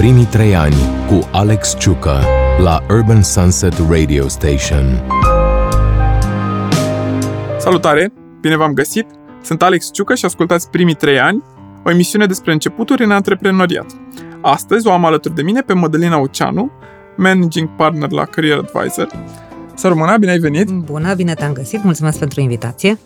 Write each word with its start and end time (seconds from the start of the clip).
Primii 0.00 0.24
trei 0.24 0.54
ani 0.56 0.74
cu 1.08 1.28
Alex 1.32 1.76
Ciucă 1.78 2.20
la 2.62 2.82
Urban 2.90 3.22
Sunset 3.22 3.74
Radio 3.90 4.28
Station. 4.28 5.02
Salutare! 7.58 8.12
Bine 8.40 8.56
v-am 8.56 8.72
găsit! 8.72 9.06
Sunt 9.42 9.62
Alex 9.62 9.90
Ciucă 9.92 10.14
și 10.14 10.24
ascultați 10.24 10.70
Primii 10.70 10.94
trei 10.94 11.18
ani, 11.18 11.42
o 11.84 11.90
emisiune 11.90 12.26
despre 12.26 12.52
începuturi 12.52 13.04
în 13.04 13.10
antreprenoriat. 13.10 13.86
Astăzi 14.40 14.86
o 14.86 14.92
am 14.92 15.04
alături 15.04 15.34
de 15.34 15.42
mine 15.42 15.60
pe 15.60 15.72
Mădălina 15.72 16.18
Oceanu, 16.18 16.70
Managing 17.16 17.68
Partner 17.76 18.10
la 18.10 18.24
Career 18.24 18.56
Advisor. 18.58 19.08
Să 19.74 19.88
rămână, 19.88 20.16
bine 20.16 20.30
ai 20.30 20.38
venit! 20.38 20.70
Bună, 20.70 21.14
bine 21.14 21.34
te-am 21.34 21.52
găsit, 21.52 21.82
mulțumesc 21.84 22.18
pentru 22.18 22.40
invitație. 22.40 22.98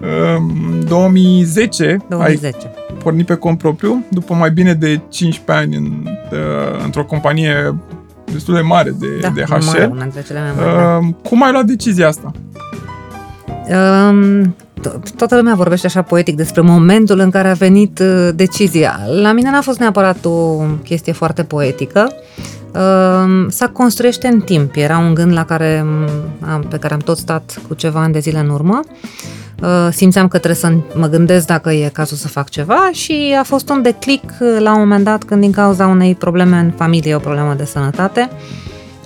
În 0.00 0.84
2010, 0.88 1.96
2010. 2.08 2.56
ai 2.56 2.91
pornit 3.02 3.26
pe 3.26 3.34
cont 3.34 3.58
propriu, 3.58 4.04
după 4.08 4.34
mai 4.34 4.50
bine 4.50 4.72
de 4.74 5.00
15 5.08 5.64
ani 5.64 5.76
în, 5.76 5.92
uh, 6.30 6.84
într-o 6.84 7.04
companie 7.04 7.74
destul 8.32 8.54
de 8.54 8.60
mare 8.60 8.90
de, 8.98 9.06
Da, 9.20 9.28
de 9.28 9.44
mare, 9.48 9.62
HR. 9.84 9.90
una 9.90 10.02
dintre 10.02 10.22
cele 10.26 10.38
mai 10.40 10.50
mari. 10.56 10.76
da. 10.76 10.98
Uh, 11.06 11.14
cum 11.28 11.42
ai 11.42 11.52
luat 11.52 11.64
decizia 11.64 12.08
asta? 12.08 12.32
Um, 14.08 14.54
to- 14.80 14.98
toată 15.16 15.36
lumea 15.36 15.54
vorbește 15.54 15.86
așa 15.86 16.02
poetic 16.02 16.36
despre 16.36 16.60
momentul 16.60 17.18
în 17.18 17.30
care 17.30 17.48
a 17.48 17.52
venit 17.54 17.98
uh, 17.98 18.28
decizia. 18.34 19.00
La 19.22 19.32
mine 19.32 19.50
n-a 19.50 19.60
fost 19.60 19.78
neapărat 19.78 20.24
o 20.24 20.56
chestie 20.84 21.12
foarte 21.12 21.42
poetică. 21.44 22.00
Um, 22.10 22.61
să 23.48 23.70
construiește 23.72 24.26
în 24.26 24.40
timp. 24.40 24.74
Era 24.74 24.98
un 24.98 25.14
gând 25.14 25.32
la 25.32 25.44
care 25.44 25.84
m, 25.86 26.08
am, 26.52 26.66
pe 26.68 26.76
care 26.76 26.94
am 26.94 27.00
tot 27.00 27.16
stat 27.16 27.60
cu 27.68 27.74
ceva 27.74 28.00
ani 28.00 28.12
de 28.12 28.18
zile 28.18 28.38
în 28.38 28.48
urmă. 28.48 28.80
Uh, 29.62 29.88
simțeam 29.90 30.28
că 30.28 30.38
trebuie 30.38 30.60
să 30.60 30.72
mă 30.94 31.06
gândesc 31.06 31.46
dacă 31.46 31.72
e 31.72 31.90
cazul 31.92 32.16
să 32.16 32.28
fac 32.28 32.48
ceva 32.48 32.90
și 32.92 33.34
a 33.38 33.42
fost 33.42 33.68
un 33.68 33.82
declic 33.82 34.22
uh, 34.40 34.56
la 34.58 34.72
un 34.72 34.78
moment 34.78 35.04
dat 35.04 35.24
când 35.24 35.40
din 35.40 35.52
cauza 35.52 35.86
unei 35.86 36.14
probleme 36.14 36.56
în 36.58 36.70
familie, 36.76 37.14
o 37.14 37.18
problemă 37.18 37.54
de 37.54 37.64
sănătate, 37.64 38.30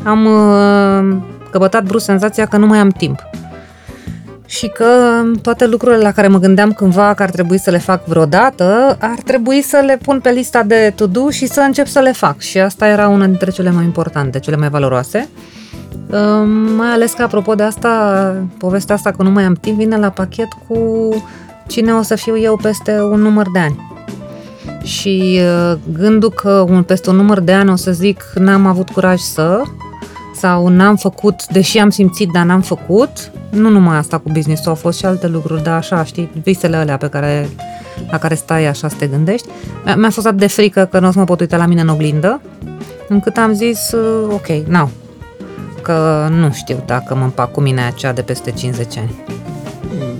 am 0.02 0.26
uh, 0.26 1.16
căpătat 1.50 1.84
brusc 1.84 2.04
senzația 2.04 2.46
că 2.46 2.56
nu 2.56 2.66
mai 2.66 2.78
am 2.78 2.88
timp 2.88 3.18
și 4.46 4.68
că 4.68 4.86
toate 5.42 5.66
lucrurile 5.66 6.02
la 6.02 6.12
care 6.12 6.28
mă 6.28 6.38
gândeam 6.38 6.72
cândva 6.72 7.14
că 7.14 7.22
ar 7.22 7.30
trebui 7.30 7.58
să 7.58 7.70
le 7.70 7.78
fac 7.78 8.04
vreodată, 8.04 8.96
ar 9.00 9.18
trebui 9.24 9.62
să 9.62 9.82
le 9.86 9.98
pun 10.02 10.20
pe 10.20 10.30
lista 10.30 10.62
de 10.62 10.92
to-do 10.96 11.30
și 11.30 11.46
să 11.46 11.60
încep 11.60 11.86
să 11.86 12.00
le 12.00 12.12
fac. 12.12 12.40
Și 12.40 12.58
asta 12.58 12.86
era 12.86 13.08
una 13.08 13.26
dintre 13.26 13.50
cele 13.50 13.70
mai 13.70 13.84
importante, 13.84 14.38
cele 14.38 14.56
mai 14.56 14.68
valoroase. 14.68 15.28
Uh, 16.10 16.48
Mai 16.76 16.88
ales 16.88 17.12
că, 17.12 17.22
apropo 17.22 17.54
de 17.54 17.62
asta, 17.62 18.34
povestea 18.58 18.94
asta 18.94 19.10
că 19.10 19.22
nu 19.22 19.30
mai 19.30 19.44
am 19.44 19.54
timp, 19.54 19.78
vine 19.78 19.96
la 19.96 20.10
pachet 20.10 20.48
cu 20.68 20.78
cine 21.66 21.92
o 21.92 22.02
să 22.02 22.14
fiu 22.14 22.38
eu 22.38 22.58
peste 22.62 23.00
un 23.00 23.20
număr 23.20 23.46
de 23.52 23.58
ani. 23.58 23.94
Și 24.82 25.40
uh, 25.40 25.78
gândul 25.92 26.30
că 26.30 26.64
un, 26.68 26.82
peste 26.82 27.10
un 27.10 27.16
număr 27.16 27.40
de 27.40 27.52
ani 27.52 27.70
o 27.70 27.76
să 27.76 27.90
zic 27.90 28.22
n-am 28.34 28.66
avut 28.66 28.90
curaj 28.90 29.20
să, 29.20 29.62
sau 30.38 30.68
n-am 30.68 30.96
făcut, 30.96 31.46
deși 31.46 31.78
am 31.78 31.90
simțit, 31.90 32.28
dar 32.32 32.44
n-am 32.44 32.60
făcut, 32.60 33.30
nu 33.50 33.68
numai 33.68 33.96
asta 33.96 34.18
cu 34.18 34.30
business 34.32 34.66
au 34.66 34.74
fost 34.74 34.98
și 34.98 35.04
alte 35.06 35.26
lucruri, 35.26 35.62
dar 35.62 35.76
așa, 35.76 36.04
știi, 36.04 36.30
visele 36.42 36.76
alea 36.76 36.96
pe 36.96 37.08
care, 37.08 37.48
la 38.10 38.18
care 38.18 38.34
stai 38.34 38.66
așa 38.66 38.88
să 38.88 38.94
te 38.98 39.06
gândești. 39.06 39.46
Mi-a, 39.84 39.96
mi-a 39.96 40.10
fost 40.10 40.26
atât 40.26 40.38
de 40.38 40.46
frică 40.46 40.88
că 40.90 40.98
nu 40.98 41.08
o 41.08 41.10
să 41.10 41.18
mă 41.18 41.24
pot 41.24 41.40
uita 41.40 41.56
la 41.56 41.66
mine 41.66 41.80
în 41.80 41.88
oglindă, 41.88 42.40
încât 43.08 43.36
am 43.36 43.52
zis, 43.52 43.92
uh, 43.92 44.32
ok, 44.32 44.46
now, 44.68 44.90
că 45.82 46.28
nu 46.30 46.52
știu 46.52 46.82
dacă 46.86 47.14
mă 47.14 47.24
împac 47.24 47.52
cu 47.52 47.60
mine 47.60 47.82
aceea 47.82 48.12
de 48.12 48.22
peste 48.22 48.50
50 48.50 48.96
ani. 48.98 49.14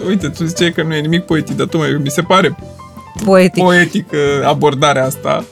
Uite, 0.06 0.28
tu 0.28 0.44
ziceai 0.44 0.72
că 0.72 0.82
nu 0.82 0.94
e 0.94 1.00
nimic 1.00 1.24
poetic, 1.24 1.56
dar 1.56 1.66
tocmai 1.66 1.98
mi 2.02 2.10
se 2.10 2.22
pare 2.22 2.56
Poetic. 3.24 3.62
poetică 3.62 4.16
abordarea 4.44 5.04
asta. 5.04 5.44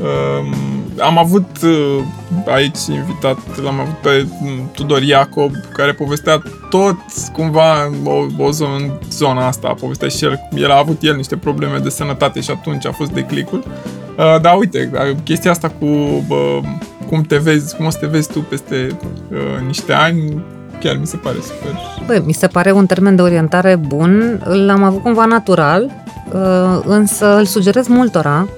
Um, 0.00 0.54
am 1.00 1.18
avut 1.18 1.62
uh, 1.62 2.02
aici 2.46 2.86
invitat, 2.88 3.38
l-am 3.62 3.80
avut 3.80 3.94
pe 3.94 4.26
mm, 4.40 4.70
Tudor 4.72 5.02
Iacob, 5.02 5.50
care 5.72 5.92
povestea 5.92 6.42
tot 6.70 6.96
cumva 7.32 7.90
o, 8.04 8.44
o 8.44 8.50
zonă, 8.50 8.76
în 8.76 8.90
zona 9.10 9.46
asta, 9.46 9.74
povestea 9.80 10.08
și 10.08 10.24
el, 10.24 10.48
el 10.54 10.70
a 10.70 10.78
avut 10.78 11.02
el 11.02 11.16
niște 11.16 11.36
probleme 11.36 11.78
de 11.78 11.88
sănătate 11.88 12.40
și 12.40 12.50
atunci 12.50 12.86
a 12.86 12.92
fost 12.92 13.10
declicul. 13.10 13.64
Uh, 14.18 14.40
dar 14.40 14.56
uite, 14.56 14.90
chestia 15.24 15.50
asta 15.50 15.68
cu 15.68 15.84
uh, 15.84 16.58
cum 17.08 17.22
te 17.22 17.36
vezi, 17.36 17.76
cum 17.76 17.86
o 17.86 17.90
să 17.90 17.98
te 18.00 18.06
vezi 18.06 18.32
tu 18.32 18.40
peste 18.40 18.96
uh, 19.30 19.66
niște 19.66 19.92
ani, 19.92 20.42
chiar 20.80 20.96
mi 20.96 21.06
se 21.06 21.16
pare 21.16 21.36
super. 21.40 21.80
Băi, 22.06 22.22
mi 22.26 22.32
se 22.32 22.46
pare 22.46 22.72
un 22.72 22.86
termen 22.86 23.16
de 23.16 23.22
orientare 23.22 23.76
bun, 23.76 24.42
l-am 24.44 24.82
avut 24.82 25.02
cumva 25.02 25.24
natural, 25.24 25.90
uh, 26.32 26.80
însă 26.84 27.36
îl 27.36 27.44
sugerez 27.44 27.86
multora. 27.86 28.48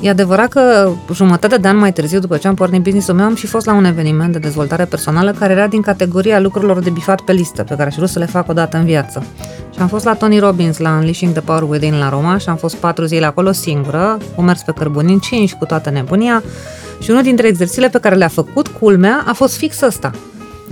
E 0.00 0.08
adevărat 0.08 0.48
că 0.48 0.90
jumătate 1.12 1.56
de 1.56 1.68
an 1.68 1.76
mai 1.76 1.92
târziu, 1.92 2.18
după 2.18 2.36
ce 2.36 2.48
am 2.48 2.54
pornit 2.54 2.82
business-ul 2.82 3.14
meu, 3.14 3.24
am 3.24 3.34
și 3.34 3.46
fost 3.46 3.66
la 3.66 3.74
un 3.74 3.84
eveniment 3.84 4.32
de 4.32 4.38
dezvoltare 4.38 4.84
personală 4.84 5.32
care 5.32 5.52
era 5.52 5.66
din 5.66 5.80
categoria 5.80 6.40
lucrurilor 6.40 6.78
de 6.80 6.90
bifat 6.90 7.20
pe 7.20 7.32
listă, 7.32 7.62
pe 7.62 7.74
care 7.74 7.88
aș 7.88 7.94
vrea 7.94 8.06
să 8.06 8.18
le 8.18 8.26
fac 8.26 8.48
o 8.48 8.52
dată 8.52 8.76
în 8.76 8.84
viață. 8.84 9.26
Și 9.74 9.80
am 9.80 9.88
fost 9.88 10.04
la 10.04 10.14
Tony 10.14 10.38
Robbins, 10.38 10.78
la 10.78 10.90
Unleashing 10.90 11.32
the 11.32 11.40
Power 11.40 11.62
Within 11.62 11.98
la 11.98 12.08
Roma 12.08 12.38
și 12.38 12.48
am 12.48 12.56
fost 12.56 12.76
patru 12.76 13.04
zile 13.04 13.26
acolo 13.26 13.52
singură, 13.52 14.18
cu 14.34 14.42
mers 14.42 14.62
pe 14.62 14.72
cărbuni 14.72 15.20
5 15.20 15.52
cu 15.52 15.64
toată 15.64 15.90
nebunia 15.90 16.42
și 17.00 17.10
unul 17.10 17.22
dintre 17.22 17.46
exercițiile 17.46 17.88
pe 17.88 17.98
care 17.98 18.14
le-a 18.14 18.28
făcut, 18.28 18.68
culmea, 18.68 19.24
a 19.26 19.32
fost 19.32 19.56
fix 19.56 19.80
ăsta. 19.80 20.10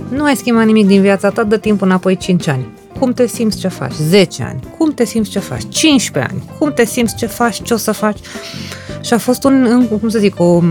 Nu 0.09 0.23
ai 0.23 0.35
schimbat 0.35 0.65
nimic 0.65 0.87
din 0.87 1.01
viața 1.01 1.29
ta, 1.29 1.43
dă 1.43 1.57
timp 1.57 1.81
înapoi 1.81 2.17
5 2.17 2.47
ani. 2.47 2.67
Cum 2.99 3.13
te 3.13 3.27
simți 3.27 3.57
ce 3.59 3.67
faci? 3.67 3.93
10 3.93 4.43
ani. 4.43 4.59
Cum 4.77 4.93
te 4.93 5.05
simți 5.05 5.29
ce 5.29 5.39
faci? 5.39 5.63
15 5.69 6.33
ani. 6.33 6.43
Cum 6.59 6.73
te 6.73 6.85
simți 6.85 7.15
ce 7.15 7.25
faci? 7.25 7.61
Ce 7.61 7.73
o 7.73 7.77
să 7.77 7.91
faci? 7.91 8.17
Și 9.01 9.13
a 9.13 9.17
fost 9.17 9.43
un, 9.43 9.65
în- 9.69 9.87
cum 9.99 10.09
să 10.09 10.19
zic, 10.19 10.39
o 10.39 10.61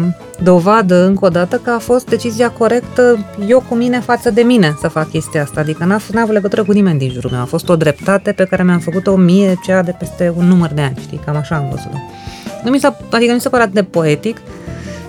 dovadă 0.42 1.04
încă 1.04 1.25
o 1.25 1.28
dată 1.28 1.56
că 1.64 1.70
a 1.70 1.78
fost 1.78 2.09
decizia 2.09 2.50
corectă 2.50 3.19
eu 3.48 3.64
cu 3.69 3.75
mine 3.75 4.00
față 4.00 4.31
de 4.31 4.42
mine 4.42 4.76
să 4.81 4.88
fac 4.88 5.10
chestia 5.10 5.42
asta. 5.42 5.60
Adică 5.60 5.84
n-a, 5.84 5.98
f- 6.00 6.06
n-a 6.12 6.20
avut 6.20 6.34
legătură 6.34 6.64
cu 6.64 6.72
nimeni 6.72 6.98
din 6.98 7.10
jurul 7.10 7.31
meu. 7.31 7.41
A 7.41 7.44
fost 7.44 7.69
o 7.69 7.76
dreptate 7.76 8.32
pe 8.32 8.44
care 8.44 8.62
mi-am 8.62 8.78
făcut-o 8.78 9.16
mie, 9.16 9.58
cea 9.64 9.82
de 9.82 9.94
peste 9.98 10.32
un 10.37 10.47
număr 10.47 10.70
de 10.75 10.81
ani, 10.81 10.98
știi? 11.00 11.20
Cam 11.25 11.37
așa 11.37 11.56
am 11.56 11.66
văzut-o. 11.70 11.97
Nu 12.64 12.70
mi 12.70 12.78
s-a, 12.78 12.97
adică 13.10 13.28
nu 13.28 13.34
mi 13.34 13.41
se 13.41 13.48
pare 13.48 13.62
atât 13.62 13.75
de 13.75 13.82
poetic, 13.82 14.37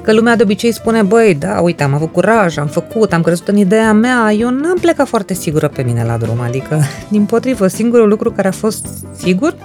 Că 0.07 0.13
lumea 0.13 0.35
de 0.35 0.44
obicei 0.44 0.72
spune, 0.72 1.01
băi, 1.01 1.35
da, 1.35 1.59
uite, 1.62 1.84
am 1.84 1.94
avut 1.94 2.12
curaj, 2.12 2.57
am 2.57 2.68
făcut, 2.68 3.13
am 3.13 3.22
crezut 3.22 3.47
în 3.47 3.57
ideea 3.57 3.94
mea, 3.94 4.31
eu 4.31 4.50
n-am 4.50 4.78
plecat 4.81 5.07
foarte 5.07 5.34
sigură 5.34 5.68
pe 5.68 5.81
mine 5.81 6.03
la 6.03 6.18
drum, 6.18 6.40
adică, 6.40 6.81
din 7.12 7.25
potrivă, 7.25 7.68
singurul 7.68 8.07
lucru 8.07 8.31
care 8.31 8.47
a 8.47 8.51
fost 8.51 8.88
sigur 9.17 9.56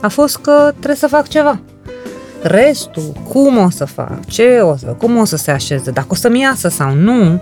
a 0.00 0.08
fost 0.08 0.36
că 0.36 0.68
trebuie 0.70 0.96
să 0.96 1.06
fac 1.06 1.28
ceva. 1.28 1.60
Restul, 2.42 3.12
cum 3.28 3.58
o 3.58 3.70
să 3.70 3.84
fac, 3.84 4.24
ce 4.26 4.58
o 4.62 4.76
să, 4.76 4.86
cum 4.86 5.16
o 5.16 5.24
să 5.24 5.36
se 5.36 5.50
așeze, 5.50 5.90
dacă 5.90 6.08
o 6.10 6.14
să-mi 6.14 6.40
iasă 6.40 6.68
sau 6.68 6.94
nu, 6.94 7.40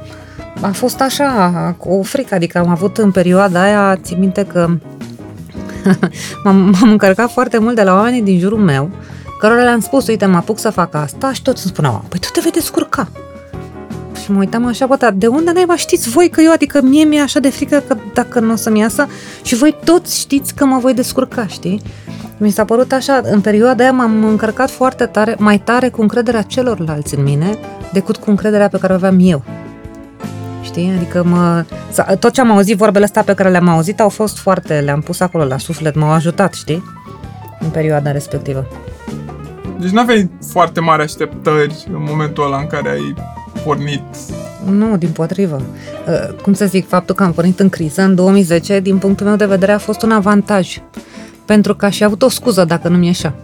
a 0.60 0.70
fost 0.70 1.00
așa, 1.00 1.74
cu 1.78 1.88
o 1.88 2.02
frică, 2.02 2.34
adică 2.34 2.58
am 2.58 2.68
avut 2.68 2.98
în 2.98 3.10
perioada 3.10 3.62
aia, 3.62 3.98
țin 4.02 4.18
minte 4.18 4.46
că 4.46 4.66
m-am, 6.44 6.56
m-am 6.56 6.90
încărcat 6.90 7.30
foarte 7.30 7.58
mult 7.58 7.74
de 7.74 7.82
la 7.82 7.94
oamenii 7.94 8.22
din 8.22 8.38
jurul 8.38 8.58
meu, 8.58 8.90
cărora 9.42 9.62
le-am 9.62 9.80
spus, 9.80 10.06
uite, 10.06 10.26
mă 10.26 10.36
apuc 10.36 10.58
să 10.58 10.70
fac 10.70 10.94
asta 10.94 11.32
și 11.32 11.42
toți 11.42 11.62
îmi 11.64 11.72
spuneau, 11.72 12.04
păi 12.08 12.18
tu 12.18 12.28
te 12.32 12.40
vei 12.40 12.50
descurca. 12.50 13.08
Și 14.22 14.30
mă 14.30 14.38
uitam 14.38 14.66
așa, 14.66 14.86
bă, 14.86 14.96
dar 14.96 15.12
de 15.12 15.26
unde 15.26 15.50
naiba 15.52 15.76
știți 15.76 16.08
voi 16.08 16.28
că 16.28 16.40
eu, 16.40 16.52
adică 16.52 16.80
mie 16.82 17.04
mi-e 17.04 17.20
așa 17.20 17.40
de 17.40 17.50
frică 17.50 17.82
că 17.88 17.96
dacă 18.14 18.40
nu 18.40 18.52
o 18.52 18.56
să-mi 18.56 18.78
iasă 18.78 19.06
și 19.42 19.54
voi 19.54 19.76
toți 19.84 20.18
știți 20.18 20.54
că 20.54 20.64
mă 20.64 20.78
voi 20.78 20.94
descurca, 20.94 21.46
știi? 21.46 21.82
Mi 22.36 22.50
s-a 22.50 22.64
părut 22.64 22.92
așa, 22.92 23.20
în 23.24 23.40
perioada 23.40 23.82
aia 23.82 23.92
m-am 23.92 24.24
încărcat 24.24 24.70
foarte 24.70 25.04
tare, 25.06 25.36
mai 25.38 25.58
tare 25.58 25.88
cu 25.88 26.00
încrederea 26.00 26.42
celorlalți 26.42 27.14
în 27.14 27.22
mine 27.22 27.58
decât 27.92 28.16
cu 28.16 28.30
încrederea 28.30 28.68
pe 28.68 28.78
care 28.78 28.92
o 28.92 28.96
aveam 28.96 29.16
eu. 29.20 29.42
Știi? 30.62 30.92
Adică 30.96 31.24
mă, 31.24 31.64
sa- 31.90 32.14
tot 32.14 32.32
ce 32.32 32.40
am 32.40 32.50
auzit, 32.50 32.76
vorbele 32.76 33.04
astea 33.04 33.22
pe 33.22 33.34
care 33.34 33.48
le-am 33.50 33.68
auzit 33.68 34.00
au 34.00 34.08
fost 34.08 34.38
foarte, 34.38 34.80
le-am 34.80 35.00
pus 35.00 35.20
acolo 35.20 35.44
la 35.44 35.58
suflet, 35.58 35.94
m-au 35.94 36.10
ajutat, 36.10 36.54
știi? 36.54 36.84
În 37.60 37.68
perioada 37.68 38.12
respectivă. 38.12 38.66
Deci 39.80 39.90
nu 39.90 40.00
aveai 40.00 40.30
foarte 40.50 40.80
mari 40.80 41.02
așteptări 41.02 41.84
în 41.92 42.04
momentul 42.08 42.44
ăla 42.44 42.58
în 42.58 42.66
care 42.66 42.90
ai 42.90 43.14
pornit. 43.64 44.02
Nu, 44.70 44.96
din 44.96 45.08
potrivă. 45.08 45.62
Uh, 46.08 46.36
Cum 46.42 46.52
să 46.52 46.66
zic, 46.66 46.88
faptul 46.88 47.14
că 47.14 47.22
am 47.22 47.32
pornit 47.32 47.60
în 47.60 47.68
criză 47.68 48.02
în 48.02 48.14
2010, 48.14 48.80
din 48.80 48.98
punctul 48.98 49.26
meu 49.26 49.36
de 49.36 49.46
vedere, 49.46 49.72
a 49.72 49.78
fost 49.78 50.02
un 50.02 50.10
avantaj. 50.10 50.78
Pentru 51.44 51.74
că 51.74 51.84
aș 51.84 51.96
fi 51.96 52.04
avut 52.04 52.22
o 52.22 52.28
scuză 52.28 52.64
dacă 52.64 52.88
nu-mi 52.88 53.06
ieșea. 53.06 53.34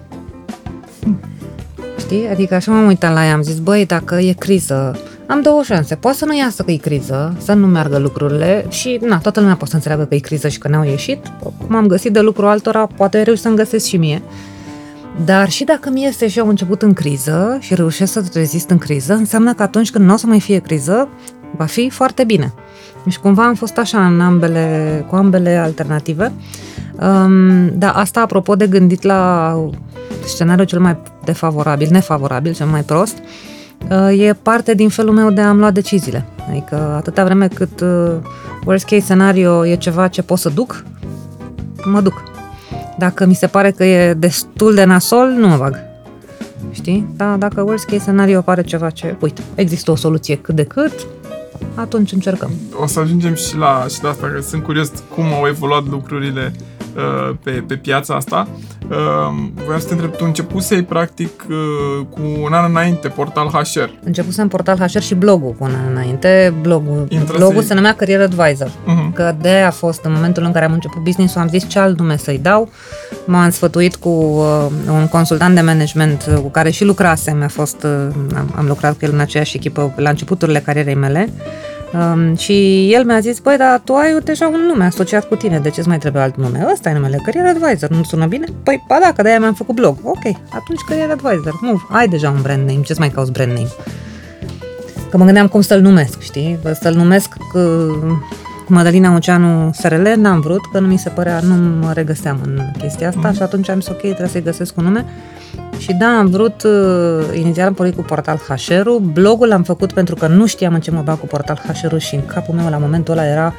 Știi? 1.99 2.29
Adică 2.29 2.55
așa 2.55 2.73
m-am 2.73 2.87
uitat 2.87 3.13
la 3.15 3.25
ea, 3.25 3.33
am 3.33 3.43
zis, 3.43 3.59
băi, 3.59 3.87
dacă 3.87 4.15
e 4.15 4.33
criză, 4.33 4.99
am 5.27 5.41
două 5.41 5.63
șanse. 5.63 5.95
Poate 5.95 6.17
să 6.17 6.25
nu 6.25 6.37
iasă 6.37 6.63
că 6.63 6.71
e 6.71 6.77
criză, 6.77 7.37
să 7.39 7.53
nu 7.53 7.67
meargă 7.67 7.99
lucrurile 7.99 8.67
și, 8.69 8.99
na, 9.03 9.19
toată 9.19 9.41
lumea 9.41 9.55
poate 9.55 9.71
să 9.71 9.77
înțeleagă 9.77 10.05
că 10.05 10.15
e 10.15 10.19
criză 10.19 10.49
și 10.49 10.59
că 10.59 10.69
n-au 10.69 10.85
ieșit. 10.85 11.19
Cum 11.67 11.77
am 11.77 11.87
găsit 11.87 12.13
de 12.13 12.21
lucru 12.21 12.47
altora, 12.47 12.87
poate 12.87 13.23
reuși 13.23 13.41
să-mi 13.41 13.57
găsesc 13.57 13.87
și 13.87 13.97
mie. 13.97 14.23
Dar 15.25 15.51
și 15.51 15.65
dacă 15.65 15.91
mi 15.91 16.07
este 16.07 16.29
și 16.29 16.39
eu 16.39 16.45
am 16.45 16.51
început 16.51 16.83
în 16.83 16.93
criză 16.93 17.57
și 17.61 17.75
reușesc 17.75 18.13
să 18.13 18.25
rezist 18.33 18.71
în 18.71 18.79
criză, 18.79 19.15
înseamnă 19.15 19.55
că 19.55 19.63
atunci 19.63 19.91
când 19.91 20.05
nu 20.05 20.13
o 20.13 20.17
să 20.17 20.27
mai 20.27 20.41
fie 20.41 20.59
criză, 20.59 21.09
va 21.57 21.65
fi 21.65 21.91
foarte 21.91 22.25
bine. 22.25 22.53
Și 23.09 23.21
cumva 23.21 23.47
am 23.47 23.55
fost 23.55 23.79
așa 23.79 24.07
în 24.07 24.21
ambele, 24.21 25.05
cu 25.09 25.17
ambele 25.17 25.57
alternative. 25.57 26.33
Um, 27.01 27.79
da, 27.79 27.93
asta 27.93 28.21
apropo 28.21 28.57
de 28.57 28.67
gândit 28.67 29.03
la 29.03 29.53
scenariul 30.25 30.67
cel 30.67 30.81
mai 30.81 30.99
defavorabil, 31.25 31.89
nefavorabil, 31.91 32.55
cel 32.55 32.67
mai 32.67 32.83
prost, 32.83 33.17
uh, 33.91 34.21
e 34.21 34.33
parte 34.33 34.75
din 34.75 34.89
felul 34.89 35.15
meu 35.15 35.31
de 35.31 35.41
a-mi 35.41 35.59
lua 35.59 35.71
deciziile. 35.71 36.27
Adică 36.51 36.95
atâta 36.97 37.25
vreme 37.25 37.49
cât 37.49 37.81
uh, 37.81 38.13
worst 38.67 38.85
case 38.85 39.03
scenario 39.03 39.67
e 39.67 39.75
ceva 39.75 40.09
ce 40.09 40.23
pot 40.23 40.39
să 40.39 40.49
duc, 40.49 40.85
mă 41.85 42.01
duc. 42.01 42.38
Dacă 42.99 43.27
mi 43.27 43.35
se 43.35 43.47
pare 43.47 43.71
că 43.71 43.85
e 43.85 44.15
destul 44.15 44.75
de 44.75 44.85
nasol, 44.85 45.29
nu 45.29 45.49
mă 45.49 45.57
bag. 45.57 45.77
Știi? 46.71 47.15
Dar 47.17 47.37
dacă 47.37 47.63
worst 47.63 47.85
case 47.85 47.99
scenario 47.99 48.39
apare 48.39 48.63
ceva 48.63 48.91
ce, 48.91 49.17
uite, 49.21 49.43
există 49.55 49.91
o 49.91 49.97
soluție 49.97 50.37
cât 50.37 50.55
de 50.55 50.65
cât, 50.65 50.93
atunci 51.75 52.13
încercăm. 52.13 52.51
O 52.81 52.87
să 52.87 53.01
ajungem 53.01 53.35
și 53.35 53.57
la, 53.57 53.87
și 53.91 54.03
la 54.03 54.09
asta, 54.09 54.27
că 54.27 54.41
sunt 54.41 54.63
curios 54.63 54.91
cum 55.15 55.25
au 55.25 55.47
evoluat 55.47 55.87
lucrurile 55.87 56.53
uh, 56.99 57.35
pe, 57.43 57.51
pe 57.51 57.75
piața 57.75 58.15
asta. 58.15 58.49
Uh, 58.91 58.97
voiam 59.65 59.81
să 59.81 59.87
te 59.87 59.93
întreb, 59.93 60.17
tu 60.17 60.25
începusei 60.27 60.83
practic 60.83 61.45
uh, 61.49 62.07
cu 62.11 62.21
un 62.43 62.53
an 62.53 62.71
înainte 62.71 63.09
portal 63.09 63.47
HR. 63.47 63.89
Începusem 64.05 64.49
portal 64.49 64.77
HR 64.77 64.99
și 64.99 65.15
blogul 65.15 65.51
cu 65.59 65.65
un 65.65 65.71
an 65.85 65.91
înainte. 65.91 66.55
Blogul, 66.61 67.07
Intrase- 67.09 67.39
blogul 67.39 67.63
se 67.63 67.75
numea 67.75 67.95
Career 67.95 68.21
Advisor. 68.21 68.71
Mhm. 68.85 69.13
Că 69.13 69.35
de 69.41 69.49
aia 69.49 69.67
a 69.67 69.71
fost 69.71 70.05
în 70.05 70.13
momentul 70.13 70.43
în 70.45 70.53
care 70.53 70.65
am 70.65 70.73
început 70.73 71.03
business-ul, 71.03 71.41
am 71.41 71.49
zis 71.49 71.69
ce 71.69 71.79
alt 71.79 71.99
nume 71.99 72.17
să-i 72.17 72.39
dau. 72.39 72.71
M-am 73.27 73.51
sfătuit 73.51 73.97
cu 73.97 74.09
uh, 74.09 74.67
un 74.91 75.09
consultant 75.09 75.55
de 75.55 75.61
management 75.61 76.27
uh, 76.31 76.35
cu 76.35 76.49
care 76.51 76.71
și 76.71 76.85
lucrasem. 76.85 77.43
A 77.43 77.49
fost, 77.49 77.83
uh, 77.83 77.91
am, 78.37 78.53
am 78.57 78.67
lucrat 78.67 78.93
cu 78.93 78.99
el 79.01 79.11
în 79.13 79.21
aceeași 79.21 79.57
echipă 79.57 79.93
la 79.97 80.09
începuturile 80.11 80.59
carierei 80.61 80.95
mele. 80.95 81.29
Um, 81.95 82.37
și 82.37 82.89
el 82.93 83.05
mi-a 83.05 83.21
zis, 83.21 83.39
băi, 83.39 83.57
dar 83.57 83.81
tu 83.85 83.95
ai 83.95 84.19
deja 84.25 84.49
un 84.49 84.61
nume 84.67 84.85
asociat 84.85 85.29
cu 85.29 85.35
tine, 85.35 85.59
de 85.59 85.71
ce 85.71 85.81
îți 85.81 85.89
mai 85.89 85.99
trebuie 85.99 86.23
alt 86.23 86.37
nume? 86.37 86.67
Ăsta 86.73 86.91
e 86.91 86.93
numele, 86.93 87.21
Career 87.25 87.47
Advisor, 87.47 87.91
nu 87.91 88.03
sună 88.03 88.27
bine? 88.27 88.47
Păi, 88.63 88.85
ba 88.89 88.99
da, 89.03 89.13
că 89.13 89.23
de-aia 89.23 89.39
mi-am 89.39 89.55
făcut 89.55 89.75
blog. 89.75 89.97
Ok, 90.03 90.25
atunci 90.51 90.81
Career 90.89 91.11
Advisor, 91.11 91.59
move, 91.61 91.81
ai 91.91 92.09
deja 92.09 92.31
un 92.31 92.43
brand 92.43 92.69
name, 92.69 92.83
ce-ți 92.83 93.01
mai 93.01 93.11
cauți 93.11 93.33
brand 93.33 93.53
name? 93.53 93.69
Că 95.11 95.17
mă 95.17 95.25
gândeam 95.25 95.49
cum 95.49 95.61
să-l 95.61 95.81
numesc, 95.81 96.21
știi? 96.21 96.59
Să-l 96.81 96.95
numesc 96.95 97.35
uh, 97.55 97.63
Madalina 98.69 99.15
Oceanu 99.15 99.71
SRL, 99.73 100.07
n-am 100.17 100.41
vrut, 100.41 100.61
că 100.73 100.79
nu 100.81 100.87
mi 100.87 100.99
se 100.99 101.09
părea, 101.09 101.41
nu 101.41 101.55
mă 101.87 101.93
regăseam 101.93 102.39
în 102.45 102.61
chestia 102.79 103.09
asta 103.09 103.33
și 103.33 103.43
atunci 103.43 103.69
am 103.71 103.81
zis, 103.81 103.89
ok, 103.89 103.99
trebuie 104.01 104.29
să-i 104.29 104.43
găsesc 104.43 104.77
un 104.77 104.85
nume. 104.85 105.05
Și 105.79 105.93
da, 105.93 106.07
am 106.07 106.27
vrut, 106.27 106.63
uh, 106.63 107.39
inițial 107.39 107.67
am 107.67 107.75
pornit 107.75 107.95
cu 107.95 108.03
Portal 108.03 108.37
HR-ul, 108.49 108.99
blogul 109.13 109.49
l-am 109.49 109.63
făcut 109.63 109.93
pentru 109.93 110.15
că 110.15 110.27
nu 110.27 110.47
știam 110.47 110.75
în 110.75 110.81
ce 110.81 110.91
mă 110.91 111.01
bag 111.05 111.19
cu 111.21 111.27
Portal 111.27 111.61
HR-ul 111.83 111.99
și 111.99 112.15
în 112.15 112.21
capul 112.27 112.55
meu 112.55 112.69
la 112.71 112.77
momentul 112.79 113.13
ăla 113.13 113.27
era, 113.27 113.55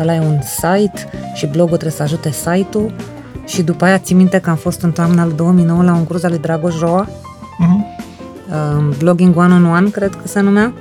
ăla 0.00 0.14
e 0.14 0.18
un 0.20 0.38
site 0.42 1.08
și 1.34 1.46
blogul 1.46 1.76
trebuie 1.76 1.90
să 1.96 2.02
ajute 2.02 2.30
site-ul 2.30 2.92
și 3.46 3.62
după 3.62 3.84
aia 3.84 3.98
țin 3.98 4.16
minte 4.16 4.38
că 4.38 4.50
am 4.50 4.56
fost 4.56 4.82
în 4.82 4.90
toamna 4.92 5.22
al 5.22 5.32
2009 5.36 5.82
la 5.82 5.94
un 5.94 6.04
curs 6.04 6.22
al 6.22 6.30
lui 6.30 6.38
Dragoș 6.38 6.78
Roa, 6.78 7.08
Mhm. 7.58 7.86
uh, 8.50 8.94
Blogging 8.98 9.36
One 9.36 9.54
on 9.54 9.64
One, 9.64 9.88
cred 9.88 10.10
că 10.10 10.28
se 10.28 10.40
numea. 10.40 10.72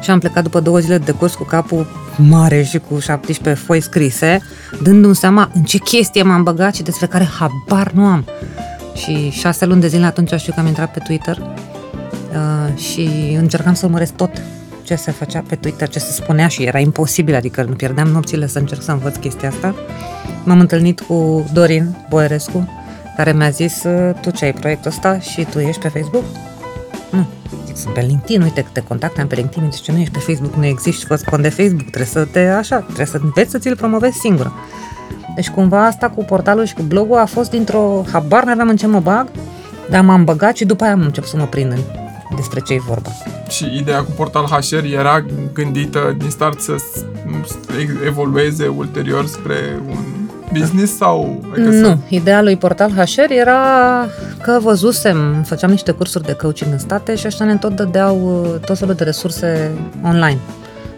Și 0.00 0.10
am 0.10 0.18
plecat 0.18 0.42
după 0.42 0.60
două 0.60 0.78
zile 0.78 0.98
de 0.98 1.12
curs 1.12 1.34
cu 1.34 1.44
capul 1.44 1.86
mare 2.16 2.62
și 2.62 2.78
cu 2.78 2.98
17 2.98 3.64
foi 3.64 3.80
scrise, 3.80 4.40
dându-mi 4.82 5.14
seama 5.16 5.50
în 5.54 5.62
ce 5.62 5.78
chestie 5.78 6.22
m-am 6.22 6.42
băgat 6.42 6.74
și 6.74 6.82
despre 6.82 7.06
care 7.06 7.28
habar 7.38 7.90
nu 7.90 8.04
am. 8.04 8.24
Și 8.94 9.30
șase 9.30 9.64
luni 9.64 9.80
de 9.80 9.88
zile 9.88 10.04
atunci 10.06 10.34
știu 10.34 10.52
că 10.52 10.60
am 10.60 10.66
intrat 10.66 10.92
pe 10.92 10.98
Twitter 10.98 11.36
uh, 11.36 12.78
și 12.78 13.08
încercam 13.38 13.74
să 13.74 13.84
urmăresc 13.86 14.12
tot 14.12 14.30
ce 14.82 14.94
se 14.94 15.10
făcea 15.10 15.44
pe 15.48 15.54
Twitter, 15.54 15.88
ce 15.88 15.98
se 15.98 16.12
spunea 16.12 16.48
și 16.48 16.62
era 16.62 16.78
imposibil, 16.78 17.34
adică 17.34 17.62
nu 17.62 17.74
pierdeam 17.74 18.08
nopțile 18.08 18.46
să 18.46 18.58
încerc 18.58 18.82
să 18.82 18.90
învăț 18.90 19.16
chestia 19.16 19.48
asta. 19.48 19.74
M-am 20.44 20.60
întâlnit 20.60 21.00
cu 21.00 21.44
Dorin 21.52 21.96
Boerescu, 22.08 22.68
care 23.16 23.32
mi-a 23.32 23.50
zis, 23.50 23.82
"Uh, 23.84 24.10
tu 24.20 24.30
ce 24.30 24.44
ai 24.44 24.52
proiectul 24.52 24.90
ăsta 24.90 25.18
și 25.18 25.46
tu 25.50 25.58
ești 25.58 25.80
pe 25.80 25.88
Facebook? 25.88 26.24
Nu. 27.10 27.26
Zic, 27.76 27.82
sunt 27.84 27.94
pe 27.94 28.00
LinkedIn, 28.00 28.42
uite 28.42 28.60
că 28.60 28.68
te 28.72 28.80
contacte, 28.82 29.20
am 29.20 29.26
pe 29.26 29.34
LinkedIn, 29.34 29.70
zice, 29.72 29.92
nu 29.92 29.98
ești 29.98 30.12
pe 30.12 30.18
Facebook, 30.18 30.54
nu 30.54 30.64
existi, 30.66 31.04
fă 31.04 31.20
cont 31.30 31.42
de 31.42 31.48
Facebook, 31.48 31.80
trebuie 31.90 32.06
să 32.06 32.24
te, 32.24 32.40
așa, 32.40 32.76
trebuie 32.78 33.06
să 33.06 33.18
înveți 33.22 33.50
să 33.50 33.58
ți-l 33.58 33.76
promovezi 33.76 34.18
singură. 34.18 34.52
Deci 35.34 35.48
cumva 35.50 35.84
asta 35.86 36.08
cu 36.08 36.24
portalul 36.24 36.64
și 36.64 36.74
cu 36.74 36.82
blogul 36.82 37.18
a 37.18 37.24
fost 37.26 37.50
dintr-o, 37.50 38.04
habar 38.12 38.44
n-aveam 38.44 38.68
în 38.68 38.76
ce 38.76 38.86
mă 38.86 39.00
bag, 39.00 39.28
dar 39.90 40.04
m-am 40.04 40.24
băgat 40.24 40.56
și 40.56 40.64
după 40.64 40.84
aia 40.84 40.92
am 40.92 41.00
început 41.00 41.28
să 41.28 41.36
mă 41.36 41.44
prind 41.44 41.72
în 41.72 41.78
despre 42.36 42.60
ce 42.60 42.72
e 42.72 42.80
vorba. 42.86 43.10
Și 43.48 43.76
ideea 43.76 44.02
cu 44.02 44.10
portal 44.10 44.44
HR 44.44 44.84
era 44.84 45.24
gândită 45.52 46.14
din 46.18 46.30
start 46.30 46.60
să 46.60 46.74
s- 46.78 47.04
să 47.48 47.56
evolueze 48.06 48.66
ulterior 48.66 49.26
spre 49.26 49.56
un 49.88 50.25
business 50.52 50.96
sau... 50.96 51.40
adică 51.52 51.70
să- 51.70 51.76
Nu, 51.76 51.98
ideea 52.08 52.42
lui 52.42 52.56
Portal 52.56 52.90
HR 52.90 53.30
era 53.30 53.60
că 54.42 54.58
văzusem, 54.62 55.42
făceam 55.46 55.70
niște 55.70 55.90
cursuri 55.90 56.24
de 56.24 56.32
coaching 56.32 56.72
în 56.72 56.78
state 56.78 57.14
și 57.14 57.26
ăștia 57.26 57.44
ne 57.46 57.56
tot 57.56 57.76
dădeau 57.76 58.40
uh, 58.54 58.60
tot 58.66 58.78
felul 58.78 58.94
de 58.94 59.04
resurse 59.04 59.70
online. 60.04 60.38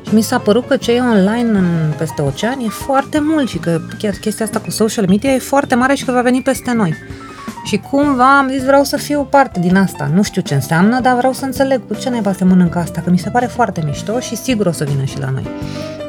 Și 0.09 0.15
mi 0.15 0.21
s-a 0.23 0.39
părut 0.39 0.67
că 0.67 0.77
ce 0.77 0.93
e 0.93 1.01
online 1.01 1.59
în, 1.59 1.67
peste 1.99 2.23
ocean 2.23 2.59
e 2.65 2.69
foarte 2.69 3.19
mult 3.23 3.49
și 3.49 3.59
că 3.59 3.81
chiar 3.99 4.13
chestia 4.21 4.45
asta 4.45 4.59
cu 4.61 4.71
social 4.71 5.05
media 5.09 5.31
e 5.33 5.39
foarte 5.39 5.75
mare 5.75 5.95
și 5.95 6.05
că 6.05 6.13
va 6.13 6.21
veni 6.21 6.43
peste 6.43 6.73
noi. 6.73 6.95
Și 7.65 7.77
cumva 7.91 8.39
am 8.39 8.49
zis 8.51 8.63
vreau 8.65 8.85
să 8.85 8.97
fiu 8.97 9.27
parte 9.31 9.61
din 9.61 9.77
asta. 9.77 10.11
Nu 10.15 10.23
știu 10.23 10.43
ce 10.43 10.55
înseamnă, 10.55 11.01
dar 11.01 11.17
vreau 11.17 11.33
să 11.33 11.45
înțeleg 11.45 11.81
cu 11.89 11.95
ce 11.95 12.11
naiba 12.11 12.33
se 12.33 12.45
mănâncă 12.45 12.79
asta, 12.79 13.01
că 13.05 13.11
mi 13.11 13.19
se 13.19 13.31
pare 13.31 13.47
foarte 13.47 13.83
mișto 13.85 14.21
și 14.21 14.37
sigur 14.37 14.67
o 14.67 14.73
să 14.73 14.85
vină 14.85 15.05
și 15.05 15.19
la 15.21 15.31
noi. 15.31 15.47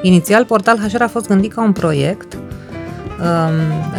Inițial, 0.01 0.45
Portal 0.45 0.77
HR 0.91 1.01
a 1.01 1.07
fost 1.07 1.27
gândit 1.27 1.53
ca 1.53 1.61
un 1.61 1.71
proiect 1.71 2.33
Um, 2.33 2.48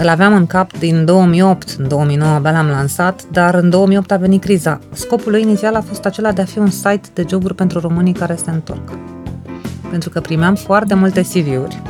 îl 0.00 0.08
aveam 0.08 0.34
în 0.34 0.46
cap 0.46 0.78
din 0.78 1.05
2008, 1.05 1.75
în 1.78 1.88
2009 1.88 2.31
abia 2.31 2.50
l-am 2.50 2.67
lansat, 2.67 3.25
dar 3.32 3.55
în 3.55 3.70
2008 3.70 4.12
a 4.12 4.17
venit 4.17 4.40
criza. 4.43 4.78
Scopul 4.93 5.32
lui 5.32 5.43
inițial 5.43 5.75
a 5.75 5.81
fost 5.81 6.05
acela 6.05 6.32
de 6.32 6.40
a 6.40 6.44
fi 6.44 6.58
un 6.58 6.70
site 6.70 7.08
de 7.14 7.25
joburi 7.28 7.55
pentru 7.55 7.78
românii 7.81 8.12
care 8.12 8.37
se 8.44 8.50
întorc. 8.50 8.93
Pentru 9.90 10.11
că 10.11 10.20
primeam 10.20 10.55
foarte 10.55 10.94
multe 10.94 11.20
CV-uri 11.20 11.82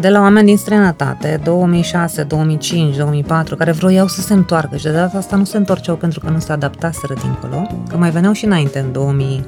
de 0.00 0.08
la 0.08 0.20
oameni 0.20 0.46
din 0.46 0.56
străinătate, 0.56 1.40
2006, 1.44 2.22
2005, 2.22 2.96
2004, 2.96 3.56
care 3.56 3.72
vroiau 3.72 4.06
să 4.06 4.20
se 4.20 4.32
întoarcă 4.32 4.76
și 4.76 4.84
de 4.84 4.90
data 4.90 5.18
asta 5.18 5.36
nu 5.36 5.44
se 5.44 5.56
întorceau 5.56 5.96
pentru 5.96 6.20
că 6.20 6.30
nu 6.30 6.38
se 6.38 6.52
adaptaseră 6.52 7.14
dincolo, 7.22 7.66
că 7.88 7.96
mai 7.96 8.10
veneau 8.10 8.32
și 8.32 8.44
înainte, 8.44 8.78
în 8.78 8.92
2000, 8.92 9.46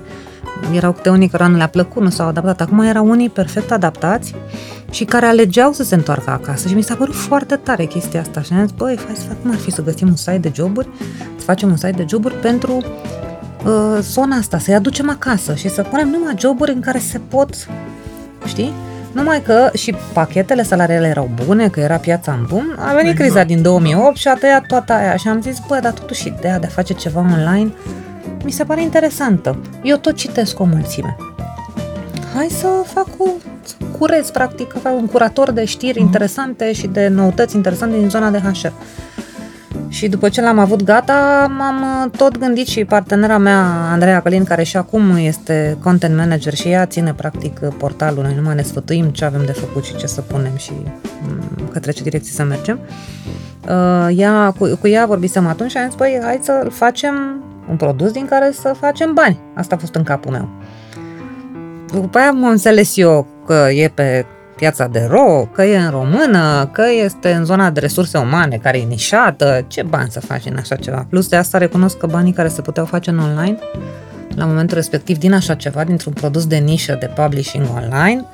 erau 0.73 0.93
câte 0.93 1.09
unii 1.09 1.29
care 1.29 1.49
nu 1.49 1.57
le-a 1.57 1.69
plăcut, 1.69 2.03
nu 2.03 2.11
s-au 2.11 2.27
adaptat. 2.29 2.61
Acum 2.61 2.81
erau 2.81 3.09
unii 3.09 3.29
perfect 3.29 3.73
adaptați 3.73 4.35
și 4.91 5.05
care 5.05 5.27
alegeau 5.27 5.73
să 5.73 5.83
se 5.83 5.95
întoarcă 5.95 6.31
acasă 6.31 6.69
și 6.69 6.75
mi 6.75 6.83
s-a 6.83 6.95
părut 6.95 7.15
foarte 7.15 7.57
tare 7.57 7.85
chestia 7.85 8.21
asta 8.21 8.43
și 8.43 8.53
am 8.53 8.67
zis, 8.67 8.77
băi, 8.77 8.99
hai 9.07 9.15
să 9.17 9.23
fac, 9.27 9.43
cum 9.43 9.51
ar 9.51 9.57
fi 9.57 9.71
să 9.71 9.83
găsim 9.83 10.09
un 10.09 10.17
site 10.17 10.39
de 10.39 10.51
joburi, 10.55 10.89
să 11.37 11.45
facem 11.45 11.69
un 11.69 11.77
site 11.77 11.91
de 11.97 12.05
joburi 12.09 12.35
pentru 12.35 12.73
uh, 12.77 13.99
zona 14.01 14.37
asta, 14.37 14.59
să-i 14.59 14.75
aducem 14.75 15.11
acasă 15.11 15.55
și 15.55 15.69
să 15.69 15.83
punem 15.83 16.09
numai 16.09 16.35
joburi 16.39 16.73
în 16.73 16.81
care 16.81 16.99
se 16.99 17.21
pot, 17.29 17.55
știi? 18.47 18.73
Numai 19.13 19.43
că 19.43 19.71
și 19.75 19.95
pachetele 20.13 20.63
salariale 20.63 21.07
erau 21.07 21.31
bune, 21.45 21.69
că 21.69 21.81
era 21.81 21.97
piața 21.97 22.33
în 22.33 22.47
boom, 22.49 22.65
a 22.77 22.93
venit 22.95 23.11
Exact. 23.11 23.19
criza 23.19 23.45
din 23.45 23.63
2008 23.63 24.17
și 24.17 24.29
a 24.29 24.35
tăiat 24.35 24.67
toată 24.67 24.93
aia 24.93 25.17
și 25.17 25.29
am 25.29 25.41
zis, 25.41 25.59
bă, 25.69 25.79
dar 25.83 25.93
totuși 25.93 26.27
ideea 26.27 26.59
de 26.59 26.67
a 26.67 26.69
face 26.69 26.93
ceva 26.93 27.21
online 27.21 27.73
mi 28.45 28.51
se 28.51 28.65
pare 28.65 28.83
interesantă. 28.83 29.59
Eu 29.83 29.97
tot 29.97 30.15
citesc 30.15 30.61
o 30.61 30.65
mulțime. 30.65 31.17
Hai 32.35 32.49
să 32.49 32.67
fac 32.85 33.07
o 33.19 33.29
să 33.63 33.75
curez, 33.99 34.31
practic, 34.31 34.73
să 34.73 34.79
fac 34.79 34.95
un 34.95 35.07
curator 35.07 35.51
de 35.51 35.65
știri 35.65 36.01
interesante 36.01 36.73
și 36.73 36.87
de 36.87 37.09
noutăți 37.09 37.57
interesante 37.57 37.99
din 37.99 38.09
zona 38.09 38.31
de 38.31 38.39
HR. 38.39 38.67
Și 39.89 40.09
după 40.09 40.29
ce 40.29 40.41
l-am 40.41 40.59
avut 40.59 40.83
gata, 40.83 41.47
m-am 41.59 42.05
uh, 42.05 42.11
tot 42.19 42.39
gândit 42.39 42.67
și 42.67 42.85
partenera 42.85 43.39
mea, 43.39 43.65
Andreea 43.93 44.21
Călin, 44.21 44.45
care 44.45 44.63
și 44.63 44.77
acum 44.77 45.17
este 45.17 45.77
content 45.83 46.17
manager 46.17 46.55
și 46.55 46.69
ea 46.69 46.87
ține 46.87 47.15
practic 47.15 47.59
portalul, 47.59 48.23
noi 48.23 48.35
numai 48.35 48.55
ne 48.55 48.63
sfătuim 48.63 49.05
ce 49.05 49.25
avem 49.25 49.43
de 49.45 49.53
făcut 49.53 49.85
și 49.85 49.97
ce 49.97 50.07
să 50.07 50.21
punem 50.21 50.57
și 50.57 50.73
mm, 51.23 51.69
către 51.73 51.91
ce 51.93 52.03
direcție 52.03 52.33
să 52.33 52.43
mergem. 52.43 52.79
Uh, 53.69 54.19
Ea, 54.19 54.55
cu, 54.59 54.77
cu 54.81 54.89
ea 54.89 55.07
vorbisem 55.07 55.47
atunci 55.47 55.71
și 55.71 55.77
am 55.77 55.85
zis, 55.87 55.95
băi, 55.95 56.21
hai 56.23 56.39
să 56.43 56.69
facem 56.71 57.45
un 57.71 57.77
produs 57.77 58.11
din 58.11 58.27
care 58.27 58.51
să 58.61 58.75
facem 58.81 59.15
bani. 59.15 59.41
Asta 59.55 59.75
a 59.75 59.79
fost 59.79 59.95
în 59.95 60.03
capul 60.03 60.33
meu. 60.33 60.49
După 61.93 62.19
aia 62.19 62.29
am 62.29 62.45
înțeles 62.45 62.97
eu 62.97 63.27
că 63.47 63.69
e 63.71 63.89
pe 63.89 64.27
piața 64.57 64.87
de 64.87 65.07
ro, 65.11 65.49
că 65.53 65.63
e 65.63 65.79
în 65.79 65.91
română, 65.91 66.69
că 66.73 66.85
este 67.05 67.33
în 67.33 67.45
zona 67.45 67.71
de 67.71 67.81
resurse 67.81 68.19
umane, 68.19 68.57
care 68.63 68.79
e 68.79 68.85
nișată, 68.85 69.65
ce 69.67 69.83
bani 69.83 70.11
să 70.11 70.21
faci 70.21 70.45
în 70.45 70.57
așa 70.57 70.77
ceva. 70.77 71.07
Plus 71.11 71.29
de 71.29 71.37
asta 71.37 71.59
recunosc 71.59 71.97
că 71.97 72.07
banii 72.07 72.33
care 72.33 72.49
se 72.49 72.63
puteau 72.63 72.87
face 72.87 73.11
în 73.11 73.19
online, 73.19 73.59
la 74.35 74.45
momentul 74.45 74.77
respectiv, 74.77 75.19
din 75.19 75.33
așa 75.35 75.55
ceva, 75.55 75.85
dintr-un 75.85 76.13
produs 76.13 76.47
de 76.47 76.57
nișă 76.57 76.97
de 77.01 77.11
publishing 77.15 77.67
online, 77.75 78.25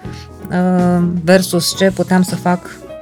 uh, 0.50 1.04
versus 1.24 1.76
ce 1.76 1.90
puteam 1.90 2.22
să 2.22 2.36
fac 2.36 2.58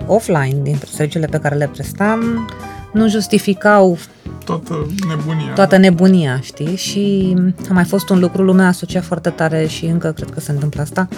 offline 0.07 0.57
din 0.63 0.79
serviciile 0.93 1.27
pe 1.27 1.39
care 1.39 1.55
le 1.55 1.71
prestam, 1.73 2.49
nu 2.93 3.09
justificau 3.09 3.99
Toată 4.45 4.87
nebunia. 5.09 5.53
toată 5.55 5.77
nebunia, 5.77 6.39
știi? 6.43 6.77
Și 6.77 7.37
a 7.71 7.73
mai 7.73 7.85
fost 7.85 8.09
un 8.09 8.19
lucru, 8.19 8.43
lumea 8.43 8.67
asocia 8.67 9.01
foarte 9.01 9.31
tare 9.31 9.67
și 9.67 9.85
încă 9.85 10.13
cred 10.13 10.31
că 10.31 10.41
se 10.41 10.51
întâmplă 10.51 10.83
asta, 10.83 11.09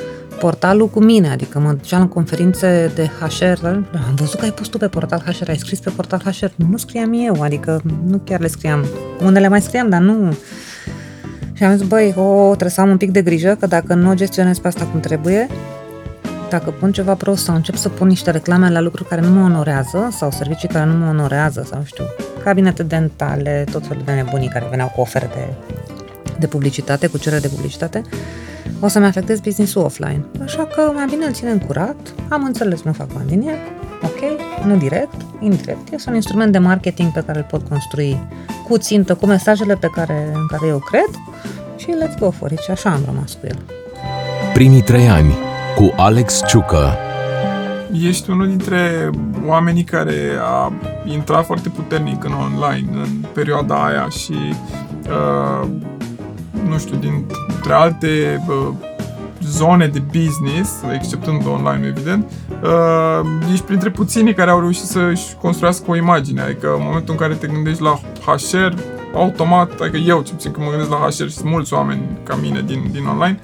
portalul 0.42 0.88
cu 0.88 1.00
mine, 1.00 1.28
adică 1.28 1.58
mă 1.58 1.72
duceam 1.72 2.00
în 2.00 2.08
conferințe 2.08 2.92
de 2.94 3.10
HR, 3.20 3.66
am 3.66 4.14
văzut 4.16 4.38
că 4.38 4.44
ai 4.44 4.52
pus 4.52 4.68
tu 4.68 4.78
pe 4.78 4.88
portal 4.88 5.18
HR, 5.18 5.48
ai 5.48 5.56
scris 5.56 5.80
pe 5.80 5.90
portal 5.90 6.20
HR, 6.20 6.50
nu 6.56 6.76
scriam 6.76 7.12
eu, 7.12 7.42
adică 7.42 7.80
nu 8.06 8.20
chiar 8.24 8.40
le 8.40 8.46
scriam, 8.46 8.86
unele 9.24 9.48
mai 9.48 9.60
scriam, 9.60 9.88
dar 9.88 10.00
nu... 10.00 10.32
Și 10.32 10.38
Și 11.52 11.64
am 11.64 11.76
zis, 11.76 11.86
băi, 11.86 12.14
o, 12.16 12.46
trebuie 12.46 12.70
să 12.70 12.80
am 12.80 12.90
un 12.90 12.96
pic 12.96 13.10
de 13.10 13.22
grijă, 13.22 13.56
că 13.60 13.66
dacă 13.66 13.94
nu 13.94 14.14
gestionez 14.14 14.58
pe 14.58 14.66
asta 14.66 14.84
cum 14.84 15.00
trebuie, 15.00 15.46
dacă 16.50 16.70
pun 16.70 16.92
ceva 16.92 17.14
prost 17.14 17.44
sau 17.44 17.54
încep 17.54 17.74
să 17.74 17.88
pun 17.88 18.08
niște 18.08 18.30
reclame 18.30 18.70
la 18.70 18.80
lucruri 18.80 19.08
care 19.08 19.20
nu 19.20 19.30
mă 19.30 19.44
onorează 19.44 20.08
sau 20.10 20.30
servicii 20.30 20.68
care 20.68 20.84
nu 20.84 20.96
mă 20.96 21.08
onorează 21.08 21.66
sau, 21.70 21.78
nu 21.78 21.84
știu, 21.84 22.04
cabinete 22.44 22.82
dentale, 22.82 23.64
tot 23.70 23.86
felul 23.86 24.02
de 24.04 24.12
nebunii 24.12 24.48
care 24.48 24.66
veneau 24.70 24.92
cu 24.94 25.00
oferte 25.00 25.56
de 26.42 26.48
publicitate, 26.48 27.06
cu 27.06 27.18
cerere 27.18 27.40
de 27.40 27.48
publicitate, 27.48 28.02
o 28.80 28.88
să-mi 28.88 29.06
afectez 29.06 29.40
business-ul 29.40 29.84
offline. 29.84 30.24
Așa 30.42 30.66
că 30.74 30.90
mai 30.94 31.06
bine 31.10 31.24
îl 31.24 31.32
ținem 31.32 31.58
curat, 31.58 32.14
am 32.28 32.44
înțeles, 32.44 32.82
nu 32.82 32.92
fac 32.92 33.12
bani 33.12 33.28
din 33.28 33.48
el, 33.48 33.58
ok, 34.02 34.20
nu 34.66 34.76
direct, 34.76 35.14
indirect. 35.40 35.92
Este 35.92 36.08
un 36.08 36.14
instrument 36.14 36.52
de 36.52 36.58
marketing 36.58 37.12
pe 37.12 37.22
care 37.26 37.38
îl 37.38 37.46
pot 37.50 37.68
construi 37.68 38.28
cu 38.68 38.78
țintă, 38.78 39.14
cu 39.14 39.26
mesajele 39.26 39.74
pe 39.74 39.90
care, 39.94 40.30
în 40.34 40.46
care 40.46 40.66
eu 40.66 40.78
cred 40.78 41.10
și 41.76 41.86
let's 41.86 42.18
go 42.18 42.30
for 42.30 42.50
it. 42.50 42.58
Și 42.58 42.70
așa 42.70 42.90
am 42.90 43.02
rămas 43.06 43.32
cu 43.32 43.46
el. 43.46 43.58
Primii 44.52 44.82
trei 44.82 45.08
ani 45.08 45.34
cu 45.76 45.92
Alex 45.96 46.40
Ciucă. 46.46 46.96
Ești 48.06 48.30
unul 48.30 48.48
dintre 48.48 49.10
oamenii 49.46 49.84
care 49.84 50.16
a 50.40 50.72
intrat 51.04 51.44
foarte 51.44 51.68
puternic 51.68 52.24
în 52.24 52.32
online 52.32 52.88
în 52.92 53.08
perioada 53.32 53.84
aia 53.84 54.08
și 54.08 54.34
uh, 55.08 55.68
nu 56.68 56.78
știu, 56.78 56.96
dintre 56.96 57.72
alte 57.72 58.42
uh, 58.48 58.68
zone 59.44 59.86
de 59.86 59.98
business, 59.98 60.72
exceptând 60.94 61.46
online, 61.46 61.86
evident, 61.86 62.30
uh, 62.62 63.20
ești 63.52 63.64
printre 63.64 63.90
puținii 63.90 64.34
care 64.34 64.50
au 64.50 64.60
reușit 64.60 64.84
să-și 64.84 65.36
construiască 65.40 65.90
o 65.90 65.96
imagine. 65.96 66.40
Adică 66.40 66.66
în 66.66 66.82
momentul 66.84 67.14
în 67.14 67.20
care 67.20 67.34
te 67.34 67.46
gândești 67.46 67.82
la 67.82 68.00
HR, 68.24 68.74
automat, 69.14 69.80
adică 69.80 69.96
eu, 69.96 70.22
ce 70.22 70.32
puțin 70.32 70.50
când 70.50 70.64
mă 70.64 70.70
gândesc 70.70 70.90
la 70.90 70.96
HR 70.96 71.28
și 71.28 71.36
sunt 71.36 71.50
mulți 71.50 71.74
oameni 71.74 72.02
ca 72.22 72.34
mine 72.34 72.62
din, 72.66 72.88
din 72.92 73.06
online, 73.06 73.40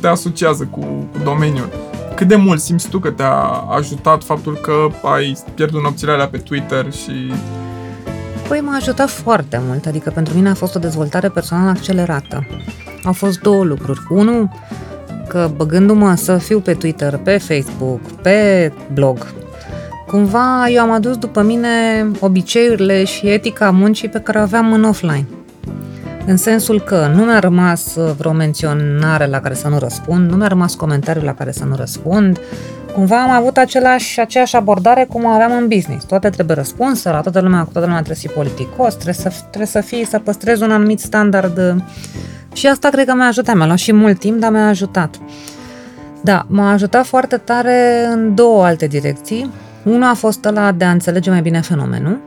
te 0.00 0.06
asociază 0.06 0.64
cu, 0.70 0.80
cu 0.80 1.18
domeniul. 1.24 1.68
Cât 2.14 2.28
de 2.28 2.36
mult 2.36 2.60
simți 2.60 2.88
tu 2.88 2.98
că 2.98 3.10
te-a 3.10 3.40
ajutat 3.76 4.24
faptul 4.24 4.54
că 4.54 4.88
ai 5.08 5.36
pierdut 5.54 5.82
nopțile 5.82 6.12
alea 6.12 6.28
pe 6.28 6.38
Twitter 6.38 6.92
și 6.92 7.32
Păi 8.52 8.60
m-a 8.60 8.76
ajutat 8.76 9.08
foarte 9.08 9.60
mult, 9.66 9.86
adică 9.86 10.10
pentru 10.10 10.34
mine 10.34 10.48
a 10.48 10.54
fost 10.54 10.74
o 10.74 10.78
dezvoltare 10.78 11.28
personală 11.28 11.70
accelerată. 11.70 12.46
Au 13.04 13.12
fost 13.12 13.40
două 13.40 13.64
lucruri. 13.64 14.00
Unul, 14.08 14.48
că 15.28 15.50
băgându-mă 15.56 16.14
să 16.14 16.36
fiu 16.36 16.60
pe 16.60 16.74
Twitter, 16.74 17.16
pe 17.16 17.38
Facebook, 17.38 18.00
pe 18.00 18.72
blog, 18.92 19.32
cumva 20.06 20.68
eu 20.68 20.82
am 20.82 20.90
adus 20.90 21.16
după 21.16 21.42
mine 21.42 21.68
obiceiurile 22.20 23.04
și 23.04 23.28
etica 23.28 23.70
muncii 23.70 24.08
pe 24.08 24.20
care 24.20 24.38
o 24.38 24.42
aveam 24.42 24.72
în 24.72 24.84
offline. 24.84 25.26
În 26.26 26.36
sensul 26.36 26.80
că 26.80 27.10
nu 27.14 27.22
mi-a 27.22 27.38
rămas 27.38 27.96
vreo 28.16 28.32
menționare 28.32 29.26
la 29.26 29.40
care 29.40 29.54
să 29.54 29.68
nu 29.68 29.78
răspund, 29.78 30.30
nu 30.30 30.36
mi-a 30.36 30.48
rămas 30.48 30.74
comentariu 30.74 31.22
la 31.22 31.34
care 31.34 31.52
să 31.52 31.64
nu 31.64 31.74
răspund, 31.76 32.40
cumva 32.94 33.22
am 33.22 33.30
avut 33.30 33.56
același, 33.56 34.20
aceeași 34.20 34.56
abordare 34.56 35.04
cum 35.04 35.26
aveam 35.26 35.52
în 35.52 35.68
business. 35.68 36.04
Toate 36.04 36.30
trebuie 36.30 36.56
răspunsă, 36.56 37.10
la 37.10 37.20
toată 37.20 37.40
lumea, 37.40 37.62
cu 37.62 37.72
toată 37.72 37.86
lumea 37.86 38.02
trebuie 38.02 38.16
să 38.16 38.26
fii 38.26 38.36
politicos, 38.36 38.92
trebuie 38.92 39.14
să, 39.14 39.32
trebuie 39.40 39.66
să 39.66 39.80
fii, 39.80 40.06
să 40.06 40.18
păstrezi 40.18 40.62
un 40.62 40.70
anumit 40.70 41.00
standard. 41.00 41.84
Și 42.52 42.66
asta 42.66 42.88
cred 42.88 43.06
că 43.06 43.14
mi-a 43.14 43.26
ajutat. 43.26 43.54
Mi-a 43.54 43.66
luat 43.66 43.78
și 43.78 43.92
mult 43.92 44.18
timp, 44.18 44.40
dar 44.40 44.50
mi-a 44.50 44.68
ajutat. 44.68 45.18
Da, 46.20 46.46
m-a 46.48 46.72
ajutat 46.72 47.06
foarte 47.06 47.36
tare 47.36 48.06
în 48.12 48.34
două 48.34 48.64
alte 48.64 48.86
direcții. 48.86 49.50
Una 49.84 50.08
a 50.08 50.14
fost 50.14 50.44
la 50.44 50.72
de 50.72 50.84
a 50.84 50.90
înțelege 50.90 51.30
mai 51.30 51.42
bine 51.42 51.60
fenomenul, 51.60 52.20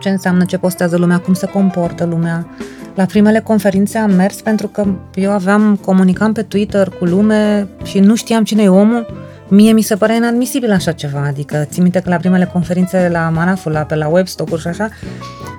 ce 0.00 0.08
înseamnă 0.08 0.44
ce 0.44 0.58
postează 0.58 0.96
lumea, 0.96 1.18
cum 1.18 1.34
se 1.34 1.46
comportă 1.46 2.04
lumea. 2.04 2.46
La 2.94 3.04
primele 3.04 3.40
conferințe 3.40 3.98
am 3.98 4.10
mers 4.10 4.40
pentru 4.40 4.66
că 4.68 4.86
eu 5.14 5.30
aveam, 5.30 5.76
comunicam 5.84 6.32
pe 6.32 6.42
Twitter 6.42 6.88
cu 6.88 7.04
lume 7.04 7.68
și 7.84 7.98
nu 7.98 8.14
știam 8.14 8.44
cine 8.44 8.62
e 8.62 8.68
omul. 8.68 9.22
Mie 9.48 9.72
mi 9.72 9.82
se 9.82 9.96
părea 9.96 10.14
inadmisibil 10.14 10.70
așa 10.70 10.92
ceva, 10.92 11.24
adică 11.26 11.66
țin 11.70 11.82
minte 11.82 12.00
că 12.00 12.08
la 12.08 12.16
primele 12.16 12.50
conferințe 12.52 13.08
la 13.12 13.30
Manaful, 13.34 13.72
la, 13.72 13.80
pe 13.80 13.94
la 13.94 14.08
Webstock-uri 14.08 14.60
și 14.60 14.66
așa, 14.66 14.88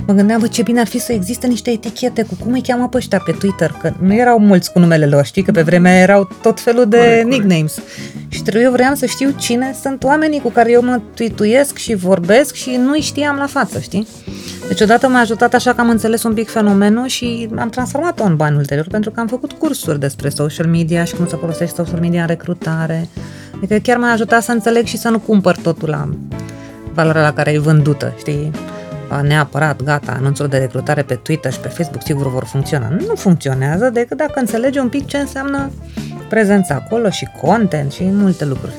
mă 0.08 0.14
gândeam, 0.14 0.40
bă, 0.40 0.48
ce 0.48 0.62
bine 0.62 0.80
ar 0.80 0.88
fi 0.88 1.00
să 1.00 1.14
existe 1.14 1.48
niște 1.48 1.72
etichete 1.72 2.24
cu 2.24 2.36
cum 2.44 2.54
îi 2.54 2.62
cheamă 2.62 2.90
pe 2.90 2.98
ăștia 2.98 3.22
pe 3.26 3.32
Twitter, 3.32 3.78
că 3.82 3.94
nu 4.00 4.14
erau 4.14 4.40
mulți 4.40 4.72
cu 4.72 4.80
numele 4.80 5.06
lor, 5.06 5.26
știi, 5.26 5.44
că 5.44 5.52
pe 5.52 5.62
vremea 5.62 6.00
erau 6.00 6.30
tot 6.42 6.60
felul 6.60 6.86
de 6.86 6.98
corect, 6.98 7.28
nicknames. 7.28 7.74
Corect. 7.74 8.34
Și 8.34 8.42
trebuie, 8.42 8.64
eu 8.64 8.72
vreau 8.72 8.96
să 8.96 9.06
știu 9.06 9.34
cine 9.38 9.76
sunt 9.82 10.04
oamenii 10.04 10.40
cu 10.40 10.50
care 10.50 10.72
eu 10.72 10.84
mă 10.84 11.02
tweetuiesc 11.14 11.78
și 11.78 11.96
vorbesc 11.96 12.54
și 12.54 12.80
nu-i 12.86 13.02
știam 13.02 13.36
la 13.36 13.48
față, 13.48 13.80
știi? 13.80 14.08
Deci 14.68 14.82
odată 14.82 15.08
m-a 15.08 15.20
ajutat 15.20 15.54
așa 15.54 15.74
că 15.74 15.82
am 15.82 15.90
înțeles 15.90 16.24
un 16.24 16.34
pic 16.34 16.50
fenomenul 16.50 17.08
și 17.08 17.50
am 17.58 17.70
transformat-o 17.70 18.24
în 18.24 18.36
bani 18.36 18.58
ulterior 18.58 18.88
pentru 18.88 19.12
că 19.12 19.20
am 19.20 19.28
făcut 19.28 19.52
cursuri 19.52 20.00
despre 20.00 20.30
social 20.30 20.68
media 20.68 21.04
și 21.04 21.16
cum 21.16 21.28
să 21.28 21.36
folosești 21.36 21.76
social 21.76 22.00
media 22.00 22.22
în 22.22 22.28
recrutare. 22.28 23.08
Adică 23.56 23.76
chiar 23.76 23.98
m-a 23.98 24.12
ajutat 24.12 24.44
să 24.44 24.52
înțeleg 24.52 24.86
și 24.86 24.98
să 24.98 25.10
nu 25.10 25.20
cumpăr 25.20 25.56
totul 25.56 25.90
la 25.90 26.10
valoarea 26.94 27.22
la 27.22 27.34
care 27.34 27.52
e 27.52 27.60
vândută, 27.60 28.14
știi? 28.18 28.52
neapărat, 29.22 29.84
gata, 29.84 30.16
anunțuri 30.18 30.50
de 30.50 30.58
recrutare 30.58 31.02
pe 31.02 31.16
Twitter 31.16 31.52
și 31.52 31.60
pe 31.60 31.68
Facebook 31.68 32.02
sigur 32.04 32.32
vor 32.32 32.44
funcționa. 32.44 32.88
Nu 33.08 33.16
funcționează 33.16 33.90
decât 33.90 34.18
dacă 34.18 34.40
înțelegi 34.40 34.80
un 34.80 34.90
pic 34.90 35.08
ce 35.08 35.18
înseamnă 35.18 35.72
prezența 36.30 36.76
acolo 36.76 37.10
și 37.10 37.28
content 37.42 37.92
și 37.92 38.04
multe 38.04 38.46
lucruri. 38.46 38.74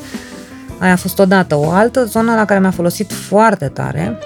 Aia 0.79 0.93
a 0.93 0.97
fost 0.97 1.19
odată. 1.19 1.57
O 1.57 1.71
altă 1.71 2.05
zonă 2.05 2.35
la 2.35 2.45
care 2.45 2.61
mi-a 2.61 2.71
folosit 2.71 3.13
foarte 3.13 3.67
tare 3.67 4.19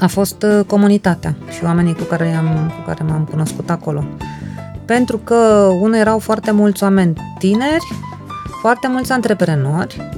a 0.00 0.06
fost 0.06 0.42
uh, 0.42 0.64
comunitatea 0.66 1.34
și 1.50 1.64
oamenii 1.64 1.94
cu 1.94 2.02
care, 2.02 2.34
am, 2.34 2.72
cu 2.76 2.82
care 2.86 3.04
m-am 3.08 3.24
cunoscut 3.30 3.70
acolo. 3.70 4.04
Pentru 4.84 5.18
că 5.18 5.34
unul 5.80 5.94
erau 5.94 6.18
foarte 6.18 6.50
mulți 6.50 6.82
oameni 6.82 7.34
tineri, 7.38 7.94
foarte 8.60 8.88
mulți 8.88 9.12
antreprenori. 9.12 10.08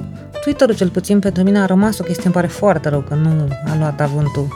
Twitter-ul 0.43 0.75
cel 0.75 0.89
puțin 0.89 1.19
pentru 1.19 1.43
mine 1.43 1.59
a 1.59 1.65
rămas 1.65 1.99
o 1.99 2.03
chestie, 2.03 2.25
îmi 2.25 2.33
pare 2.33 2.47
foarte 2.47 2.89
rău 2.89 2.99
că 2.99 3.13
nu 3.13 3.47
a 3.71 3.77
luat 3.77 4.01
avântul 4.01 4.47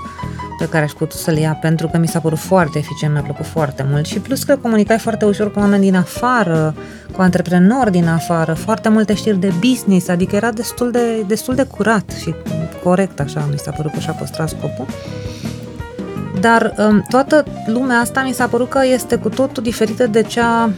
pe 0.57 0.69
care 0.69 0.83
aș 0.83 0.91
putea 0.91 1.17
să-l 1.17 1.37
ia, 1.37 1.57
pentru 1.61 1.87
că 1.87 1.97
mi 1.97 2.07
s-a 2.07 2.19
părut 2.19 2.37
foarte 2.37 2.77
eficient, 2.77 3.13
mi-a 3.13 3.21
plăcut 3.21 3.45
foarte 3.45 3.85
mult 3.89 4.05
și 4.05 4.19
plus 4.19 4.43
că 4.43 4.57
comunicai 4.61 4.97
foarte 4.97 5.25
ușor 5.25 5.51
cu 5.51 5.59
oameni 5.59 5.81
din 5.81 5.95
afară, 5.95 6.75
cu 7.11 7.21
antreprenori 7.21 7.91
din 7.91 8.07
afară, 8.07 8.53
foarte 8.53 8.89
multe 8.89 9.13
știri 9.13 9.37
de 9.37 9.51
business, 9.59 10.07
adică 10.07 10.35
era 10.35 10.51
destul 10.51 10.91
de, 10.91 11.23
destul 11.27 11.55
de 11.55 11.63
curat 11.63 12.09
și 12.21 12.35
corect, 12.83 13.19
așa 13.19 13.47
mi 13.51 13.57
s-a 13.57 13.71
părut 13.71 13.91
că 13.91 13.99
și-a 13.99 14.13
păstrat 14.13 14.49
scopul. 14.49 14.85
Dar 16.39 16.73
um, 16.77 17.05
toată 17.09 17.45
lumea 17.65 17.99
asta 17.99 18.23
mi 18.23 18.33
s-a 18.33 18.47
părut 18.47 18.69
că 18.69 18.79
este 18.93 19.15
cu 19.15 19.29
totul 19.29 19.63
diferită 19.63 20.07
de 20.07 20.21
cea 20.21 20.69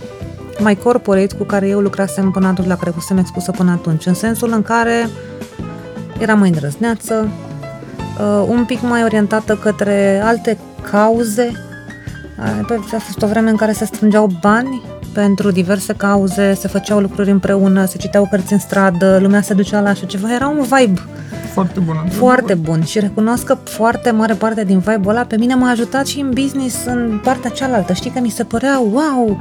mai 0.60 0.76
corporate 0.76 1.36
cu 1.36 1.44
care 1.44 1.68
eu 1.68 1.80
lucrasem 1.80 2.32
până 2.32 2.48
atunci, 2.48 2.68
la 2.68 2.76
care 2.76 2.92
fusem 2.92 3.18
expusă 3.18 3.52
până 3.52 3.72
atunci, 3.72 4.06
în 4.06 4.14
sensul 4.14 4.52
în 4.52 4.62
care 4.62 5.10
era 6.20 6.34
mai 6.34 6.50
îndrăzneață, 6.50 7.28
uh, 7.28 7.49
un 8.48 8.66
pic 8.66 8.82
mai 8.82 9.04
orientată 9.04 9.56
către 9.56 10.22
alte 10.24 10.58
cauze. 10.92 11.52
Uh, 12.70 12.78
a 12.94 13.00
fost 13.00 13.22
o 13.22 13.28
vreme 13.28 13.50
în 13.50 13.56
care 13.56 13.72
se 13.72 13.86
strângeau 13.86 14.30
bani 14.42 14.82
pentru 15.14 15.52
diverse 15.52 15.94
cauze, 15.94 16.54
se 16.54 16.68
făceau 16.68 17.00
lucruri 17.00 17.32
împreună, 17.32 17.86
se 17.86 17.98
citeau 17.98 18.28
cărți 18.30 18.54
în 18.54 18.60
stradă, 18.60 19.18
lumea 19.22 19.42
se 19.42 19.54
ducea 19.54 19.82
la 19.82 19.90
așa 19.90 20.06
ceva. 20.06 20.34
Era 20.34 20.48
un 20.48 20.62
vibe 20.62 21.02
foarte 21.54 21.80
bun. 21.80 22.10
Foarte 22.10 22.54
bun 22.54 22.84
și 22.84 23.00
recunosc 23.00 23.44
că 23.44 23.58
foarte 23.64 24.12
mare 24.12 24.34
parte 24.34 24.64
din 24.64 24.80
vibe-ul 24.80 25.10
ăla 25.10 25.24
pe 25.24 25.38
mine 25.38 25.56
m-a 25.56 25.70
ajutat 25.70 26.08
și 26.08 26.20
în 26.20 26.32
business 26.34 26.86
în 26.86 27.20
partea 27.24 27.50
cealaltă. 27.50 27.94
Știi 27.94 28.12
că 28.12 28.20
mi 28.20 28.30
se 28.30 28.44
părea, 28.44 28.80
wow, 28.80 29.38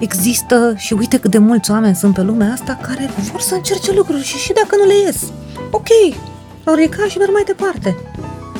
există 0.00 0.74
și 0.76 0.92
uite 0.92 1.18
cât 1.18 1.30
de 1.30 1.38
mulți 1.38 1.70
oameni 1.70 1.94
sunt 1.94 2.14
pe 2.14 2.22
lumea 2.22 2.52
asta 2.52 2.78
care 2.82 3.10
vor 3.30 3.40
să 3.40 3.54
încerce 3.54 3.92
lucruri 3.94 4.22
și 4.22 4.36
și 4.36 4.52
dacă 4.52 4.76
nu 4.76 4.86
le 4.86 4.94
ies. 5.06 5.22
Ok, 5.70 5.88
au 6.66 6.74
ridicat 6.74 7.08
și 7.08 7.18
merg 7.18 7.32
mai 7.32 7.42
departe. 7.46 7.96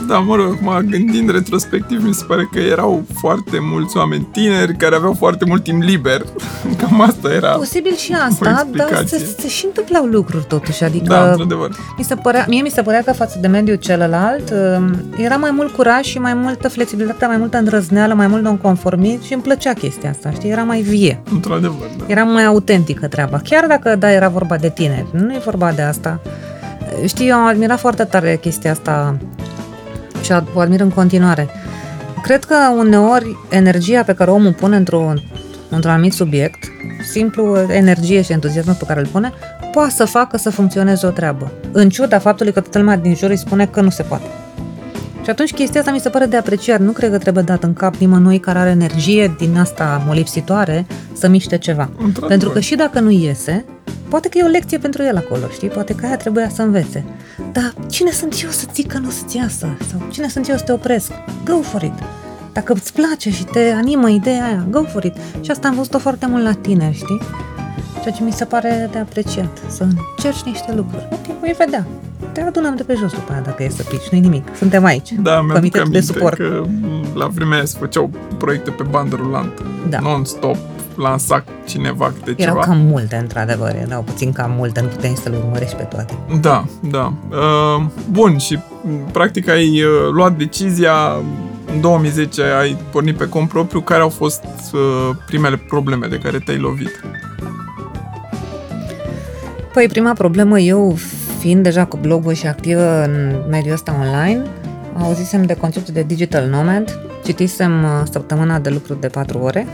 Da, 0.09 0.19
mă 0.19 0.35
rog, 0.35 0.59
mă 0.61 0.81
gândind 0.91 1.31
retrospectiv, 1.31 2.05
mi 2.05 2.15
se 2.15 2.25
pare 2.25 2.49
că 2.53 2.59
erau 2.59 3.05
foarte 3.15 3.59
mulți 3.61 3.97
oameni 3.97 4.29
tineri 4.33 4.77
care 4.77 4.95
aveau 4.95 5.13
foarte 5.13 5.45
mult 5.45 5.63
timp 5.63 5.83
liber. 5.83 6.25
Cam 6.79 7.01
asta 7.01 7.33
era. 7.33 7.49
Posibil 7.49 7.95
și 7.95 8.13
asta, 8.13 8.67
dar 8.75 9.05
se, 9.07 9.35
se 9.39 9.49
și 9.49 9.65
întâmplau 9.65 10.05
lucruri 10.05 10.45
totuși. 10.45 10.85
Adică, 10.85 11.05
da, 11.05 11.31
într-adevăr. 11.31 11.71
Mi 11.99 12.05
se 12.05 12.15
părea, 12.15 12.45
mie 12.49 12.63
mi 12.63 12.71
se 12.71 12.83
părea 12.83 13.03
că 13.03 13.13
față 13.13 13.39
de 13.41 13.47
mediul 13.47 13.77
celălalt 13.77 14.51
um, 14.51 14.95
era 15.17 15.37
mai 15.37 15.51
mult 15.51 15.73
curaj 15.73 16.05
și 16.05 16.19
mai 16.19 16.35
multă 16.35 16.69
flexibilitate, 16.69 17.27
mai 17.27 17.37
multă 17.37 17.59
îndrăzneală, 17.59 18.15
mai 18.15 18.27
mult 18.27 18.43
nonconformit 18.43 19.23
și 19.23 19.33
îmi 19.33 19.43
plăcea 19.43 19.73
chestia 19.73 20.11
asta, 20.11 20.31
știi? 20.31 20.51
Era 20.51 20.63
mai 20.63 20.81
vie. 20.81 21.23
Într-adevăr, 21.31 21.89
da. 21.99 22.05
Era 22.07 22.23
mai 22.23 22.45
autentică 22.45 23.09
treaba. 23.09 23.41
Chiar 23.45 23.67
dacă, 23.67 23.97
da, 23.97 24.13
era 24.13 24.29
vorba 24.29 24.57
de 24.57 24.71
tineri, 24.71 25.07
nu 25.11 25.33
e 25.33 25.41
vorba 25.45 25.73
de 25.73 25.83
asta. 25.83 26.21
Știi, 27.07 27.29
eu 27.29 27.37
am 27.37 27.47
admirat 27.47 27.79
foarte 27.79 28.05
tare 28.05 28.37
chestia 28.37 28.71
asta 28.71 29.17
și 30.23 30.33
o 30.55 30.61
admir 30.61 30.81
în 30.81 30.91
continuare. 30.91 31.49
Cred 32.23 32.45
că 32.45 32.55
uneori 32.79 33.37
energia 33.49 34.03
pe 34.03 34.15
care 34.15 34.31
omul 34.31 34.53
pune 34.53 34.77
într-un, 34.77 35.23
într-un 35.69 35.93
anumit 35.93 36.13
subiect, 36.13 36.65
simplu 37.11 37.67
energie 37.69 38.23
și 38.23 38.33
entuziasm 38.33 38.79
pe 38.79 38.85
care 38.87 39.01
îl 39.01 39.07
pune, 39.07 39.33
poate 39.73 39.91
să 39.91 40.05
facă 40.05 40.37
să 40.37 40.51
funcționeze 40.51 41.07
o 41.07 41.11
treabă. 41.11 41.53
În 41.73 41.89
ciuda 41.89 42.19
faptului 42.19 42.53
că 42.53 42.61
toată 42.61 42.79
lumea 42.79 42.97
din 42.97 43.15
jur 43.15 43.31
îi 43.31 43.37
spune 43.37 43.67
că 43.67 43.81
nu 43.81 43.91
se 43.91 44.03
poate. 44.03 44.27
Și 45.27 45.33
atunci 45.33 45.53
chestia 45.53 45.81
asta 45.81 45.93
mi 45.93 46.01
se 46.01 46.09
pare 46.09 46.27
de 46.27 46.37
apreciat. 46.37 46.81
Nu 46.81 46.91
cred 46.91 47.11
că 47.11 47.19
trebuie 47.19 47.43
dat 47.43 47.63
în 47.63 47.73
cap 47.73 47.95
nimănui 47.95 48.39
care 48.39 48.59
are 48.59 48.71
energie 48.71 49.35
din 49.39 49.59
asta 49.59 50.03
molipsitoare 50.07 50.87
să 51.13 51.29
miște 51.29 51.59
ceva. 51.59 51.91
Într-adevăr. 51.91 52.29
Pentru 52.29 52.51
că 52.51 52.61
și 52.61 52.75
dacă 52.75 53.01
nu 53.01 53.11
iese, 53.11 53.65
poate 54.09 54.29
că 54.29 54.39
e 54.39 54.45
o 54.45 54.49
lecție 54.49 54.79
pentru 54.79 55.03
el 55.03 55.17
acolo, 55.17 55.49
știi? 55.53 55.69
Poate 55.69 55.95
că 55.95 56.07
aia 56.07 56.17
trebuia 56.17 56.49
să 56.49 56.63
învețe. 56.63 57.05
Dar 57.53 57.75
cine 57.91 58.11
sunt 58.11 58.43
eu 58.43 58.51
să 58.51 58.67
zic 58.75 58.93
că 58.93 58.99
nu 58.99 59.11
să-ți 59.11 59.37
iasă? 59.37 59.77
Sau 59.91 60.09
cine 60.11 60.29
sunt 60.29 60.49
eu 60.49 60.57
să 60.57 60.65
te 60.65 60.73
opresc? 60.73 61.13
Go 61.45 61.61
for 61.61 61.83
it! 61.83 61.99
Dacă 62.53 62.73
îți 62.73 62.93
place 62.93 63.31
și 63.31 63.45
te 63.45 63.73
animă 63.77 64.11
ideea 64.11 64.45
aia, 64.45 64.67
go 64.71 64.83
for 64.83 65.05
it. 65.05 65.15
Și 65.41 65.51
asta 65.51 65.69
am 65.69 65.75
văzut-o 65.75 65.99
foarte 65.99 66.27
mult 66.27 66.45
la 66.45 66.53
tineri, 66.53 66.95
știi? 66.95 67.21
Ceea 68.03 68.15
ce 68.15 68.23
mi 68.23 68.33
se 68.33 68.45
pare 68.45 68.89
de 68.93 68.99
apreciat, 68.99 69.59
să 69.69 69.83
încerci 69.83 70.43
niște 70.45 70.73
lucruri. 70.75 71.09
Ok, 71.13 71.39
voi 71.41 71.55
vedea. 71.59 71.87
Te 72.37 72.43
adunăm 72.43 72.75
de 72.77 72.83
pe 72.83 72.95
jos 72.99 73.13
după 73.13 73.33
aia 73.33 73.41
dacă 73.41 73.63
e 73.63 73.69
să 73.69 73.83
pici, 73.83 74.09
nu-i 74.11 74.21
nimic. 74.21 74.49
Suntem 74.57 74.85
aici. 74.85 75.13
Da, 75.13 75.31
mi-am 75.31 75.47
Comitetul 75.47 75.91
de 75.91 75.97
aminte 75.99 76.13
suport. 76.13 76.37
că 76.37 76.65
m, 76.83 77.07
la 77.15 77.27
vremea 77.27 77.57
aia 77.57 77.65
se 77.65 77.77
făceau 77.79 78.11
proiecte 78.39 78.71
pe 78.71 78.83
bandă 78.83 79.17
rulantă. 79.17 79.63
Da. 79.89 79.99
Non-stop, 79.99 80.57
lansa 80.97 81.45
cineva 81.67 82.13
câte 82.13 82.43
Erau 82.43 82.55
ceva. 82.55 82.67
cam 82.67 82.79
multe, 82.79 83.17
într-adevăr, 83.17 83.75
erau 83.87 84.03
puțin 84.03 84.33
cam 84.33 84.51
multe, 84.57 84.81
nu 84.81 84.87
puteai 84.87 85.15
să 85.23 85.29
le 85.29 85.37
urmărești 85.37 85.77
pe 85.77 85.83
toate. 85.83 86.15
Da, 86.41 86.65
da. 86.81 87.13
Uh, 87.31 87.85
bun, 88.11 88.39
și 88.39 88.59
m, 88.83 89.11
practic 89.13 89.49
ai 89.49 89.83
uh, 89.83 90.11
luat 90.13 90.37
decizia, 90.37 90.95
în 91.75 91.81
2010 91.81 92.43
ai 92.43 92.77
pornit 92.91 93.17
pe 93.17 93.29
cont 93.29 93.49
propriu, 93.49 93.81
care 93.81 94.01
au 94.03 94.09
fost 94.09 94.45
uh, 94.73 94.81
primele 95.27 95.57
probleme 95.57 96.07
de 96.07 96.19
care 96.19 96.39
te-ai 96.39 96.59
lovit? 96.59 97.01
Păi 99.73 99.89
prima 99.89 100.13
problemă, 100.13 100.59
eu 100.59 100.97
fiind 101.47 101.63
deja 101.63 101.85
cu 101.85 101.97
blogul 101.97 102.33
și 102.33 102.47
activă 102.47 103.03
în 103.03 103.35
mediul 103.51 103.73
ăsta 103.75 103.97
online, 104.01 104.43
auzisem 104.99 105.45
de 105.45 105.55
conceptul 105.55 105.95
de 105.95 106.03
digital 106.03 106.49
nomad, 106.49 106.99
citisem 107.25 107.83
uh, 107.83 108.03
săptămâna 108.11 108.59
de 108.59 108.71
lucru 108.71 108.95
de 108.95 109.07
4 109.07 109.39
ore 109.39 109.67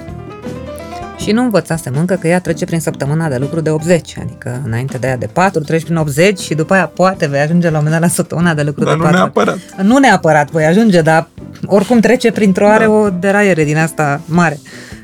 și 1.18 1.30
nu 1.30 1.42
învățasem 1.42 1.94
încă 1.98 2.14
că 2.14 2.28
ea 2.28 2.40
trece 2.40 2.64
prin 2.64 2.80
săptămâna 2.80 3.28
de 3.28 3.36
lucru 3.36 3.60
de 3.60 3.70
80, 3.70 4.16
adică 4.20 4.62
înainte 4.64 4.98
de 4.98 5.06
aia 5.06 5.16
de 5.16 5.26
4 5.32 5.60
treci 5.60 5.82
prin 5.82 5.96
80 5.96 6.38
și 6.38 6.54
după 6.54 6.74
aia 6.74 6.86
poate 6.86 7.26
vei 7.26 7.40
ajunge 7.40 7.70
la 7.70 7.78
un 7.78 7.84
moment 7.84 8.00
dat 8.00 8.10
la 8.10 8.14
săptămâna 8.14 8.54
de 8.54 8.62
lucru 8.62 8.84
Dar 8.84 8.92
de 8.92 8.98
nu 8.98 9.04
4 9.04 9.16
ore. 9.16 9.24
neapărat. 9.24 9.86
Nu 9.86 9.98
neapărat 9.98 10.50
voi 10.50 10.64
ajunge, 10.64 11.00
dar 11.00 11.28
oricum 11.66 12.00
trece 12.00 12.32
printr-o 12.32 12.68
are 12.68 12.86
o 12.86 13.10
deraiere 13.10 13.64
din 13.64 13.76
asta 13.76 14.20
mare. 14.24 14.58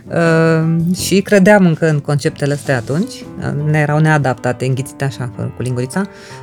Uh, 0.08 0.96
și 0.96 1.20
credeam 1.20 1.66
încă 1.66 1.88
în 1.88 1.98
conceptele 1.98 2.52
astea 2.52 2.76
atunci, 2.76 3.12
uh, 3.12 3.70
ne 3.70 3.78
erau 3.78 3.98
neadaptate, 3.98 4.66
înghițite 4.66 5.04
așa 5.04 5.30
cu 5.36 5.62
lingurița. 5.62 6.02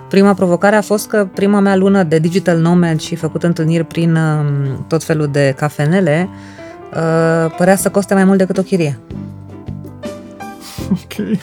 Prima 0.10 0.34
provocare 0.34 0.76
a 0.76 0.82
fost 0.82 1.08
că 1.08 1.28
prima 1.34 1.60
mea 1.60 1.76
lună 1.76 2.04
de 2.04 2.20
digital 2.20 2.58
nomad 2.58 3.00
și 3.00 3.16
făcut 3.16 3.44
întâlniri 3.44 3.84
prin 3.84 4.16
uh, 4.16 4.46
tot 4.88 5.04
felul 5.04 5.28
de 5.28 5.54
cafenele 5.58 6.30
uh, 6.94 7.54
părea 7.58 7.76
să 7.76 7.90
coste 7.90 8.14
mai 8.14 8.24
mult 8.24 8.38
decât 8.38 8.58
o 8.58 8.62
chirie. 8.62 9.00
Ok. 10.92 11.38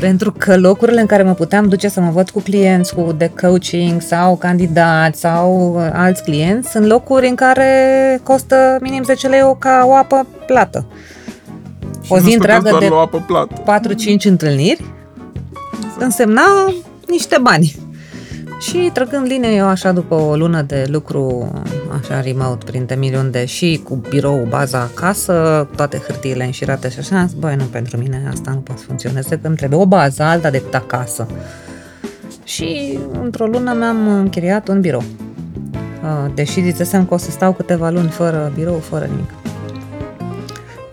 Pentru 0.00 0.32
că 0.32 0.56
locurile 0.56 1.00
în 1.00 1.06
care 1.06 1.22
mă 1.22 1.34
puteam 1.34 1.68
duce 1.68 1.88
să 1.88 2.00
mă 2.00 2.10
văd 2.10 2.30
cu 2.30 2.40
clienți 2.40 2.94
cu 2.94 3.14
de 3.16 3.30
coaching 3.40 4.00
sau 4.00 4.36
candidați 4.36 5.20
sau 5.20 5.74
uh, 5.74 5.90
alți 5.92 6.22
clienți 6.22 6.70
sunt 6.70 6.86
locuri 6.86 7.28
în 7.28 7.34
care 7.34 8.20
costă 8.22 8.78
minim 8.80 9.02
10 9.02 9.28
lei 9.28 9.42
o 9.42 9.54
ca 9.54 9.84
o 9.86 9.94
apă 9.94 10.26
plată. 10.46 10.86
Și 11.23 11.23
O 12.08 12.14
nu 12.14 12.20
zi 12.20 12.30
stăteați 12.30 12.34
întreagă 12.34 12.68
doar 12.68 12.82
de 12.82 12.88
la 12.88 13.00
apă 13.00 13.24
plată. 13.26 13.80
4-5 14.20 14.22
întâlniri 14.24 14.84
însemna 15.98 16.74
niște 17.08 17.38
bani. 17.42 17.76
Și 18.60 18.90
trăgând 18.92 19.26
linie 19.26 19.54
eu 19.54 19.66
așa 19.66 19.92
după 19.92 20.14
o 20.14 20.36
lună 20.36 20.62
de 20.62 20.86
lucru 20.88 21.52
așa 22.00 22.20
remote 22.20 22.64
printre 22.64 22.94
milion 22.94 23.30
de 23.30 23.44
și 23.44 23.80
cu 23.84 23.94
birou, 24.08 24.46
baza 24.48 24.80
acasă, 24.80 25.68
toate 25.76 26.02
hârtiile 26.06 26.44
înșirate 26.44 26.90
și 26.90 26.98
așa, 26.98 27.18
am 27.18 27.26
zis, 27.26 27.36
băi, 27.36 27.54
nu 27.56 27.64
pentru 27.64 27.96
mine 27.96 28.28
asta 28.32 28.50
nu 28.50 28.58
poate 28.58 28.80
să 28.80 28.86
funcționeze, 28.86 29.38
că 29.38 29.46
îmi 29.46 29.56
trebuie 29.56 29.78
o 29.78 29.86
bază, 29.86 30.22
alta 30.22 30.50
decât 30.50 30.74
acasă. 30.74 31.26
Și 32.44 32.98
într-o 33.22 33.46
lună 33.46 33.72
mi-am 33.72 34.08
închiriat 34.08 34.68
un 34.68 34.80
birou. 34.80 35.02
Uh, 36.02 36.30
Deși 36.34 36.60
zisesem 36.60 37.06
că 37.06 37.14
o 37.14 37.16
să 37.16 37.30
stau 37.30 37.52
câteva 37.52 37.90
luni 37.90 38.08
fără 38.08 38.52
birou, 38.54 38.78
fără 38.78 39.04
nimic. 39.04 39.43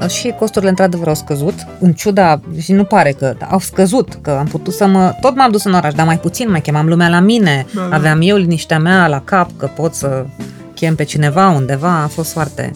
Și 0.08 0.34
costurile 0.40 0.70
într-adevăr 0.70 1.08
au 1.08 1.14
scăzut, 1.14 1.54
în 1.80 1.94
ciuda, 1.94 2.42
și 2.60 2.72
nu 2.72 2.84
pare 2.84 3.12
că 3.12 3.36
au 3.50 3.60
scăzut, 3.60 4.20
că 4.22 4.32
am 4.40 4.46
putut 4.46 4.74
să 4.74 4.86
mă... 4.88 5.16
Tot 5.22 5.36
m-am 5.36 5.52
dus 5.52 5.64
în 5.64 5.74
oraș, 5.74 5.94
dar 5.94 6.06
mai 6.06 6.20
puțin, 6.20 6.50
mai 6.50 6.62
chemam 6.62 6.88
lumea 6.88 7.10
la 7.10 7.20
mine, 7.20 7.66
Da, 7.76 7.88
da. 7.90 7.96
aveam 7.96 8.20
eu 8.22 8.38
liniștea 8.38 8.80
mea 8.80 9.08
la 9.08 9.22
cap, 9.22 9.50
că 9.58 9.70
pot 9.76 9.94
să 9.94 10.26
chem 10.74 10.96
pe 10.96 11.04
cineva 11.04 11.50
undeva, 11.50 12.02
a 12.04 12.08
fost 12.08 12.32
foarte... 12.32 12.72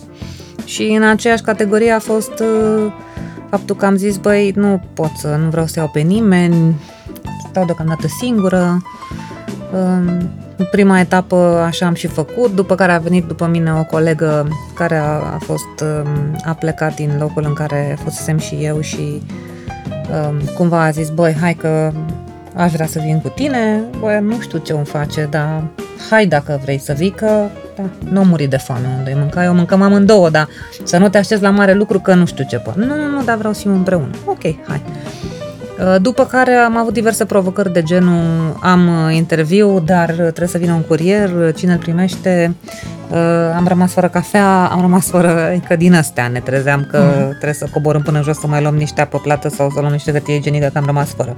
Și 0.65 0.83
în 0.83 1.03
aceeași 1.03 1.41
categorie 1.41 1.91
a 1.91 1.99
fost 1.99 2.39
uh, 2.39 2.91
faptul 3.49 3.75
că 3.75 3.85
am 3.85 3.95
zis, 3.95 4.17
băi, 4.17 4.53
nu 4.55 4.81
pot 4.93 5.11
să, 5.17 5.39
nu 5.43 5.49
vreau 5.49 5.65
să 5.65 5.79
iau 5.79 5.89
pe 5.93 5.99
nimeni, 5.99 6.75
stau 7.49 7.65
deocamdată 7.65 8.07
singură. 8.19 8.81
Um, 9.73 10.07
În 10.07 10.44
prima 10.71 10.99
etapă 10.99 11.63
așa 11.65 11.85
am 11.85 11.93
și 11.93 12.07
făcut, 12.07 12.55
după 12.55 12.75
care 12.75 12.91
a 12.91 12.97
venit 12.97 13.25
după 13.25 13.47
mine 13.47 13.73
o 13.73 13.83
colegă 13.83 14.47
care 14.73 14.95
a, 14.95 15.09
a 15.09 15.37
fost, 15.39 15.81
um, 15.81 16.37
a 16.45 16.53
plecat 16.53 16.95
din 16.95 17.15
locul 17.19 17.43
în 17.47 17.53
care 17.53 17.97
fusesem 18.03 18.37
și 18.37 18.55
eu 18.55 18.81
și 18.81 19.21
um, 20.27 20.39
cumva 20.57 20.83
a 20.83 20.89
zis, 20.89 21.09
băi, 21.09 21.35
hai 21.41 21.53
că 21.53 21.91
aș 22.55 22.71
vrea 22.71 22.85
să 22.85 22.99
vin 23.03 23.21
cu 23.21 23.29
tine, 23.29 23.83
băi, 23.99 24.19
nu 24.21 24.39
știu 24.39 24.57
ce 24.57 24.73
îmi 24.73 24.85
face, 24.85 25.27
dar 25.29 25.63
hai 26.09 26.25
dacă 26.25 26.59
vrei 26.63 26.77
să 26.77 26.93
vii, 26.93 27.11
că 27.11 27.47
da, 27.75 27.83
nu 28.09 28.23
muri 28.23 28.47
de 28.47 28.57
foame 28.57 28.87
unde 28.97 29.11
îi 29.11 29.17
mânca, 29.19 29.43
eu 29.43 29.53
mâncăm 29.53 29.81
amândouă, 29.81 30.29
dar 30.29 30.47
să 30.83 30.97
nu 30.97 31.09
te 31.09 31.17
aștepți 31.17 31.43
la 31.43 31.49
mare 31.49 31.73
lucru 31.73 31.99
că 31.99 32.13
nu 32.13 32.25
știu 32.25 32.45
ce 32.49 32.57
pot. 32.57 32.75
Nu, 32.75 32.85
nu, 32.85 33.09
nu, 33.09 33.23
dar 33.23 33.37
vreau 33.37 33.53
să 33.53 33.59
fim 33.59 33.71
împreună. 33.71 34.09
Ok, 34.25 34.41
hai. 34.41 34.81
Uh, 35.79 35.95
După 36.01 36.25
care 36.25 36.53
am 36.53 36.77
avut 36.77 36.93
diverse 36.93 37.25
provocări 37.25 37.73
de 37.73 37.83
genul 37.83 38.57
am 38.61 38.88
uh, 39.07 39.15
interviu, 39.15 39.79
dar 39.79 40.09
uh, 40.09 40.15
trebuie 40.15 40.47
să 40.47 40.57
vină 40.57 40.73
un 40.73 40.81
curier, 40.81 41.29
uh, 41.31 41.53
cine 41.55 41.71
îl 41.71 41.77
primește, 41.79 42.55
Uh, 43.11 43.17
am 43.55 43.67
rămas 43.67 43.91
fără 43.91 44.07
cafea, 44.07 44.65
am 44.65 44.81
rămas 44.81 45.05
fără, 45.09 45.41
adică 45.49 45.75
din 45.75 45.93
astea 45.93 46.27
ne 46.27 46.39
trezeam 46.39 46.88
că 46.91 46.97
Mhm. 46.97 47.27
trebuie 47.29 47.53
să 47.53 47.67
coborâm 47.73 48.01
până 48.01 48.21
jos 48.21 48.38
să 48.39 48.47
mai 48.47 48.61
luăm 48.61 48.75
niște 48.75 49.01
apă 49.01 49.17
plată 49.19 49.49
sau 49.49 49.69
să 49.69 49.79
luăm 49.79 49.91
niște 49.91 50.11
hârtie 50.11 50.35
igienică, 50.35 50.69
că 50.73 50.77
am 50.77 50.85
rămas 50.85 51.09
fără. 51.09 51.33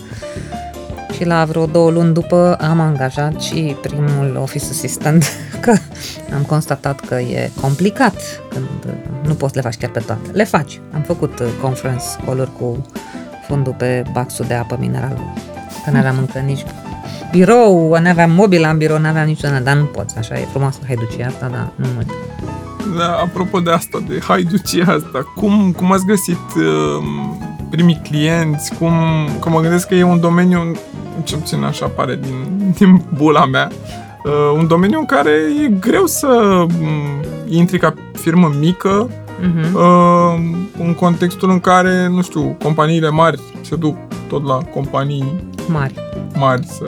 Și 1.16 1.26
la 1.26 1.46
vreo 1.46 1.66
două 1.66 1.90
luni 1.92 2.14
după 2.14 2.58
am 2.70 2.80
angajat 2.80 3.42
și 3.42 3.76
primul 3.82 4.38
office 4.42 4.66
assistant, 4.70 5.26
că 5.62 5.74
am 6.36 6.42
constatat 6.42 7.00
că 7.00 7.16
e 7.16 7.50
complicat 7.62 8.16
când 8.54 8.68
uh, 8.88 8.94
nu 9.28 9.34
poți 9.34 9.54
să 9.54 9.60
le 9.60 9.66
faci 9.70 9.78
chiar 9.78 9.90
pe 9.90 10.00
toate. 10.00 10.30
Le 10.32 10.44
faci. 10.44 10.82
Am 10.94 11.02
făcut 11.02 11.40
uh, 11.40 11.48
conference 11.62 12.06
call-uri 12.26 12.52
cu 12.60 12.86
fundul 13.48 13.74
pe 13.78 14.04
baxul 14.14 14.46
de 14.48 14.54
apă 14.54 14.78
minerală. 14.80 15.34
Că 15.86 15.92
nu 15.92 15.98
aveam 15.98 16.18
încă 16.18 16.40
nici 16.40 16.66
birou, 17.32 17.98
nu 18.02 18.10
aveam 18.10 18.32
mobil 18.32 18.68
în 18.72 18.78
birou, 18.78 19.00
nu 19.00 19.08
aveam 19.08 19.26
niciodată, 19.26 19.64
dar 19.64 19.76
nu 19.76 19.84
poți, 19.84 20.18
așa 20.18 20.40
e 20.40 20.48
frumoasă 20.52 20.80
haiducia 20.86 21.28
asta, 21.28 21.48
dar 21.48 21.72
nu 21.76 21.86
mult. 21.94 22.08
Da, 22.98 23.12
apropo 23.12 23.60
de 23.60 23.72
asta, 23.72 24.04
de 24.08 24.20
haiducia 24.28 24.94
asta, 24.94 25.34
cum, 25.36 25.72
cum 25.78 25.92
ați 25.92 26.06
găsit 26.06 26.40
uh, 26.56 27.04
primii 27.70 28.02
clienți? 28.04 28.76
Cum, 28.76 28.94
că 29.42 29.50
mă 29.50 29.60
gândesc 29.60 29.88
că 29.88 29.96
e 29.96 30.04
un 30.04 30.20
domeniu, 30.20 30.76
cel 31.24 31.38
puțin 31.38 31.64
așa 31.64 31.86
pare 31.86 32.20
din, 32.22 32.74
din 32.78 33.02
bula 33.18 33.46
mea, 33.46 33.72
uh, 34.26 34.58
un 34.58 34.68
domeniu 34.68 35.00
în 35.00 35.06
care 35.06 35.32
e 35.66 35.68
greu 35.80 36.06
să 36.06 36.28
um, 36.28 36.68
intri 37.48 37.80
ca 37.80 37.94
firmă 38.14 38.52
mică 38.60 39.10
Uh-huh. 39.42 39.74
uh, 39.74 40.40
în 40.80 40.94
contextul 40.94 41.50
în 41.50 41.60
care, 41.60 42.08
nu 42.08 42.22
știu, 42.22 42.56
companiile 42.64 43.10
mari 43.10 43.40
se 43.62 43.76
duc 43.76 43.98
tot 44.28 44.46
la 44.46 44.58
companii 44.58 45.34
Mari. 45.68 45.94
mari 46.36 46.66
să 46.66 46.86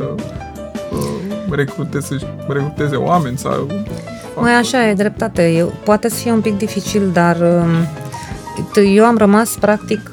uh, 0.91 1.07
recruteze, 1.51 2.17
recruteze 2.47 2.95
oameni 2.95 3.37
sau... 3.37 3.67
Mai 4.41 4.53
așa 4.53 4.87
e 4.87 4.93
dreptate. 4.93 5.51
Eu, 5.51 5.73
poate 5.83 6.09
să 6.09 6.15
fie 6.15 6.31
un 6.31 6.41
pic 6.41 6.57
dificil, 6.57 7.09
dar 7.13 7.37
um, 7.41 7.67
t- 8.71 8.95
eu 8.95 9.05
am 9.05 9.17
rămas 9.17 9.55
practic 9.59 10.11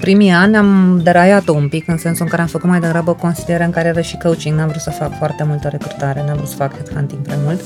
primii 0.00 0.30
ani 0.30 0.56
am 0.56 1.00
deraiat-o 1.02 1.52
un 1.52 1.68
pic 1.68 1.88
în 1.88 1.96
sensul 1.98 2.22
în 2.24 2.28
care 2.30 2.42
am 2.42 2.48
făcut 2.48 2.68
mai 2.68 2.80
degrabă 2.80 3.12
consiliere 3.12 3.64
în 3.64 3.70
care 3.70 3.88
era 3.88 4.00
și 4.00 4.16
coaching, 4.22 4.56
n-am 4.58 4.68
vrut 4.68 4.80
să 4.80 4.90
fac 4.90 5.16
foarte 5.18 5.44
multă 5.44 5.68
recrutare, 5.68 6.24
n-am 6.26 6.36
vrut 6.36 6.48
să 6.48 6.56
fac 6.56 6.74
headhunting 6.74 7.20
prea 7.22 7.36
mult. 7.44 7.60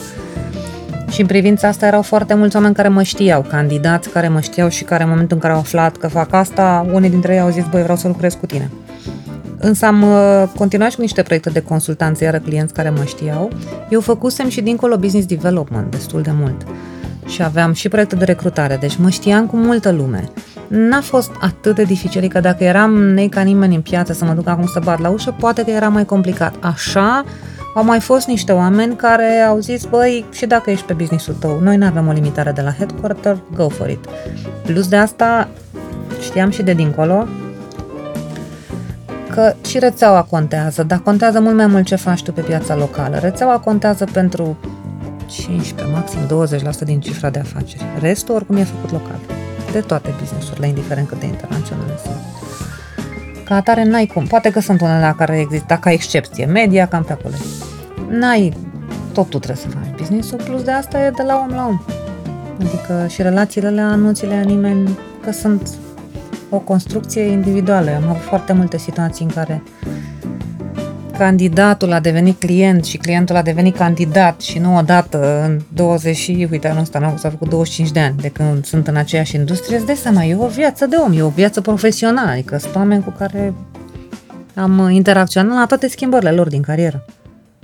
Și 1.15 1.21
în 1.21 1.27
privința 1.27 1.69
asta 1.69 1.87
erau 1.87 2.03
foarte 2.03 2.35
mulți 2.35 2.57
oameni 2.57 2.75
care 2.75 2.89
mă 2.89 3.03
știau, 3.03 3.43
candidați 3.43 4.09
care 4.09 4.29
mă 4.29 4.41
știau 4.41 4.69
și 4.69 4.85
care 4.85 5.03
în 5.03 5.09
momentul 5.09 5.37
în 5.37 5.43
care 5.43 5.53
au 5.53 5.59
aflat 5.59 5.97
că 5.97 6.09
fac 6.09 6.33
asta, 6.33 6.87
unii 6.93 7.11
dintre 7.11 7.35
ei 7.35 7.41
au 7.41 7.51
zis, 7.51 7.65
băi, 7.71 7.83
vreau 7.83 7.97
să 7.97 8.07
lucrez 8.09 8.35
cu 8.35 8.47
tine. 8.47 8.71
Însă 9.59 9.87
am 9.87 10.03
uh, 10.03 10.43
continuat 10.57 10.91
și 10.91 10.97
cu 10.97 11.03
niște 11.03 11.23
proiecte 11.23 11.51
de 11.51 11.61
consultanță, 11.61 12.25
iară 12.25 12.39
clienți 12.39 12.75
care 12.75 12.91
mă 12.91 13.05
știau. 13.07 13.51
Eu 13.89 14.01
făcusem 14.01 14.49
și 14.49 14.61
dincolo 14.61 14.97
business 14.97 15.27
development 15.27 15.91
destul 15.91 16.23
de 16.23 16.31
mult. 16.33 16.67
Și 17.27 17.43
aveam 17.43 17.73
și 17.73 17.89
proiecte 17.89 18.17
de 18.17 18.25
recrutare, 18.25 18.77
deci 18.81 18.97
mă 18.97 19.09
știam 19.09 19.47
cu 19.47 19.57
multă 19.57 19.91
lume. 19.91 20.31
N-a 20.69 21.01
fost 21.01 21.31
atât 21.41 21.75
de 21.75 21.83
dificil, 21.83 22.29
că 22.29 22.41
dacă 22.41 22.65
eram 22.65 22.93
nei 23.03 23.29
ca 23.29 23.41
nimeni 23.41 23.75
în 23.75 23.81
piață 23.81 24.13
să 24.13 24.25
mă 24.25 24.33
duc 24.33 24.49
acum 24.49 24.67
să 24.67 24.81
bat 24.85 25.01
la 25.01 25.09
ușă, 25.09 25.35
poate 25.39 25.65
că 25.65 25.71
era 25.71 25.89
mai 25.89 26.05
complicat. 26.05 26.55
Așa, 26.61 27.25
Au 27.75 27.85
mai 27.85 28.01
fost 28.01 28.27
niște 28.27 28.53
oameni 28.53 28.97
care 28.97 29.41
au 29.49 29.59
zis, 29.59 29.85
băi, 29.85 30.25
și 30.33 30.47
dacă 30.47 30.71
ești 30.71 30.87
pe 30.87 30.93
businessul 30.93 31.35
tău, 31.35 31.59
noi 31.61 31.77
nu 31.77 31.87
avem 31.87 32.09
o 32.09 32.13
limitare 32.13 32.53
de 32.53 32.61
la 32.61 32.73
headquarter, 32.73 33.39
go 33.55 33.69
for 33.69 33.89
it. 33.89 34.05
Plus 34.63 34.89
de 34.89 34.97
asta, 34.97 35.49
știam 36.21 36.51
și 36.51 36.63
de 36.63 36.73
dincolo, 36.73 37.27
că 39.31 39.55
și 39.67 39.79
rețeaua 39.79 40.23
contează, 40.23 40.83
dar 40.83 40.99
contează 40.99 41.41
mult 41.41 41.57
mai 41.57 41.67
mult 41.67 41.87
ce 41.87 41.97
faci 41.97 42.23
tu 42.23 42.33
pe 42.33 42.41
piața 42.41 42.77
locală. 42.77 43.19
Rețeaua 43.19 43.59
contează 43.59 44.05
pentru 44.13 44.57
15, 45.27 45.85
maxim 45.93 46.21
20% 46.83 46.85
din 46.85 47.01
cifra 47.01 47.31
de 47.31 47.39
afaceri. 47.39 47.85
Restul 48.01 48.35
oricum 48.35 48.57
e 48.57 48.65
făcut 48.65 48.93
local. 48.93 49.19
De 49.73 49.81
toate 49.81 50.15
businessurile, 50.21 50.67
indiferent 50.67 51.09
cât 51.09 51.21
de 51.21 51.27
internaționale 51.27 51.93
sunt. 52.03 52.34
Ca 53.45 53.55
atare 53.55 53.85
n-ai 53.85 54.07
cum. 54.07 54.27
Poate 54.27 54.51
că 54.51 54.61
sunt 54.61 54.81
unele 54.81 55.01
la 55.01 55.15
care 55.15 55.39
există 55.39 55.79
ca 55.81 55.91
excepție. 55.91 56.47
Media, 56.47 56.87
cam 56.87 57.05
pe 57.05 57.13
acolo. 57.13 57.35
N-ai, 58.09 58.53
tot 59.13 59.29
tu 59.29 59.39
trebuie 59.39 59.65
să 59.65 59.79
faci 59.79 59.99
business-ul, 59.99 60.43
plus 60.45 60.63
de 60.63 60.71
asta 60.71 61.01
e 61.01 61.11
de 61.11 61.23
la 61.23 61.45
om 61.49 61.55
la 61.55 61.67
om. 61.67 61.81
Adică 62.61 63.07
și 63.09 63.23
relațiile 63.23 63.67
alea 63.67 63.95
nu 63.95 64.13
ți 64.13 64.27
le 64.27 64.43
nimeni, 64.43 64.99
că 65.25 65.33
sunt 65.33 65.69
o 66.51 66.59
construcție 66.59 67.23
individuală. 67.23 67.91
Am 67.91 68.09
avut 68.09 68.23
foarte 68.23 68.53
multe 68.53 68.79
situații 68.79 69.25
în 69.25 69.31
care 69.31 69.63
candidatul 71.19 71.93
a 71.93 72.01
devenit 72.01 72.39
client 72.39 72.85
și 72.85 72.97
clientul 72.97 73.37
a 73.37 73.43
devenit 73.43 73.77
candidat 73.77 74.41
și 74.41 74.59
nu 74.59 74.77
odată 74.77 75.45
în 75.45 75.61
20 75.75 76.17
și, 76.17 76.49
uite, 76.51 76.69
anul 76.69 76.83
ăsta 76.83 77.15
s-a 77.17 77.31
făcut 77.31 77.49
25 77.49 77.91
de 77.91 78.01
ani 78.01 78.17
de 78.21 78.29
când 78.29 78.65
sunt 78.65 78.89
în 78.89 78.97
aceeași 78.97 79.37
industrie, 79.37 79.77
îți 79.77 79.87
dai 79.87 79.97
seama, 79.97 80.25
e 80.25 80.37
o 80.37 80.47
viață 80.47 80.87
de 80.87 80.97
om, 80.97 81.13
e 81.13 81.23
o 81.23 81.29
viață 81.29 81.61
profesională, 81.61 82.31
adică 82.31 82.59
sunt 82.59 82.75
oameni 82.75 83.05
cu 83.05 83.11
care 83.19 83.55
am 84.55 84.89
interacționat 84.91 85.57
la 85.59 85.67
toate 85.67 85.89
schimbările 85.89 86.31
lor 86.31 86.49
din 86.49 86.63
carieră. 86.63 87.05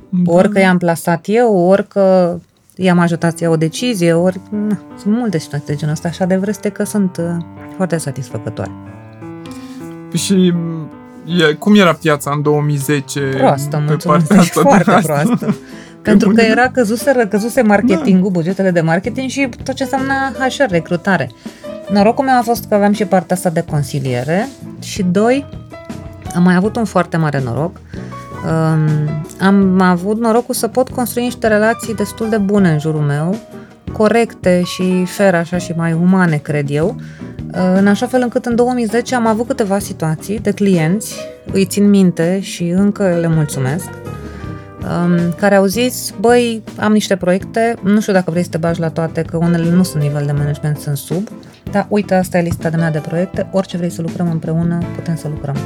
Da. 0.09 0.33
Ori 0.33 0.51
că 0.51 0.59
i-am 0.59 0.79
plasat 0.79 1.25
eu, 1.29 1.57
ori 1.57 1.87
că 1.89 2.39
i-am 2.75 2.99
ajutat 2.99 3.39
să 3.39 3.45
iau 3.45 3.53
o 3.53 3.57
decizie, 3.57 4.13
ori... 4.13 4.41
Na, 4.51 4.79
sunt 4.99 5.15
multe 5.15 5.39
situații 5.39 5.67
de 5.67 5.75
genul 5.75 5.95
ăsta, 5.95 6.09
așa 6.09 6.25
de 6.25 6.37
vreste 6.37 6.69
că 6.69 6.85
sunt 6.85 7.17
uh, 7.17 7.45
foarte 7.77 7.97
satisfăcătoare. 7.97 8.71
Și 10.15 10.53
e, 11.39 11.53
cum 11.53 11.75
era 11.75 11.93
piața 11.93 12.31
în 12.35 12.43
2010? 12.43 13.21
Proastă, 13.21 13.83
mulțumesc, 13.87 14.27
pe 14.27 14.37
asta 14.37 14.61
foarte 14.61 14.91
asta? 14.91 15.13
proastă. 15.13 15.57
Pentru 16.03 16.31
că 16.31 16.41
era 16.41 16.71
căzuse, 16.71 17.27
căzuse 17.31 17.63
marketingul, 17.63 18.31
da. 18.33 18.39
bugetele 18.39 18.71
de 18.71 18.81
marketing 18.81 19.29
și 19.29 19.49
tot 19.65 19.75
ce 19.75 19.83
înseamnă 19.83 20.13
HR, 20.49 20.71
recrutare. 20.71 21.31
Norocul 21.93 22.25
meu 22.25 22.39
a 22.39 22.43
fost 22.43 22.65
că 22.69 22.75
aveam 22.75 22.93
și 22.93 23.05
partea 23.05 23.37
asta 23.37 23.51
de 23.51 23.65
consiliere 23.71 24.49
și 24.83 25.03
doi, 25.03 25.47
am 26.35 26.43
mai 26.43 26.55
avut 26.55 26.77
un 26.77 26.85
foarte 26.85 27.17
mare 27.17 27.43
noroc. 27.45 27.81
Um, 28.45 29.23
am 29.41 29.81
avut 29.81 30.19
norocul 30.19 30.55
să 30.55 30.69
pot 30.69 30.89
construi 30.89 31.23
niște 31.23 31.49
relații 31.49 31.95
destul 31.95 32.29
de 32.29 32.37
bune 32.37 32.71
în 32.71 32.79
jurul 32.79 33.01
meu, 33.01 33.37
corecte 33.93 34.63
și 34.65 35.05
fer, 35.05 35.35
așa 35.35 35.59
și 35.59 35.73
mai 35.77 35.93
umane, 35.93 36.37
cred 36.37 36.71
eu, 36.71 36.97
în 37.53 37.87
așa 37.87 38.07
fel 38.07 38.21
încât 38.23 38.45
în 38.47 38.55
2010 38.55 39.15
am 39.15 39.27
avut 39.27 39.47
câteva 39.47 39.79
situații 39.79 40.39
de 40.39 40.51
clienți, 40.51 41.15
îi 41.53 41.65
țin 41.65 41.89
minte 41.89 42.41
și 42.41 42.69
încă 42.69 43.17
le 43.21 43.29
mulțumesc, 43.29 43.89
um, 44.83 45.35
care 45.37 45.55
au 45.55 45.65
zis, 45.65 46.15
băi, 46.21 46.63
am 46.77 46.93
niște 46.93 47.17
proiecte, 47.17 47.75
nu 47.83 48.01
știu 48.01 48.13
dacă 48.13 48.31
vrei 48.31 48.43
să 48.43 48.49
te 48.49 48.57
bagi 48.57 48.81
la 48.81 48.89
toate, 48.89 49.23
că 49.23 49.37
unele 49.37 49.71
nu 49.71 49.83
sunt 49.83 50.03
nivel 50.03 50.27
de 50.27 50.33
management, 50.33 50.79
sunt 50.79 50.97
sub, 50.97 51.29
dar 51.71 51.87
uite, 51.89 52.15
asta 52.15 52.39
e 52.39 52.43
lista 52.43 52.71
de 52.71 52.77
mea 52.77 52.91
de 52.91 52.99
proiecte, 52.99 53.49
orice 53.53 53.77
vrei 53.77 53.91
să 53.91 54.03
lucrăm 54.03 54.31
împreună, 54.31 54.79
putem 54.95 55.17
să 55.17 55.29
lucrăm. 55.29 55.57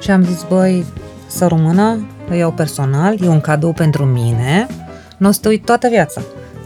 Și 0.00 0.10
am 0.10 0.24
zis, 0.24 0.46
băi, 0.48 0.84
să 1.26 1.46
rămână, 1.46 2.06
îi 2.30 2.38
iau 2.38 2.52
personal, 2.52 3.16
e 3.22 3.28
un 3.28 3.40
cadou 3.40 3.72
pentru 3.72 4.04
mine, 4.04 4.66
nu 5.16 5.28
o 5.28 5.30
să 5.30 5.38
te 5.42 5.48
uit 5.48 5.64
toată 5.64 5.88
viața. 5.88 6.20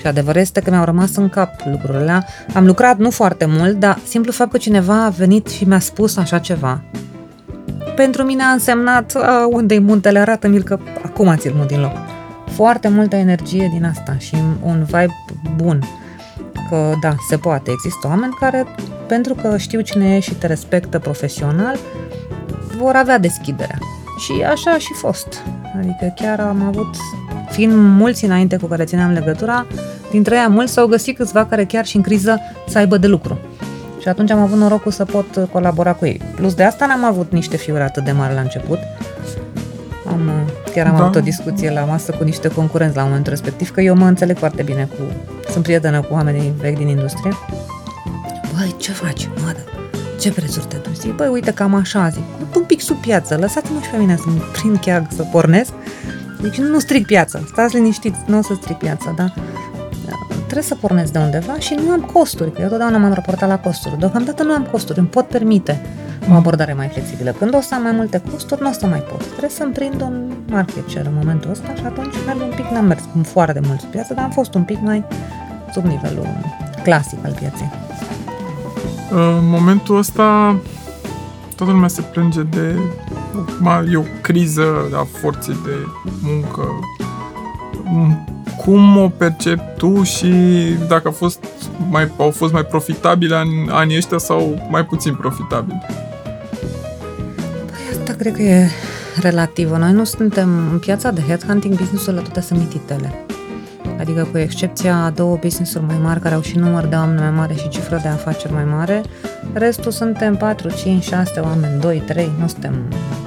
Și 0.05 0.11
adevărul 0.11 0.41
este 0.41 0.61
că 0.61 0.71
mi-au 0.71 0.85
rămas 0.85 1.17
în 1.17 1.29
cap 1.29 1.51
lucrurile 1.71 2.27
Am 2.55 2.67
lucrat 2.67 2.99
nu 2.99 3.11
foarte 3.11 3.45
mult, 3.45 3.79
dar 3.79 3.99
simplu 4.07 4.33
fapt 4.33 4.51
că 4.51 4.57
cineva 4.57 5.05
a 5.05 5.09
venit 5.09 5.49
și 5.49 5.65
mi-a 5.65 5.79
spus 5.79 6.17
așa 6.17 6.39
ceva. 6.39 6.83
Pentru 7.97 8.23
mine 8.23 8.43
a 8.43 8.49
însemnat, 8.49 9.13
unde-i 9.51 9.79
muntele, 9.79 10.19
arată-mi 10.19 10.63
că 10.63 10.79
acum 11.05 11.37
ți-l 11.37 11.53
mut 11.57 11.67
din 11.67 11.81
loc. 11.81 11.93
Foarte 12.47 12.89
multă 12.89 13.17
energie 13.17 13.71
din 13.73 13.85
asta 13.85 14.17
și 14.19 14.37
un 14.63 14.83
vibe 14.85 15.15
bun. 15.57 15.83
Că 16.69 16.93
da, 17.01 17.15
se 17.29 17.37
poate. 17.37 17.71
Există 17.71 18.07
oameni 18.07 18.37
care, 18.41 18.67
pentru 19.07 19.35
că 19.35 19.57
știu 19.57 19.81
cine 19.81 20.17
e 20.17 20.21
și 20.21 20.35
te 20.35 20.47
respectă 20.47 20.99
profesional, 20.99 21.77
vor 22.77 22.95
avea 22.95 23.19
deschiderea. 23.19 23.79
Și 24.19 24.43
așa 24.43 24.71
a 24.71 24.79
și 24.79 24.93
fost. 24.95 25.43
Adică 25.79 26.13
chiar 26.17 26.41
am 26.41 26.63
avut, 26.63 26.97
fiind 27.51 27.73
mulți 27.75 28.25
înainte 28.25 28.57
cu 28.57 28.67
care 28.67 28.85
țineam 28.85 29.13
legătura, 29.13 29.67
dintre 30.11 30.37
ei 30.37 30.47
mulți 30.49 30.73
s-au 30.73 30.87
găsit 30.87 31.17
câțiva 31.17 31.47
care 31.47 31.65
chiar 31.65 31.87
și 31.87 31.97
în 31.97 32.03
criză 32.03 32.41
să 32.69 32.79
aibă 32.79 32.97
de 32.97 33.07
lucru. 33.07 33.39
Și 34.01 34.09
atunci 34.09 34.31
am 34.31 34.39
avut 34.39 34.59
norocul 34.59 34.93
să 34.93 35.05
pot 35.05 35.49
colabora 35.53 35.93
cu 35.93 36.07
ei. 36.07 36.21
Plus 36.35 36.55
de 36.55 36.63
asta 36.63 36.87
n-am 36.87 37.05
avut 37.05 37.33
niște 37.33 37.57
fiuri 37.57 37.83
atât 37.83 38.05
de 38.05 38.13
mari 38.13 38.35
la 38.35 38.41
început. 38.41 38.79
Am, 40.09 40.31
chiar 40.75 40.87
am 40.87 40.97
da. 40.97 41.03
avut 41.03 41.15
o 41.15 41.21
discuție 41.21 41.71
la 41.71 41.81
masă 41.81 42.13
cu 42.19 42.25
niște 42.25 42.49
concurenți 42.49 42.97
la 42.97 43.03
momentul 43.03 43.33
respectiv, 43.33 43.71
că 43.71 43.81
eu 43.81 43.95
mă 43.95 44.07
înțeleg 44.07 44.39
foarte 44.39 44.63
bine 44.63 44.89
cu... 44.99 45.03
Sunt 45.51 45.65
prietenă 45.65 46.01
cu 46.01 46.15
oamenii 46.15 46.53
vechi 46.61 46.77
din 46.77 46.89
industrie. 46.89 47.33
Băi, 48.57 48.75
ce 48.79 48.93
faci? 48.93 49.29
Mă, 49.43 49.55
ce 50.21 50.33
prețuri 50.33 50.67
te 50.67 50.77
duci? 50.77 50.97
Zic, 50.97 51.15
băi, 51.15 51.29
uite, 51.29 51.53
cam 51.53 51.75
așa, 51.75 52.09
zic, 52.09 52.23
un 52.57 52.63
pic 52.63 52.81
sub 52.81 52.97
piață, 52.97 53.37
lăsați-mă 53.41 53.79
și 53.83 53.91
pe 53.91 53.97
mine 53.97 54.17
să-mi 54.17 54.43
prind 54.53 54.79
chiar 54.79 55.07
să 55.17 55.23
pornesc. 55.23 55.73
Deci 56.45 56.59
nu 56.59 56.79
stric 56.79 57.07
piața, 57.07 57.41
stați 57.47 57.75
liniștiți, 57.75 58.19
nu 58.27 58.39
o 58.39 58.43
să 58.43 58.55
stric 58.55 58.77
piața, 58.77 59.13
da? 59.17 59.33
Trebuie 60.35 60.63
să 60.63 60.75
pornesc 60.75 61.13
de 61.13 61.19
undeva 61.19 61.59
și 61.59 61.75
nu 61.75 61.91
am 61.91 62.01
costuri, 62.01 62.53
că 62.53 62.61
eu 62.63 62.69
totdeauna 62.69 62.99
m-am 62.99 63.13
raportat 63.13 63.49
la 63.49 63.59
costuri. 63.59 63.99
Deocamdată 63.99 64.43
nu 64.43 64.53
am 64.53 64.69
costuri, 64.71 64.99
îmi 64.99 65.09
pot 65.09 65.27
permite 65.27 65.81
o 66.31 66.35
abordare 66.35 66.73
mai 66.73 66.89
flexibilă. 66.89 67.31
Când 67.31 67.55
o 67.55 67.61
să 67.61 67.75
am 67.75 67.83
mai 67.83 67.93
multe 67.93 68.23
costuri, 68.31 68.63
nu 68.63 68.69
o 68.69 68.73
să 68.73 68.87
mai 68.87 68.99
pot. 68.99 69.27
Trebuie 69.27 69.51
să-mi 69.51 69.73
prind 69.73 70.01
un 70.01 70.33
market 70.51 70.89
share 70.89 71.07
în 71.07 71.15
momentul 71.17 71.51
ăsta 71.51 71.75
și 71.75 71.85
atunci 71.85 72.15
merg 72.27 72.41
un 72.41 72.53
pic, 72.57 72.65
n-am 72.65 72.85
mers 72.85 73.03
foarte 73.23 73.61
mult 73.67 73.81
sub 73.81 73.91
piață, 73.91 74.15
dar 74.15 74.25
am 74.25 74.31
fost 74.31 74.55
un 74.55 74.63
pic 74.63 74.81
mai 74.81 75.05
sub 75.73 75.85
nivelul 75.85 76.27
clasic 76.83 77.19
al 77.25 77.33
pieței. 77.39 77.71
În 79.11 79.49
momentul 79.49 79.99
ăsta 79.99 80.57
toată 81.57 81.73
lumea 81.73 81.89
se 81.89 82.01
plânge 82.01 82.43
de 82.43 82.79
e 83.93 83.97
o 83.97 84.03
criză 84.21 84.65
a 84.93 85.07
forței 85.21 85.57
de 85.65 85.77
muncă. 86.23 86.63
Cum 88.65 88.97
o 88.97 89.09
percepi 89.09 89.63
tu 89.77 90.03
și 90.03 90.33
dacă 90.89 91.09
a 91.09 91.11
fost 91.11 91.45
mai, 91.91 92.11
au 92.17 92.31
fost 92.31 92.53
mai 92.53 92.65
profitabile 92.65 93.37
în 93.37 93.71
anii 93.71 93.97
ăștia 93.97 94.19
sau 94.19 94.69
mai 94.71 94.85
puțin 94.85 95.15
profitabili? 95.15 95.83
Păi 97.67 97.99
asta 97.99 98.13
cred 98.13 98.35
că 98.35 98.43
e 98.43 98.69
relativă. 99.21 99.77
Noi 99.77 99.93
nu 99.93 100.05
suntem 100.05 100.69
în 100.73 100.79
piața 100.79 101.11
de 101.11 101.21
headhunting, 101.21 101.77
business-urile 101.77 102.23
toate 102.23 102.41
sunt 102.41 102.59
mititele 102.59 103.25
adică 103.99 104.29
cu 104.33 104.39
excepția 104.39 104.97
a 104.97 105.11
două 105.11 105.37
business-uri 105.37 105.85
mai 105.85 105.99
mari 106.03 106.21
care 106.21 106.35
au 106.35 106.43
și 106.43 106.59
număr 106.59 106.87
de 106.87 106.95
oameni 106.95 107.21
mai 107.21 107.31
mare 107.31 107.55
și 107.55 107.69
cifră 107.69 107.99
de 108.03 108.09
afaceri 108.09 108.53
mai 108.53 108.65
mare, 108.65 109.03
restul 109.53 109.93
suntem 109.93 110.37
4, 110.37 110.71
5, 110.71 111.03
6 111.03 111.41
oameni, 111.41 111.81
2, 111.81 112.03
3, 112.07 112.31
nu 112.41 112.47
suntem 112.47 112.73
nu 112.73 112.79
numere 112.79 113.24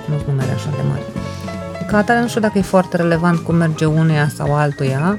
așa 0.57 0.69
de 0.69 0.87
mari. 0.89 1.03
Ca 1.87 1.97
atare 1.97 2.19
nu 2.19 2.27
știu 2.27 2.41
dacă 2.41 2.57
e 2.57 2.61
foarte 2.61 2.97
relevant 2.97 3.37
cum 3.37 3.55
merge 3.55 3.85
uneia 3.85 4.27
sau 4.35 4.55
altuia, 4.55 5.17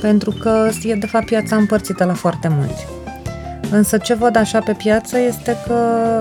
pentru 0.00 0.30
că 0.30 0.68
e 0.82 0.94
de 0.94 1.06
fapt 1.06 1.24
piața 1.24 1.56
împărțită 1.56 2.04
la 2.04 2.12
foarte 2.12 2.48
mulți. 2.48 2.86
Însă 3.70 3.98
ce 3.98 4.14
văd 4.14 4.36
așa 4.36 4.58
pe 4.58 4.72
piață 4.72 5.18
este 5.18 5.56
că 5.66 5.76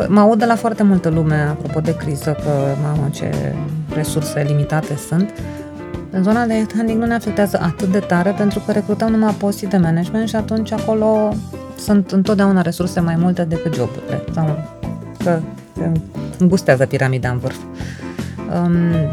mă 0.10 0.20
aud 0.20 0.40
de 0.40 0.46
la 0.46 0.56
foarte 0.56 0.84
multă 0.84 1.10
lume, 1.10 1.36
apropo 1.36 1.80
de 1.80 1.96
criză, 1.96 2.38
că 2.44 2.76
mamă 2.82 3.10
ce 3.12 3.56
resurse 3.94 4.46
limitate 4.48 4.96
sunt, 5.08 5.30
în 6.12 6.24
zona 6.24 6.46
de 6.46 6.54
headhunting 6.54 7.00
nu 7.00 7.06
ne 7.06 7.14
afectează 7.14 7.60
atât 7.62 7.92
de 7.92 8.00
tare 8.00 8.32
pentru 8.38 8.62
că 8.66 8.72
recrutăm 8.72 9.10
numai 9.10 9.34
postii 9.34 9.68
de 9.68 9.78
management 9.78 10.28
și 10.28 10.36
atunci 10.36 10.72
acolo 10.72 11.34
sunt 11.78 12.12
întotdeauna 12.12 12.62
resurse 12.62 13.00
mai 13.00 13.16
multe 13.16 13.44
decât 13.44 13.76
joburile. 13.76 14.24
Sau 14.34 14.64
că 15.24 15.40
îngustează 16.38 16.86
piramida 16.86 17.30
în 17.30 17.38
vârf. 17.38 17.58
Um, 17.58 18.09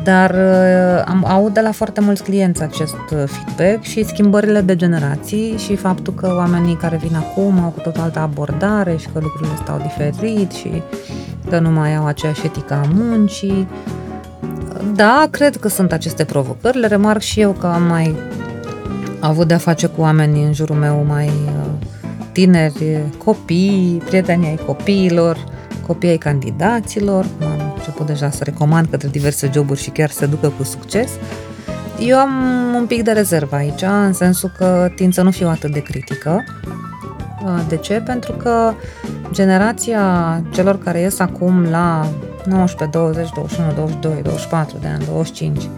dar 0.05 0.31
uh, 0.31 1.03
am 1.07 1.25
aud 1.29 1.55
de 1.55 1.61
la 1.61 1.71
foarte 1.71 2.01
mulți 2.01 2.23
clienți 2.23 2.63
acest 2.63 2.95
uh, 3.13 3.25
feedback 3.27 3.85
și 3.85 4.05
schimbările 4.05 4.61
de 4.61 4.77
generații 4.77 5.57
și 5.57 5.77
faptul 5.77 6.15
că 6.15 6.35
oamenii 6.37 6.77
care 6.77 6.97
vin 6.97 7.17
acum 7.17 7.61
au 7.65 7.71
cu 7.71 7.81
tot 7.81 7.97
altă 7.97 8.19
abordare 8.19 8.97
și 8.97 9.09
că 9.13 9.19
lucrurile 9.23 9.55
stau 9.63 9.79
diferit 9.79 10.53
și 10.53 10.83
că 11.51 11.59
nu 11.59 11.71
mai 11.71 11.97
au 11.97 12.07
aceeași 12.07 12.47
etică 12.47 12.75
a 12.75 12.89
muncii 12.95 13.69
da, 14.95 15.27
cred 15.31 15.57
că 15.57 15.69
sunt 15.69 15.93
aceste 15.93 16.25
provocări. 16.25 16.79
Le 16.79 16.87
remarc 16.87 17.21
și 17.21 17.41
eu 17.41 17.53
că 17.53 17.67
am 17.67 17.83
mai 17.83 18.15
avut 19.21 19.47
de-a 19.47 19.59
face 19.59 19.87
cu 19.87 20.01
oameni 20.01 20.45
în 20.45 20.53
jurul 20.53 20.77
meu 20.77 21.05
mai 21.09 21.27
uh, 21.27 21.87
tineri, 22.33 23.03
copii, 23.25 24.03
prieteni 24.05 24.47
ai 24.47 24.59
copiilor, 24.67 25.45
copii 25.87 26.09
ai 26.09 26.17
candidaților. 26.17 27.27
Am 27.41 27.73
început 27.77 28.07
deja 28.07 28.31
să 28.31 28.45
recomand 28.45 28.87
către 28.91 29.09
diverse 29.09 29.51
joburi 29.53 29.81
și 29.81 29.91
chiar 29.91 30.11
să 30.11 30.27
ducă 30.27 30.53
cu 30.57 30.63
succes. 30.63 31.11
Eu 32.01 32.19
am 32.19 32.33
un 32.75 32.87
pic 32.87 33.03
de 33.03 33.13
rezervă 33.13 33.57
aici, 33.57 33.83
în 33.83 34.13
sensul 34.13 34.53
că 34.59 34.93
tind 34.97 35.13
să 35.13 35.23
nu 35.23 35.31
fiu 35.31 35.49
atât 35.49 35.73
de 35.73 35.83
critică. 35.83 36.45
Uh, 37.45 37.61
de 37.69 37.77
ce? 37.77 38.03
Pentru 38.05 38.33
că 38.33 38.73
generația 39.33 40.43
celor 40.53 40.79
care 40.79 41.01
ies 41.01 41.19
acum 41.19 41.63
la 41.63 42.09
19, 42.45 42.99
20, 42.99 43.29
21, 43.35 43.73
22, 43.73 44.23
24 44.23 44.77
de 44.81 44.87
ani, 44.87 45.05
25, 45.05 45.69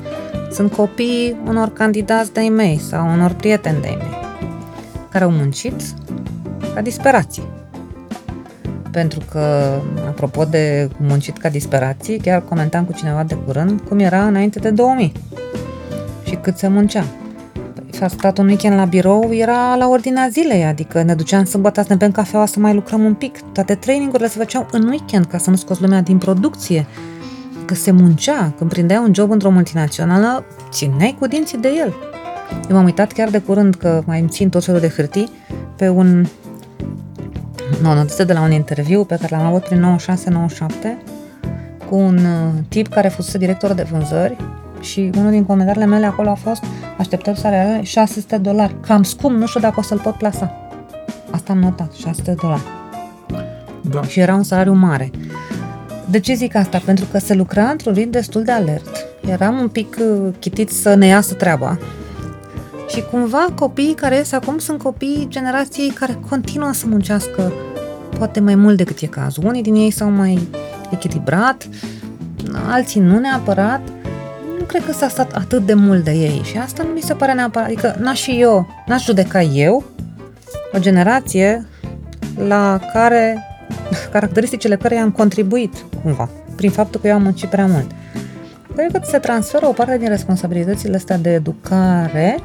sunt 0.50 0.72
copii 0.72 1.36
unor 1.46 1.72
candidați 1.72 2.32
de-ai 2.32 2.48
mei 2.48 2.78
sau 2.78 3.12
unor 3.12 3.32
prieteni 3.32 3.80
de-ai 3.80 3.98
mei 3.98 4.18
care 5.10 5.24
au 5.24 5.30
muncit 5.30 5.74
ca 6.74 6.80
disperații. 6.80 7.57
Pentru 8.98 9.20
că, 9.30 9.72
apropo 10.06 10.44
de 10.44 10.88
muncit 10.96 11.38
ca 11.38 11.48
disperații, 11.48 12.18
chiar 12.18 12.42
comentam 12.42 12.84
cu 12.84 12.92
cineva 12.92 13.22
de 13.22 13.34
curând 13.34 13.80
cum 13.80 13.98
era 13.98 14.26
înainte 14.26 14.58
de 14.58 14.70
2000 14.70 15.12
și 16.24 16.34
cât 16.34 16.56
se 16.56 16.68
muncea. 16.68 17.04
Păi, 17.74 18.00
a 18.00 18.08
stat 18.08 18.38
un 18.38 18.46
weekend 18.46 18.76
la 18.76 18.84
birou, 18.84 19.32
era 19.32 19.74
la 19.74 19.88
ordinea 19.88 20.28
zilei, 20.30 20.64
adică 20.64 21.02
ne 21.02 21.14
duceam 21.14 21.44
sâmbătă 21.44 21.80
să 21.82 21.86
ne 21.90 21.94
bem 21.94 22.10
cafeaua 22.10 22.46
să 22.46 22.60
mai 22.60 22.74
lucrăm 22.74 23.04
un 23.04 23.14
pic. 23.14 23.38
Toate 23.52 23.74
trainingurile 23.74 24.28
se 24.28 24.38
făceau 24.38 24.66
în 24.72 24.88
weekend 24.88 25.24
ca 25.24 25.38
să 25.38 25.50
nu 25.50 25.56
scoți 25.56 25.82
lumea 25.82 26.00
din 26.00 26.18
producție. 26.18 26.86
Că 27.64 27.74
se 27.74 27.90
muncea, 27.90 28.54
când 28.58 28.70
prindeai 28.70 29.02
un 29.04 29.14
job 29.14 29.30
într-o 29.30 29.50
multinațională, 29.50 30.44
țineai 30.70 31.16
cu 31.18 31.26
dinții 31.26 31.58
de 31.58 31.68
el. 31.78 31.94
Eu 32.68 32.76
m-am 32.76 32.84
uitat 32.84 33.12
chiar 33.12 33.28
de 33.28 33.38
curând 33.38 33.74
că 33.74 34.02
mai 34.06 34.20
îmi 34.20 34.28
țin 34.28 34.48
tot 34.48 34.64
felul 34.64 34.80
de 34.80 34.88
hârtii 34.88 35.30
pe 35.76 35.88
un 35.88 36.26
nu, 37.82 37.94
notiță 37.94 38.24
de 38.24 38.32
la 38.32 38.40
un 38.40 38.50
interviu 38.50 39.04
pe 39.04 39.16
care 39.20 39.36
l-am 39.36 39.46
avut 39.46 39.62
prin 39.62 39.96
96-97 39.98 41.18
cu 41.88 41.96
un 41.96 42.16
uh, 42.16 42.52
tip 42.68 42.88
care 42.88 43.08
fusese 43.08 43.38
director 43.38 43.72
de 43.72 43.86
vânzări 43.90 44.36
și 44.80 45.10
unul 45.16 45.30
din 45.30 45.44
comentariile 45.44 45.86
mele 45.86 46.06
acolo 46.06 46.28
a 46.28 46.34
fost 46.34 46.62
așteptări 46.98 47.38
salariale 47.38 47.82
600 47.82 48.36
dolari. 48.38 48.74
Cam 48.80 49.02
scump, 49.02 49.36
nu 49.36 49.46
știu 49.46 49.60
dacă 49.60 49.74
o 49.78 49.82
să-l 49.82 49.98
pot 49.98 50.14
plasa. 50.14 50.52
Asta 51.30 51.52
am 51.52 51.58
notat, 51.58 51.92
600 51.92 52.34
dolari. 52.40 52.62
Da. 53.80 54.02
Și 54.02 54.20
era 54.20 54.34
un 54.34 54.42
salariu 54.42 54.72
mare. 54.72 55.10
De 56.10 56.20
ce 56.20 56.34
zic 56.34 56.54
asta? 56.54 56.82
Pentru 56.84 57.04
că 57.10 57.18
se 57.18 57.34
lucra 57.34 57.68
într-un 57.68 57.92
ritm 57.92 58.10
destul 58.10 58.42
de 58.42 58.52
alert. 58.52 59.06
Eram 59.30 59.58
un 59.58 59.68
pic 59.68 59.96
uh, 60.00 60.34
chitit 60.38 60.70
să 60.70 60.94
ne 60.94 61.06
iasă 61.06 61.34
treaba. 61.34 61.78
Și 62.88 63.02
cumva 63.10 63.46
copiii 63.54 63.94
care 63.94 64.16
ies 64.16 64.32
acum 64.32 64.58
sunt 64.58 64.82
copiii 64.82 65.26
generației 65.28 65.88
care 65.88 66.18
continuă 66.28 66.72
să 66.72 66.86
muncească 66.88 67.52
poate 68.18 68.40
mai 68.40 68.54
mult 68.54 68.76
decât 68.76 69.00
e 69.00 69.06
cazul. 69.06 69.46
Unii 69.46 69.62
din 69.62 69.74
ei 69.74 69.90
s-au 69.90 70.10
mai 70.10 70.48
echilibrat, 70.90 71.68
alții 72.70 73.00
nu 73.00 73.18
neapărat. 73.18 73.80
Nu 74.58 74.64
cred 74.64 74.84
că 74.84 74.92
s-a 74.92 75.08
stat 75.08 75.32
atât 75.32 75.66
de 75.66 75.74
mult 75.74 76.04
de 76.04 76.10
ei 76.10 76.40
și 76.44 76.58
asta 76.58 76.82
nu 76.82 76.88
mi 76.88 77.00
se 77.00 77.14
pare 77.14 77.32
neapărat. 77.32 77.66
Adică 77.66 77.96
n-aș 78.00 78.20
și 78.20 78.40
eu, 78.40 78.66
n-aș 78.86 79.04
judeca 79.04 79.42
eu 79.42 79.84
o 80.72 80.78
generație 80.78 81.66
la 82.46 82.80
care 82.92 83.42
caracteristicile 84.12 84.76
care 84.76 84.96
am 84.96 85.10
contribuit 85.10 85.74
cumva, 86.02 86.28
prin 86.56 86.70
faptul 86.70 87.00
că 87.00 87.06
eu 87.06 87.14
am 87.14 87.22
muncit 87.22 87.48
prea 87.48 87.66
mult. 87.66 87.90
Cred 88.74 88.92
că 88.92 89.00
se 89.02 89.18
transferă 89.18 89.66
o 89.66 89.72
parte 89.72 89.98
din 89.98 90.08
responsabilitățile 90.08 90.96
astea 90.96 91.18
de 91.18 91.32
educare 91.32 92.38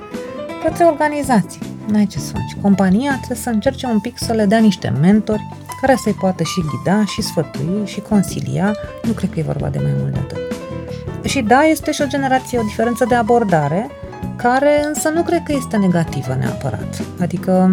către 0.64 0.84
organizații. 0.84 1.73
N-ai 1.88 2.06
ce 2.06 2.20
să 2.20 2.32
faci. 2.32 2.62
Compania 2.62 3.16
trebuie 3.16 3.38
să 3.38 3.50
încerce 3.50 3.86
un 3.86 4.00
pic 4.00 4.18
să 4.18 4.34
le 4.34 4.46
dea 4.46 4.60
niște 4.60 4.94
mentori 5.02 5.48
care 5.82 5.96
să-i 5.96 6.14
poată 6.14 6.44
și 6.44 6.62
ghida, 6.62 7.06
și 7.06 7.22
sfătui, 7.22 7.82
și 7.86 8.00
consilia. 8.00 8.76
Nu 9.04 9.12
cred 9.12 9.30
că 9.30 9.40
e 9.40 9.44
vorba 9.44 9.70
de 9.70 9.80
mai 9.84 9.92
mult 10.00 10.14
de 10.14 10.20
atât. 10.20 10.38
Și 11.24 11.42
da, 11.42 11.62
este 11.62 11.92
și 11.92 12.02
o 12.02 12.06
generație, 12.06 12.60
o 12.60 12.62
diferență 12.62 13.06
de 13.06 13.16
abordare, 13.16 13.90
care 14.36 14.86
însă 14.88 15.10
nu 15.10 15.24
cred 15.24 15.44
că 15.46 15.54
este 15.56 15.78
negativă 15.78 16.36
neapărat. 16.40 17.02
Adică, 17.20 17.72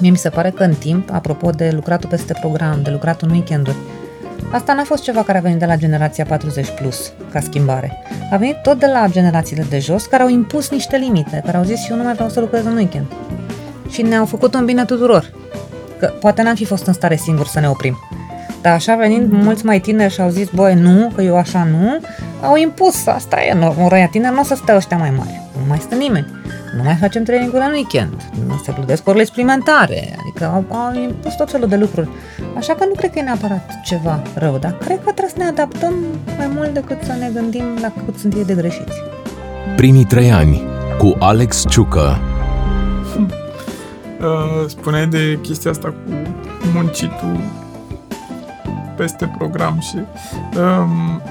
mie 0.00 0.10
mi 0.10 0.16
se 0.16 0.28
pare 0.28 0.50
că 0.50 0.62
în 0.62 0.74
timp, 0.74 1.10
apropo 1.12 1.50
de 1.50 1.70
lucratul 1.74 2.08
peste 2.08 2.36
program, 2.40 2.82
de 2.82 2.90
lucratul 2.90 3.28
în 3.28 3.34
weekenduri, 3.34 3.76
Asta 4.52 4.72
n-a 4.72 4.84
fost 4.84 5.02
ceva 5.02 5.22
care 5.22 5.38
a 5.38 5.40
venit 5.40 5.58
de 5.58 5.66
la 5.66 5.76
generația 5.76 6.24
40 6.24 6.68
plus, 6.80 7.12
ca 7.32 7.40
schimbare. 7.40 7.98
A 8.30 8.36
venit 8.36 8.56
tot 8.62 8.78
de 8.78 8.86
la 8.86 9.06
generațiile 9.10 9.66
de 9.68 9.78
jos, 9.78 10.06
care 10.06 10.22
au 10.22 10.28
impus 10.28 10.70
niște 10.70 10.96
limite, 10.96 11.42
care 11.44 11.56
au 11.56 11.62
zis 11.62 11.88
eu 11.90 11.96
nu 11.96 12.02
mai 12.02 12.12
vreau 12.12 12.28
să 12.28 12.40
lucrez 12.40 12.64
în 12.64 12.76
weekend. 12.76 13.06
Și 13.88 14.02
ne-au 14.02 14.24
făcut 14.24 14.54
un 14.54 14.64
bine 14.64 14.84
tuturor. 14.84 15.30
Că 15.98 16.06
poate 16.06 16.42
n-am 16.42 16.54
fi 16.54 16.64
fost 16.64 16.86
în 16.86 16.92
stare 16.92 17.16
singur 17.16 17.46
să 17.46 17.60
ne 17.60 17.68
oprim. 17.68 17.98
Dar 18.62 18.72
așa 18.72 18.94
venind 18.94 19.32
mulți 19.32 19.64
mai 19.64 19.80
tineri 19.80 20.12
și 20.12 20.20
au 20.20 20.28
zis, 20.28 20.48
băi, 20.54 20.74
nu, 20.74 21.12
că 21.14 21.22
eu 21.22 21.36
așa 21.36 21.64
nu, 21.64 22.00
au 22.40 22.56
impus, 22.56 23.06
asta 23.06 23.40
e, 23.40 23.50
în 23.50 23.88
răia 23.88 24.06
tineri 24.06 24.34
nu 24.34 24.40
o 24.40 24.44
să 24.44 24.54
stea 24.54 24.76
ăștia 24.76 24.96
mai 24.96 25.12
mari. 25.16 25.40
Nu 25.52 25.66
mai 25.68 25.78
stă 25.78 25.94
nimeni. 25.94 26.26
Nu 26.76 26.82
mai 26.82 26.96
facem 27.00 27.22
training 27.22 27.54
în 27.54 27.72
weekend. 27.72 28.14
Nu 28.46 28.60
se 28.64 28.72
plătesc 28.72 29.08
orele 29.08 29.24
suplimentare. 29.24 30.16
Adică 30.20 30.44
au, 30.44 30.76
au 30.78 31.02
impus 31.02 31.34
tot 31.34 31.50
felul 31.50 31.68
de 31.68 31.76
lucruri. 31.76 32.08
Așa 32.56 32.74
că 32.74 32.84
nu 32.84 32.92
cred 32.94 33.10
că 33.10 33.18
e 33.18 33.22
neapărat 33.22 33.80
ceva 33.84 34.22
rău, 34.34 34.58
dar 34.58 34.72
cred 34.72 34.96
că 34.96 35.10
trebuie 35.10 35.28
să 35.28 35.38
ne 35.38 35.44
adaptăm 35.44 35.94
mai 36.36 36.50
mult 36.54 36.74
decât 36.74 37.02
să 37.02 37.12
ne 37.12 37.30
gândim 37.34 37.64
la 37.80 37.92
cât 38.04 38.18
sunt 38.18 38.34
ei 38.34 38.44
de 38.44 38.54
greșiți. 38.54 39.02
Primii 39.76 40.04
trei 40.04 40.32
ani 40.32 40.62
cu 40.98 41.16
Alex 41.18 41.64
Ciucă. 41.68 42.18
Uh, 44.22 44.68
spuneai 44.68 45.06
de 45.06 45.38
chestia 45.42 45.70
asta 45.70 45.88
cu 45.88 46.12
muncitul 46.74 47.40
peste 48.96 49.34
program 49.38 49.78
și 49.80 49.96
um, 49.96 51.22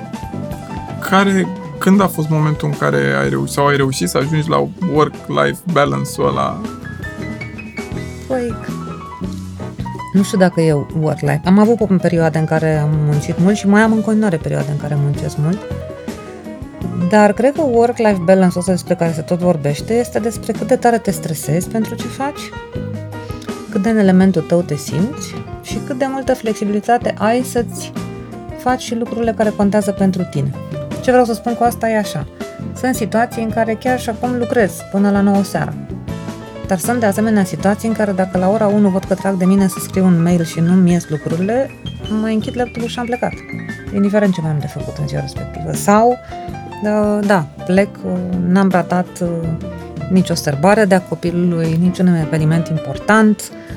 care, 1.09 1.47
când 1.81 2.01
a 2.01 2.07
fost 2.07 2.29
momentul 2.29 2.67
în 2.67 2.77
care 2.77 3.15
ai 3.21 3.29
reușit 3.29 3.53
sau 3.53 3.65
ai 3.65 3.75
reușit 3.75 4.09
să 4.09 4.17
ajungi 4.17 4.49
la 4.49 4.67
work-life 4.93 5.59
balance-ul 5.71 6.27
ăla? 6.27 6.61
Păi, 8.27 8.53
nu 10.13 10.23
știu 10.23 10.37
dacă 10.37 10.61
e 10.61 10.73
work-life. 10.99 11.41
Am 11.45 11.59
avut 11.59 11.79
o 11.79 11.85
perioadă 11.85 12.39
în 12.39 12.45
care 12.45 12.77
am 12.77 12.89
muncit 13.05 13.39
mult 13.39 13.55
și 13.55 13.67
mai 13.67 13.81
am 13.81 13.91
în 13.91 14.01
continuare 14.01 14.37
perioade 14.37 14.71
în 14.71 14.77
care 14.77 14.97
muncesc 15.01 15.37
mult. 15.37 15.59
Dar 17.09 17.33
cred 17.33 17.53
că 17.53 17.61
work-life 17.61 18.21
balance 18.23 18.59
ăsta 18.59 18.71
despre 18.71 18.95
care 18.95 19.11
se 19.11 19.21
tot 19.21 19.39
vorbește 19.39 19.93
este 19.93 20.19
despre 20.19 20.51
cât 20.51 20.67
de 20.67 20.75
tare 20.75 20.97
te 20.97 21.11
stresezi 21.11 21.69
pentru 21.69 21.95
ce 21.95 22.07
faci, 22.07 22.49
cât 23.69 23.81
de 23.81 23.89
în 23.89 23.97
elementul 23.97 24.41
tău 24.41 24.61
te 24.61 24.75
simți 24.75 25.35
și 25.61 25.79
cât 25.87 25.97
de 25.97 26.05
multă 26.09 26.33
flexibilitate 26.33 27.13
ai 27.17 27.43
să-ți 27.43 27.91
faci 28.57 28.81
și 28.81 28.95
lucrurile 28.95 29.33
care 29.33 29.49
contează 29.49 29.91
pentru 29.91 30.23
tine. 30.23 30.51
Ce 31.01 31.11
vreau 31.11 31.25
să 31.25 31.33
spun 31.33 31.55
cu 31.55 31.63
asta 31.63 31.89
e 31.89 31.97
așa. 31.97 32.27
Sunt 32.75 32.95
situații 32.95 33.43
în 33.43 33.49
care 33.49 33.73
chiar 33.73 33.99
și 33.99 34.09
acum 34.09 34.37
lucrez 34.37 34.71
până 34.91 35.11
la 35.11 35.21
9 35.21 35.43
seara. 35.43 35.73
Dar 36.67 36.77
sunt 36.77 36.99
de 36.99 37.05
asemenea 37.05 37.43
situații 37.43 37.87
în 37.87 37.93
care 37.93 38.11
dacă 38.11 38.37
la 38.37 38.49
ora 38.49 38.67
1 38.67 38.89
văd 38.89 39.03
că 39.03 39.15
trag 39.15 39.35
de 39.35 39.45
mine 39.45 39.67
să 39.67 39.79
scriu 39.79 40.05
un 40.05 40.21
mail 40.21 40.43
și 40.43 40.59
nu-mi 40.59 40.91
ies 40.91 41.09
lucrurile, 41.09 41.69
mai 42.21 42.33
închid 42.33 42.57
laptopul 42.57 42.87
și 42.87 42.99
am 42.99 43.05
plecat. 43.05 43.33
Indiferent 43.93 44.33
ce 44.33 44.41
mai 44.41 44.51
am 44.51 44.59
de 44.59 44.67
făcut 44.67 44.97
în 44.97 45.07
ziua 45.07 45.21
respectivă. 45.21 45.71
Sau, 45.73 46.17
da, 46.83 47.19
da 47.25 47.45
plec, 47.65 47.89
n-am 48.47 48.69
ratat 48.69 49.07
uh, 49.21 49.29
nicio 50.09 50.33
sărbare 50.33 50.85
de-a 50.85 51.01
copilului, 51.01 51.77
niciun 51.81 52.07
eveniment 52.07 52.67
important, 52.67 53.51
uh, 53.51 53.71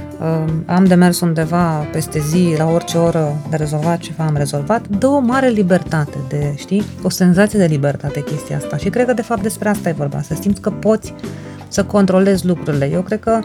am 0.66 0.84
de 0.84 0.94
mers 0.94 1.20
undeva 1.20 1.86
peste 1.92 2.18
zi, 2.18 2.54
la 2.58 2.70
orice 2.70 2.98
oră 2.98 3.36
de 3.50 3.56
rezolvat 3.56 3.98
ceva, 3.98 4.24
am 4.24 4.36
rezolvat. 4.36 4.88
Dă 4.88 5.06
o 5.06 5.18
mare 5.18 5.48
libertate, 5.48 6.18
de, 6.28 6.52
știi, 6.56 6.84
o 7.02 7.08
senzație 7.08 7.58
de 7.58 7.64
libertate 7.64 8.22
chestia 8.22 8.56
asta. 8.56 8.76
Și 8.76 8.88
cred 8.88 9.06
că 9.06 9.12
de 9.12 9.22
fapt 9.22 9.42
despre 9.42 9.68
asta 9.68 9.88
e 9.88 9.92
vorba, 9.92 10.20
să 10.22 10.34
simți 10.40 10.60
că 10.60 10.70
poți 10.70 11.14
să 11.68 11.84
controlezi 11.84 12.46
lucrurile. 12.46 12.90
Eu 12.92 13.00
cred 13.00 13.20
că 13.20 13.40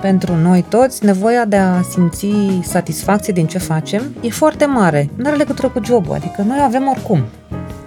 pentru 0.00 0.34
noi 0.34 0.64
toți, 0.68 1.04
nevoia 1.04 1.44
de 1.44 1.56
a 1.56 1.82
simți 1.82 2.26
satisfacție 2.62 3.32
din 3.32 3.46
ce 3.46 3.58
facem 3.58 4.02
e 4.20 4.28
foarte 4.28 4.64
mare. 4.64 5.10
Nu 5.16 5.26
are 5.26 5.36
legătură 5.36 5.68
cu 5.68 5.80
jobul, 5.84 6.14
adică 6.14 6.44
noi 6.46 6.58
avem 6.64 6.88
oricum. 6.88 7.22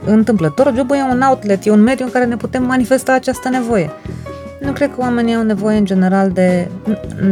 Întâmplător, 0.05 0.73
jobul 0.75 0.95
e 0.95 1.01
un 1.01 1.21
outlet, 1.21 1.65
e 1.65 1.71
un 1.71 1.81
mediu 1.81 2.05
în 2.05 2.11
care 2.11 2.25
ne 2.25 2.35
putem 2.35 2.63
manifesta 2.63 3.13
această 3.13 3.49
nevoie. 3.49 3.89
Nu 4.61 4.71
cred 4.71 4.89
că 4.89 4.95
oamenii 4.97 5.35
au 5.35 5.43
nevoie 5.43 5.77
în 5.77 5.85
general 5.85 6.31
de, 6.31 6.69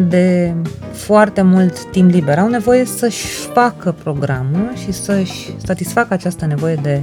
de 0.08 0.54
foarte 0.92 1.42
mult 1.42 1.86
timp 1.86 2.12
liber. 2.12 2.38
Au 2.38 2.48
nevoie 2.48 2.86
să-și 2.86 3.28
facă 3.28 3.96
programul 4.04 4.72
și 4.76 4.92
să-și 4.92 5.56
satisfacă 5.66 6.14
această 6.14 6.46
nevoie 6.46 6.76
de, 6.76 7.02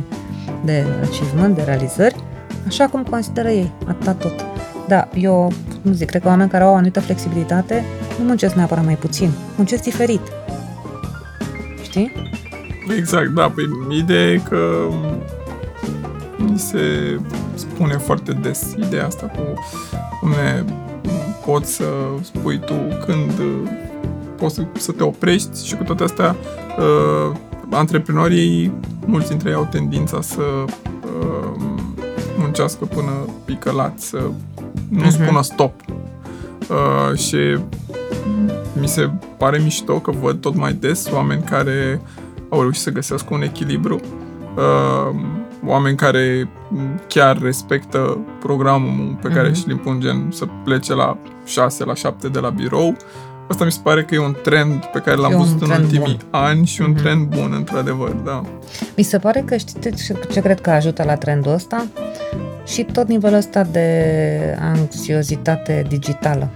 de 0.65 0.85
achievement, 1.03 1.55
de 1.55 1.63
realizări, 1.63 2.25
așa 2.67 2.87
cum 2.87 3.03
consideră 3.03 3.49
ei, 3.49 3.73
atâta 3.87 4.13
tot. 4.13 4.45
Da, 4.89 5.09
eu, 5.15 5.53
nu 5.83 5.93
zic, 5.93 6.09
cred 6.09 6.23
că 6.23 6.29
oameni 6.29 6.51
care 6.51 6.65
au 6.65 6.71
o 6.71 6.75
anumită 6.75 7.01
flexibilitate 7.01 7.85
nu 8.19 8.25
muncesc 8.25 8.55
neapărat 8.55 8.85
mai 8.85 8.97
puțin, 8.97 9.31
muncesc 9.57 9.83
diferit. 9.83 10.21
Știi? 11.83 12.13
Exact, 12.97 13.29
da, 13.29 13.53
păi 13.55 13.65
ideea 13.99 14.31
e 14.31 14.41
că 14.49 14.59
mi 16.37 16.59
se 16.59 16.79
spune 17.55 17.97
foarte 17.97 18.33
des 18.33 18.75
ideea 18.79 19.07
asta 19.07 19.27
cu 19.27 19.41
cum 20.21 20.31
poți 21.47 21.73
să 21.75 21.85
spui 22.23 22.59
tu 22.59 22.75
când 23.07 23.33
poți 24.37 24.61
să 24.79 24.93
te 24.93 25.03
oprești 25.03 25.67
și 25.67 25.75
cu 25.77 25.83
toate 25.83 26.03
astea 26.03 26.37
antreprenorii, 27.71 28.73
mulți 29.05 29.29
dintre 29.29 29.49
ei 29.49 29.55
au 29.55 29.69
tendința 29.71 30.21
să 30.21 30.43
muncească 32.39 32.85
până 32.85 33.11
picălați, 33.45 34.07
să 34.09 34.17
nu 34.89 34.99
Mhm. 35.05 35.11
spună 35.11 35.43
stop. 35.43 35.73
Uh, 36.69 37.19
și 37.19 37.59
mi 38.81 38.89
se 38.89 39.11
pare 39.37 39.59
mișto 39.59 39.99
că 39.99 40.11
văd 40.11 40.41
tot 40.41 40.55
mai 40.57 40.73
des 40.73 41.09
oameni 41.13 41.43
care 41.43 42.01
au 42.49 42.61
reușit 42.61 42.83
să 42.83 42.91
găsească 42.91 43.35
un 43.35 43.43
echilibru, 43.43 44.01
uh, 44.57 45.15
oameni 45.67 45.97
care 45.97 46.49
chiar 47.07 47.39
respectă 47.43 48.19
programul 48.41 49.19
pe 49.23 49.29
care 49.29 49.49
Mhm. 49.49 49.57
și-l 49.57 49.71
impun, 49.71 50.01
gen 50.01 50.29
să 50.33 50.45
plece 50.65 50.95
la 50.95 51.19
6, 51.45 51.85
la 51.85 51.95
7 51.95 52.29
de 52.29 52.39
la 52.39 52.49
birou. 52.51 52.97
Asta 53.49 53.65
mi 53.65 53.73
se 53.73 53.81
pare 53.83 54.05
că 54.05 54.15
e 54.15 54.19
un 54.19 54.37
trend 54.43 54.85
pe 54.85 54.99
care 54.99 55.17
l-am 55.17 55.31
E 55.33 55.35
un 55.35 55.41
văzut 55.41 55.61
în 55.61 55.69
trend 55.69 55.83
ultimii 55.85 56.19
bun. 56.21 56.41
ani 56.41 56.67
și 56.67 56.81
un 56.81 56.91
Mhm. 56.91 56.99
trend 57.03 57.27
bun, 57.29 57.53
într-adevăr, 57.57 58.11
da. 58.11 58.43
Mi 58.97 59.03
se 59.05 59.19
pare 59.19 59.41
că 59.47 59.57
știți 59.57 60.05
ce, 60.05 60.15
ce 60.33 60.41
cred 60.41 60.61
că 60.61 60.71
ajută 60.71 61.03
la 61.03 61.15
trendul 61.15 61.53
ăsta? 61.53 61.87
Și 62.67 62.83
tot 62.83 63.09
nivelul 63.09 63.37
ăsta 63.37 63.63
de 63.63 63.99
anxiozitate 64.61 65.85
digitală. 65.89 66.51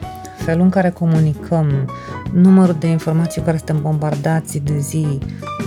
Felul 0.51 0.65
în 0.65 0.71
care 0.71 0.91
comunicăm, 0.91 1.91
numărul 2.33 2.77
de 2.79 2.87
informații 2.87 3.41
cu 3.41 3.47
care 3.47 3.57
suntem 3.57 3.81
bombardați 3.83 4.51
zi 4.51 4.61
de 4.61 4.79
zi, 4.79 5.19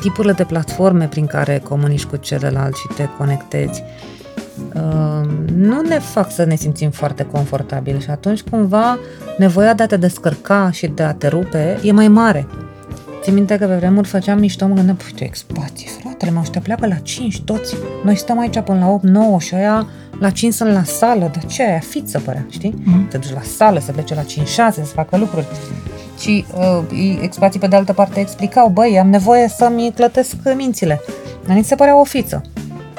tipurile 0.02 0.34
de 0.34 0.44
platforme 0.44 1.08
prin 1.08 1.26
care 1.26 1.62
comunici 1.64 2.06
cu 2.06 2.16
celălalt 2.16 2.76
și 2.76 2.88
te 2.96 3.08
conectezi, 3.18 3.84
uh, 4.74 5.30
nu 5.56 5.82
ne 5.82 6.00
fac 6.00 6.32
să 6.32 6.44
ne 6.44 6.56
simțim 6.56 6.90
foarte 6.90 7.26
confortabil 7.26 8.00
și 8.00 8.10
atunci 8.10 8.42
cumva 8.42 8.98
nevoia 9.38 9.74
de 9.74 9.84
a 9.84 9.88
te 9.88 9.98
descărca 9.98 10.72
și 10.72 10.88
de 10.88 11.04
a 11.04 11.14
te 11.14 11.28
rupe 11.28 11.80
e 11.84 11.92
mai 11.92 12.08
mare. 12.08 12.48
Țin 13.24 13.34
minte 13.34 13.58
că 13.58 13.68
pe 13.68 13.76
vremuri 13.76 14.08
făceam 14.08 14.40
mișto, 14.40 14.68
mă 14.68 14.74
gândeam, 14.74 14.96
păi 14.96 15.12
ce 15.16 15.24
expații, 15.24 15.88
fratele 16.02 16.32
meu, 16.32 16.42
ăștia 16.42 16.62
pleacă 16.62 16.88
la 16.88 16.96
5 16.96 17.42
toți. 17.42 17.76
Noi 18.04 18.16
stăm 18.16 18.40
aici 18.40 18.60
până 18.60 18.80
la 18.80 18.90
8, 18.90 19.04
9 19.04 19.40
și 19.40 19.56
aia 19.56 19.88
la 20.20 20.30
5 20.30 20.54
sunt 20.54 20.74
la 20.74 20.84
sală, 20.84 21.32
de 21.34 21.46
ce 21.48 21.64
aia 21.64 21.80
fiță 21.80 22.20
părea, 22.20 22.46
știi? 22.50 22.74
Mhm. 22.84 23.08
Te 23.08 23.18
duci 23.18 23.34
la 23.34 23.42
sală, 23.42 23.80
să 23.80 23.92
plece 23.92 24.16
la 24.16 24.22
5, 24.24 24.48
6, 24.48 24.84
să 24.84 24.94
facă 24.94 25.18
lucruri. 25.18 25.46
Și 26.20 26.46
uh, 26.58 27.20
expații 27.22 27.60
pe 27.60 27.68
de 27.68 27.76
altă 27.76 27.94
parte 27.94 28.20
explicau, 28.20 28.70
băi, 28.70 29.00
am 29.00 29.10
nevoie 29.10 29.48
să-mi 29.48 29.92
clătesc 29.96 30.36
mințile. 30.56 31.02
Dar 31.48 31.56
mi 31.56 31.64
se 31.64 31.76
părea 31.76 32.00
o 32.00 32.04
fiță 32.04 32.42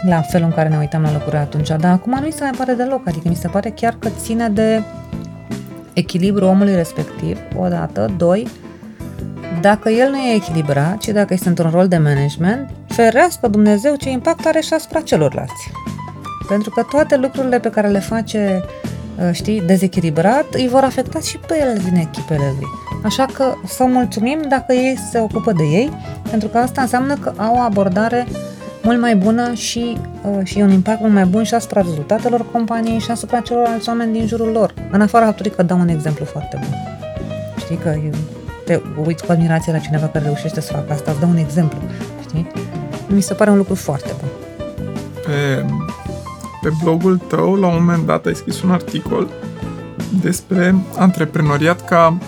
la 0.07 0.21
felul 0.21 0.47
în 0.47 0.53
care 0.53 0.69
ne 0.69 0.79
uitam 0.79 1.03
la 1.03 1.13
lucrurile 1.13 1.41
atunci, 1.41 1.69
dar 1.69 1.93
acum 1.93 2.13
nu 2.13 2.27
mi 2.27 2.33
se 2.33 2.43
mai 2.43 2.51
pare 2.57 2.73
deloc, 2.73 3.09
adică 3.09 3.29
mi 3.29 3.37
se 3.37 3.49
pare 3.49 3.71
chiar 3.71 3.97
că 3.99 4.09
ține 4.23 4.49
de 4.49 4.83
echilibru 5.93 6.47
omului 6.47 6.75
respectiv, 6.75 7.39
odată, 7.59 8.15
doi, 8.17 8.49
dacă 9.71 9.89
el 9.89 10.11
nu 10.11 10.17
e 10.17 10.35
echilibrat, 10.35 10.99
ci 10.99 11.09
dacă 11.09 11.33
este 11.33 11.49
într-un 11.49 11.71
rol 11.71 11.89
de 11.89 11.97
management, 11.97 12.71
ferească 12.87 13.49
Dumnezeu 13.49 13.95
ce 13.95 14.11
impact 14.11 14.47
are 14.47 14.61
și 14.61 14.73
asupra 14.75 15.01
celorlalți. 15.01 15.71
Pentru 16.49 16.71
că 16.71 16.83
toate 16.91 17.17
lucrurile 17.17 17.61
pe 17.61 17.71
care 17.71 17.89
le 17.89 17.99
face, 17.99 18.65
uh, 19.19 19.31
știi, 19.33 19.61
dezechilibrat, 19.61 20.47
îi 20.55 20.69
vor 20.69 20.83
afecta 20.83 21.21
și 21.21 21.39
pe 21.39 21.55
el 21.61 21.81
din 21.85 21.95
echipele 21.95 22.55
lui. 22.59 22.67
Așa 23.05 23.27
că 23.33 23.55
să 23.67 23.85
mulțumim 23.85 24.39
dacă 24.49 24.73
ei 24.73 24.99
se 25.11 25.19
ocupă 25.21 25.53
de 25.53 25.63
ei, 25.63 25.91
pentru 26.31 26.49
că 26.49 26.59
asta 26.59 26.81
înseamnă 26.81 27.15
că 27.15 27.33
au 27.37 27.55
o 27.55 27.59
abordare 27.59 28.27
mult 28.83 29.01
mai 29.01 29.17
bună 29.17 29.53
și, 29.53 29.97
uh, 30.23 30.45
și 30.45 30.59
un 30.59 30.71
impact 30.71 31.01
mult 31.01 31.13
mai 31.13 31.25
bun 31.25 31.43
și 31.43 31.55
asupra 31.55 31.81
rezultatelor 31.81 32.51
companiei 32.51 32.99
și 32.99 33.11
asupra 33.11 33.41
celorlalți 33.41 33.89
oameni 33.89 34.13
din 34.13 34.27
jurul 34.27 34.51
lor. 34.51 34.75
În 34.91 35.01
afara 35.01 35.25
faptului 35.25 35.51
că 35.51 35.63
dau 35.63 35.79
un 35.79 35.89
exemplu 35.89 36.25
foarte 36.25 36.59
bun. 36.61 36.75
Știi 37.59 37.77
că 37.77 37.89
eu 38.05 38.44
te 38.65 38.81
uiți 39.07 39.25
cu 39.27 39.33
admirație 39.33 39.73
la 39.73 39.79
cineva 39.79 40.07
care 40.07 40.25
reușește 40.25 40.61
să 40.61 40.73
facă 40.73 40.93
asta, 40.93 41.11
îți 41.11 41.21
dau 41.21 41.29
un 41.29 41.37
exemplu, 41.37 41.79
știi? 42.29 42.47
Mi 43.07 43.21
se 43.23 43.35
pare 43.35 43.51
un 43.51 43.57
lucru 43.57 43.75
foarte 43.75 44.13
bun. 44.21 44.29
Pe, 45.27 45.65
pe 46.63 46.69
blogul 46.83 47.19
tău, 47.19 47.55
la 47.55 47.67
un 47.67 47.75
moment 47.79 48.07
dat, 48.07 48.27
ai 48.27 48.35
scris 48.35 48.63
un 48.63 48.71
articol 48.71 49.29
despre 50.23 50.75
antreprenoriat 50.97 51.85
ca 51.89 52.19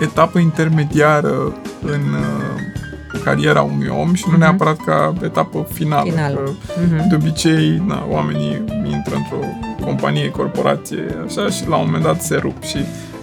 etapă 0.00 0.38
intermediară 0.38 1.54
în 1.82 2.00
uh, 2.00 3.20
cariera 3.24 3.62
unui 3.62 3.88
om 4.00 4.14
și 4.14 4.24
nu 4.26 4.30
Mhm. 4.32 4.40
neapărat 4.40 4.76
ca 4.86 5.12
etapă 5.22 5.66
finală. 5.72 6.10
Finală. 6.10 6.34
Că 6.34 6.80
Mhm. 6.96 7.08
de 7.08 7.14
obicei, 7.14 7.82
na, 7.86 8.06
oamenii 8.10 8.64
intră 8.84 9.14
într-o 9.14 9.46
companie, 9.84 10.30
corporație, 10.30 11.04
așa, 11.26 11.50
și 11.50 11.68
la 11.68 11.76
un 11.76 11.82
moment 11.84 12.04
dat 12.04 12.22
se 12.22 12.36
rup. 12.36 12.62
Și 12.62 12.76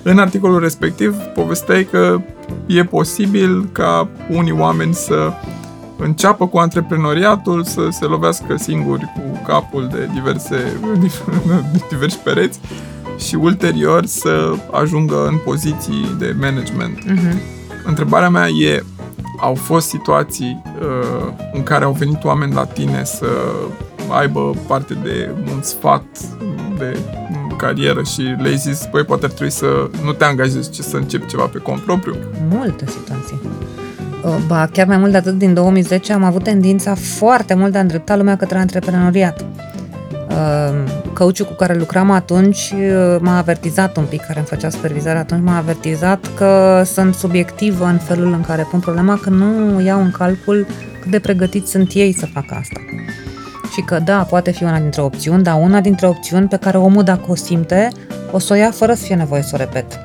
în 0.04 0.20
articolul 0.20 0.60
respectiv 0.60 1.16
povesteai 1.16 1.84
că 1.84 2.22
e 2.66 2.84
posibil 2.84 3.70
ca 3.72 4.10
unii 4.30 4.52
oameni 4.52 4.94
să 4.94 5.32
înceapă 5.98 6.48
cu 6.48 6.58
antreprenoriatul, 6.58 7.63
să 7.63 7.88
se 7.92 8.06
lovească 8.06 8.56
singuri 8.58 9.12
cu 9.16 9.42
capul 9.46 9.88
de 9.92 10.10
diverse, 10.13 10.78
de 11.00 11.12
diversi 11.92 12.18
pereți 12.18 12.60
și 13.18 13.36
ulterior 13.36 14.06
să 14.06 14.54
ajungă 14.72 15.28
în 15.28 15.38
poziții 15.38 16.16
de 16.20 16.36
management. 16.39 17.06
Mhm. 17.06 17.42
Întrebarea 17.86 18.30
mea 18.30 18.48
e, 18.48 18.84
au 19.39 19.56
fost 19.56 19.88
situații 19.88 20.62
uh, 20.80 21.34
în 21.54 21.63
care 21.63 21.84
au 21.84 21.92
venit 21.92 22.24
oameni 22.24 22.54
la 22.54 22.66
tine 22.66 23.04
să 23.04 23.28
aibă 24.10 24.54
parte 24.68 24.94
de 25.04 25.32
un 25.54 25.62
sfat 25.62 26.04
de 26.78 26.98
carieră 27.63 28.04
și 28.04 28.21
le-ai 28.21 28.58
zis, 28.58 28.88
păi 28.91 29.04
poate 29.04 29.26
ar 29.26 29.32
trebui 29.32 29.54
să 29.54 29.65
nu 30.04 30.12
te 30.12 30.23
angajezi, 30.23 30.71
ci 30.71 30.80
să 30.80 30.97
începi 30.97 31.26
ceva 31.26 31.43
pe 31.43 31.58
cont 31.58 31.80
propriu. 31.80 32.15
Multe 32.49 32.86
situații. 32.88 33.41
Uh, 34.23 34.36
Ba, 34.47 34.69
chiar 34.73 34.88
mai 34.88 34.97
mult 34.97 35.12
de 35.12 35.17
atât, 35.17 35.38
din 35.38 35.54
2010 35.54 36.13
am 36.13 36.23
avut 36.23 36.43
tendința 36.43 36.95
foarte 36.95 37.54
mult 37.54 37.71
de 37.71 37.78
a 37.78 37.82
îndrepta 37.82 38.15
lumea 38.15 38.36
către 38.36 38.58
antreprenoriat. 38.58 39.45
Uh, 40.30 40.91
Coachul 41.13 41.45
cu 41.45 41.54
care 41.54 41.78
lucram 41.78 42.12
atunci 42.12 42.73
uh, 42.73 43.17
m-a 43.19 43.38
avertizat 43.38 43.97
un 43.97 44.06
pic, 44.06 44.21
care 44.21 44.38
îmi 44.38 44.47
făcea 44.47 44.69
supervizare 44.69 45.17
atunci, 45.17 45.43
m-a 45.43 45.58
avertizat 45.58 46.30
că 46.38 46.82
sunt 46.86 47.13
subiectivă 47.13 47.86
în 47.86 47.97
felul 47.97 48.32
în 48.34 48.41
care 48.41 48.67
pun 48.71 48.80
problema, 48.80 49.19
că 49.21 49.30
nu 49.30 49.82
iau 49.82 50.02
în 50.02 50.12
calcul 50.12 50.67
cât 51.02 51.12
de 51.12 51.19
pregătiți 51.19 51.71
sunt 51.71 51.91
ei 51.93 52.13
să 52.13 52.26
facă 52.26 52.56
asta. 52.60 52.80
Și 53.74 53.82
că 53.82 54.00
da, 54.00 54.24
poate 54.24 54.52
fi 54.52 54.64
una 54.64 54.80
dintre 54.80 55.02
opțiuni, 55.02 55.44
dar 55.44 55.62
una 55.62 55.82
dintre 55.82 56.08
opțiuni 56.08 56.48
pe 56.48 56.58
care 56.58 56.78
omul 56.78 57.04
dacă 57.04 57.24
o 57.28 57.36
simte, 57.36 57.88
o 58.32 58.40
să 58.40 58.54
o 58.54 58.56
ia 58.56 58.72
fără 58.72 58.94
să 58.94 59.04
fie 59.04 59.16
nevoie 59.16 59.42
să 59.42 59.52
o 59.54 59.58
repet. 59.58 60.00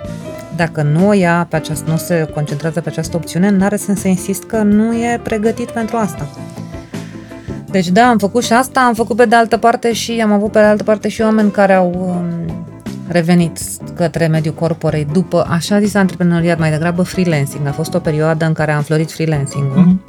Dacă 0.56 0.82
nu 0.82 1.08
o 1.08 1.12
ia 1.12 1.46
pe 1.50 1.56
această, 1.56 1.90
nu 1.90 1.96
se 1.96 2.30
concentrează 2.34 2.80
pe 2.80 2.88
această 2.88 3.16
opțiune, 3.16 3.50
n-are 3.50 3.76
sens 3.76 4.00
să 4.00 4.08
insist 4.08 4.44
că 4.44 4.56
nu 4.56 4.92
e 4.92 5.20
pregătit 5.22 5.70
pentru 5.70 5.96
asta. 5.96 6.28
Deci 7.70 7.88
da, 7.88 8.08
am 8.08 8.18
făcut 8.18 8.44
și 8.44 8.52
asta, 8.52 8.80
am 8.80 8.94
făcut 8.94 9.16
pe 9.16 9.24
de 9.24 9.34
altă 9.34 9.56
parte 9.56 9.92
și 9.92 10.20
am 10.22 10.32
avut 10.32 10.52
pe 10.52 10.58
de 10.58 10.64
altă 10.64 10.82
parte 10.82 11.08
și 11.08 11.20
oameni 11.20 11.50
care 11.50 11.72
au 11.72 11.92
um, 11.96 12.66
revenit 13.08 13.58
către 13.94 14.26
mediul 14.26 14.54
corporate 14.54 15.06
după 15.12 15.46
așa 15.50 15.80
zis 15.80 15.94
antreprenoriat, 15.94 16.58
mai 16.58 16.70
degrabă 16.70 17.02
freelancing. 17.02 17.66
A 17.66 17.72
fost 17.72 17.94
o 17.94 17.98
perioadă 17.98 18.44
în 18.44 18.52
care 18.52 18.72
a 18.72 18.76
înflorit 18.76 19.12
freelancing-ul. 19.12 19.78
Mhm. 19.78 20.00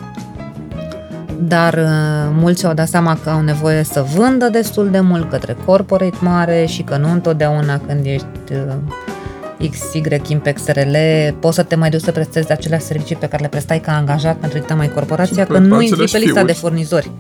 Dar 1.41 1.73
uh, 1.73 2.32
mulți 2.34 2.65
au 2.65 2.73
dat 2.73 2.88
seama 2.88 3.17
că 3.23 3.30
au 3.30 3.41
nevoie 3.41 3.84
să 3.84 4.06
vândă 4.15 4.49
destul 4.49 4.89
de 4.89 4.99
mult 4.99 5.30
către 5.30 5.58
corporate 5.65 6.17
mare 6.19 6.65
și 6.65 6.82
că 6.82 6.97
nu 6.97 7.12
întotdeauna 7.12 7.82
când 7.88 8.06
ești 8.06 8.25
uh, 8.52 9.69
XY 9.69 10.32
Impex 10.32 10.62
SRL 10.63 10.95
poți 11.39 11.56
să 11.56 11.63
te 11.63 11.75
mai 11.75 11.89
duci 11.89 12.02
să 12.02 12.12
prestezi 12.12 12.52
aceleași 12.52 12.86
servicii 12.86 13.15
pe 13.15 13.28
care 13.28 13.41
le 13.41 13.47
prestai 13.47 13.80
ca 13.80 13.95
angajat 13.95 14.36
pentru 14.36 14.60
că 14.60 14.65
te 14.65 14.73
mai 14.73 14.89
corporația, 14.89 15.43
Și 15.43 15.47
că 15.49 15.54
pe 15.54 15.60
nu 15.60 15.75
aceleași 15.75 15.88
intri 15.89 16.12
pe 16.12 16.17
lista 16.17 16.39
fiuri. 16.39 16.54
de 16.54 16.60
furnizori. 16.60 17.12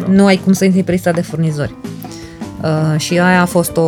Da. 0.00 0.06
Nu 0.08 0.26
ai 0.26 0.36
cum 0.36 0.52
să 0.52 0.64
intri 0.64 0.82
pe 0.82 0.92
lista 0.92 1.12
de 1.12 1.20
furnizori. 1.20 1.74
Uh, 2.62 3.00
și 3.00 3.18
aia 3.18 3.40
a 3.40 3.44
fost 3.44 3.76
o, 3.76 3.82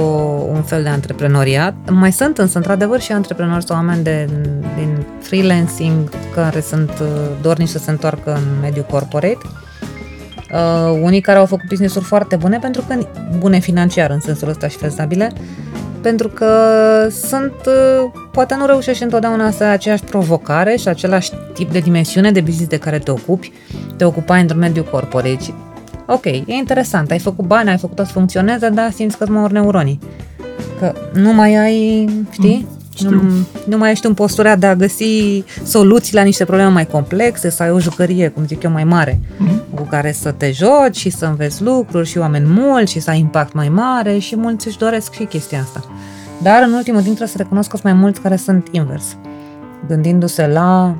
un 0.52 0.62
fel 0.62 0.82
de 0.82 0.88
antreprenoriat. 0.88 1.74
Mai 1.90 2.12
sunt 2.12 2.38
însă, 2.38 2.56
într-adevăr, 2.56 3.00
și 3.00 3.12
antreprenori 3.12 3.64
sau 3.64 3.76
oameni 3.76 4.02
de, 4.02 4.28
din 4.76 5.06
freelancing 5.20 6.08
care 6.34 6.60
sunt 6.60 6.90
uh, 7.00 7.08
dornici 7.42 7.68
să 7.68 7.78
se 7.78 7.90
întoarcă 7.90 8.32
în 8.32 8.60
mediul 8.60 8.86
corporate. 8.90 9.38
Uh, 9.44 9.50
unii 11.02 11.20
care 11.20 11.38
au 11.38 11.46
făcut 11.46 11.68
business-uri 11.68 12.04
foarte 12.04 12.36
bune, 12.36 12.58
pentru 12.58 12.84
că 12.88 12.98
bune 13.38 13.58
financiar 13.58 14.10
în 14.10 14.20
sensul 14.20 14.48
ăsta 14.48 14.68
și 14.68 14.76
fezabile, 14.76 15.32
pentru 16.02 16.28
că 16.28 16.46
sunt, 17.28 17.54
uh, 17.66 18.10
poate 18.32 18.54
nu 18.54 18.66
reușești 18.66 19.02
întotdeauna 19.02 19.50
să 19.50 19.64
ai 19.64 19.72
aceeași 19.72 20.04
provocare 20.04 20.76
și 20.76 20.88
același 20.88 21.30
tip 21.54 21.72
de 21.72 21.78
dimensiune 21.78 22.30
de 22.30 22.40
business 22.40 22.68
de 22.68 22.78
care 22.78 22.98
te 22.98 23.10
ocupi, 23.10 23.52
te 23.96 24.04
ocupai 24.04 24.40
într-un 24.40 24.60
mediu 24.60 24.82
corporate. 24.82 25.42
Și, 25.42 25.54
Ok, 26.12 26.24
e 26.24 26.42
interesant, 26.46 27.10
ai 27.10 27.18
făcut 27.18 27.44
bani, 27.44 27.68
ai 27.68 27.78
făcut 27.78 27.96
tot 27.96 28.06
să 28.06 28.12
funcționeze, 28.12 28.68
dar 28.68 28.90
simți 28.90 29.16
că 29.16 29.22
îți 29.22 29.32
mor 29.32 29.50
neuronii. 29.50 29.98
Că 30.78 30.92
nu 31.12 31.32
mai 31.32 31.56
ai, 31.56 32.08
știi? 32.30 32.66
Știu. 32.94 33.10
Nu, 33.10 33.22
nu 33.66 33.78
mai 33.78 33.90
ești 33.90 34.06
în 34.06 34.14
postura 34.14 34.56
de 34.56 34.66
a 34.66 34.74
găsi 34.76 35.44
soluții 35.64 36.14
la 36.14 36.22
niște 36.22 36.44
probleme 36.44 36.70
mai 36.70 36.86
complexe, 36.86 37.50
să 37.50 37.62
ai 37.62 37.70
o 37.70 37.80
jucărie, 37.80 38.28
cum 38.28 38.46
zic 38.46 38.62
eu, 38.62 38.70
mai 38.70 38.84
mare, 38.84 39.18
Mhm. 39.38 39.74
cu 39.74 39.82
care 39.82 40.12
să 40.12 40.30
te 40.30 40.50
joci 40.50 40.96
și 40.96 41.10
să 41.10 41.24
înveți 41.26 41.62
lucruri 41.62 42.08
și 42.08 42.18
oameni 42.18 42.46
mulți 42.48 42.92
și 42.92 43.00
să 43.00 43.10
ai 43.10 43.18
impact 43.18 43.52
mai 43.52 43.68
mare 43.68 44.18
și 44.18 44.36
mulți 44.36 44.66
își 44.66 44.78
doresc 44.78 45.12
și 45.12 45.24
chestia 45.24 45.60
asta. 45.60 45.84
Dar 46.42 46.62
în 46.66 46.72
ultimul 46.72 47.00
timp 47.00 47.14
trebuie 47.16 47.28
să 47.36 47.42
recunosc 47.42 47.70
că 47.70 47.76
sunt 47.76 47.92
mai 47.92 48.00
mulți 48.02 48.20
care 48.20 48.36
sunt 48.36 48.66
invers, 48.70 49.16
gândindu-se 49.88 50.46
la 50.46 50.94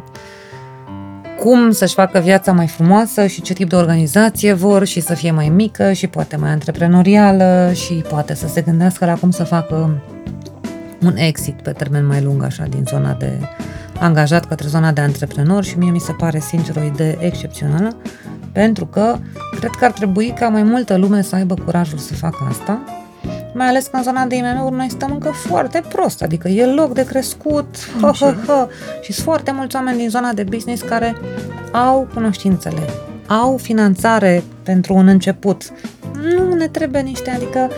cum 1.41 1.71
să-și 1.71 1.95
facă 1.95 2.19
viața 2.19 2.53
mai 2.53 2.67
frumoasă 2.67 3.27
și 3.27 3.41
ce 3.43 3.53
tip 3.53 3.69
de 3.69 3.77
organizație 3.77 4.53
vor 4.53 4.85
și 4.87 5.01
să 5.01 5.15
fie 5.15 5.31
mai 5.31 5.49
mică 5.49 5.93
și 5.93 6.07
poate 6.07 6.37
mai 6.37 6.51
antreprenorială 6.51 7.71
și 7.75 7.93
poate 7.93 8.35
să 8.35 8.47
se 8.49 8.61
gândească 8.61 9.05
la 9.05 9.15
cum 9.15 9.31
să 9.31 9.45
facă 9.45 10.03
un 11.03 11.17
exit 11.17 11.63
pe 11.63 11.71
termen 11.73 12.07
mai 12.07 12.23
lung 12.23 12.43
așa 12.43 12.65
din 12.65 12.85
zona 12.89 13.13
de 13.13 13.39
angajat 14.01 14.45
către 14.45 14.69
zona 14.69 14.93
de 14.93 15.01
antreprenor 15.01 15.65
și 15.65 15.79
mie 15.79 15.91
mi 15.91 16.01
se 16.01 16.13
pare 16.13 16.39
sincer 16.39 16.77
o 16.77 16.83
idee 16.83 17.17
excepțională 17.21 17.97
pentru 18.53 18.87
că 18.87 19.17
cred 19.59 19.71
că 19.71 19.85
ar 19.85 19.91
trebui 19.91 20.35
ca 20.39 20.49
mai 20.49 20.63
multă 20.63 20.97
lume 20.97 21.23
să 21.23 21.35
aibă 21.35 21.55
curajul 21.65 21.99
să 21.99 22.15
facă 22.15 22.47
asta 22.49 22.81
mai 23.55 23.67
ales 23.67 23.87
că 23.87 23.97
în 23.97 24.03
zona 24.03 24.25
de 24.25 24.37
IMM-uri 24.37 24.75
noi 24.75 24.91
stăm 24.91 25.11
încă 25.13 25.31
foarte 25.31 25.83
prost, 25.89 26.23
adică 26.23 26.49
e 26.49 26.67
loc 26.67 26.93
de 26.93 27.05
crescut, 27.05 27.77
hă, 28.01 28.13
hă, 28.19 28.35
hă. 28.47 28.69
și 29.03 29.13
sunt 29.13 29.27
foarte 29.27 29.53
mulți 29.53 29.77
oameni 29.77 29.99
din 29.99 30.09
zona 30.09 30.33
de 30.33 30.43
business 30.43 30.83
care 30.83 31.17
au 31.73 32.09
cunoștințele, 32.15 32.83
au 33.27 33.57
finanțare 33.57 34.43
pentru 34.63 34.95
un 34.95 35.07
început. 35.07 35.73
Nu 36.37 36.55
ne 36.55 36.69
trebuie 36.69 37.01
niște, 37.01 37.31
adică 37.31 37.71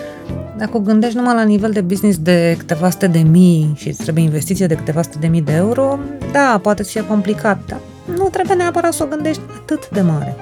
dacă 0.62 0.76
o 0.76 0.80
gândești 0.80 1.16
numai 1.16 1.34
la 1.34 1.42
nivel 1.42 1.70
de 1.70 1.80
business 1.80 2.18
de 2.18 2.54
câteva 2.58 2.90
sute 2.90 3.06
de 3.06 3.18
mii 3.18 3.72
și 3.76 3.88
îți 3.88 4.02
trebuie 4.02 4.24
investiție 4.24 4.66
de 4.66 4.74
câteva 4.74 5.02
sute 5.02 5.16
de 5.20 5.26
mii 5.26 5.40
de 5.40 5.52
euro, 5.52 5.98
da, 6.32 6.58
poate 6.62 6.82
să 6.82 6.90
fie 6.90 7.06
complicat, 7.06 7.60
dar 7.66 7.80
nu 8.16 8.28
trebuie 8.28 8.56
neapărat 8.56 8.92
să 8.92 9.02
o 9.02 9.06
gândești 9.06 9.42
atât 9.60 9.88
de 9.88 10.00
mare. 10.00 10.36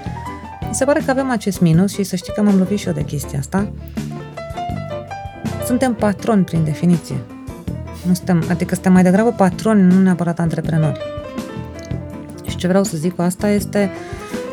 Mi 0.68 0.74
se 0.74 0.84
pare 0.84 1.02
că 1.04 1.10
avem 1.10 1.30
acest 1.30 1.60
minus 1.60 1.92
și 1.92 2.02
să 2.02 2.16
știi 2.16 2.32
că 2.32 2.42
m-am 2.42 2.58
lovit 2.58 2.78
și 2.78 2.86
eu 2.86 2.92
de 2.92 3.04
chestia 3.04 3.38
asta. 3.38 3.72
Suntem 5.66 5.94
patroni 5.94 6.44
prin 6.44 6.64
definiție. 6.64 7.16
Nu 8.06 8.14
suntem, 8.14 8.44
adică 8.48 8.74
suntem 8.74 8.92
mai 8.92 9.02
degrabă 9.02 9.30
patroni, 9.30 9.82
nu 9.82 10.00
neapărat 10.00 10.38
antreprenori. 10.38 11.00
Și 12.46 12.56
ce 12.56 12.66
vreau 12.66 12.84
să 12.84 12.96
zic 12.96 13.14
cu 13.14 13.22
asta 13.22 13.48
este, 13.48 13.90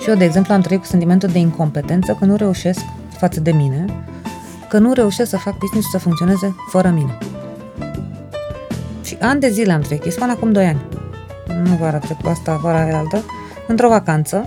și 0.01 0.09
eu, 0.09 0.15
de 0.15 0.23
exemplu, 0.23 0.53
am 0.53 0.61
trăit 0.61 0.79
cu 0.79 0.85
sentimentul 0.85 1.29
de 1.29 1.39
incompetență 1.39 2.15
că 2.19 2.25
nu 2.25 2.35
reușesc 2.35 2.79
față 3.17 3.39
de 3.39 3.51
mine, 3.51 3.85
că 4.69 4.77
nu 4.77 4.93
reușesc 4.93 5.29
să 5.29 5.37
fac 5.37 5.57
business 5.57 5.89
să 5.89 5.97
funcționeze 5.97 6.55
fără 6.69 6.89
mine. 6.89 7.17
Și 9.03 9.17
ani 9.21 9.39
de 9.39 9.49
zile 9.49 9.71
am 9.71 9.81
trăit, 9.81 10.13
până 10.13 10.31
acum 10.31 10.51
2 10.51 10.65
ani. 10.65 10.85
Nu 11.63 11.75
vara 11.79 11.97
trecută, 11.97 12.29
asta 12.29 12.55
vara 12.55 12.97
altă, 12.97 13.23
într-o 13.67 13.87
vacanță, 13.87 14.45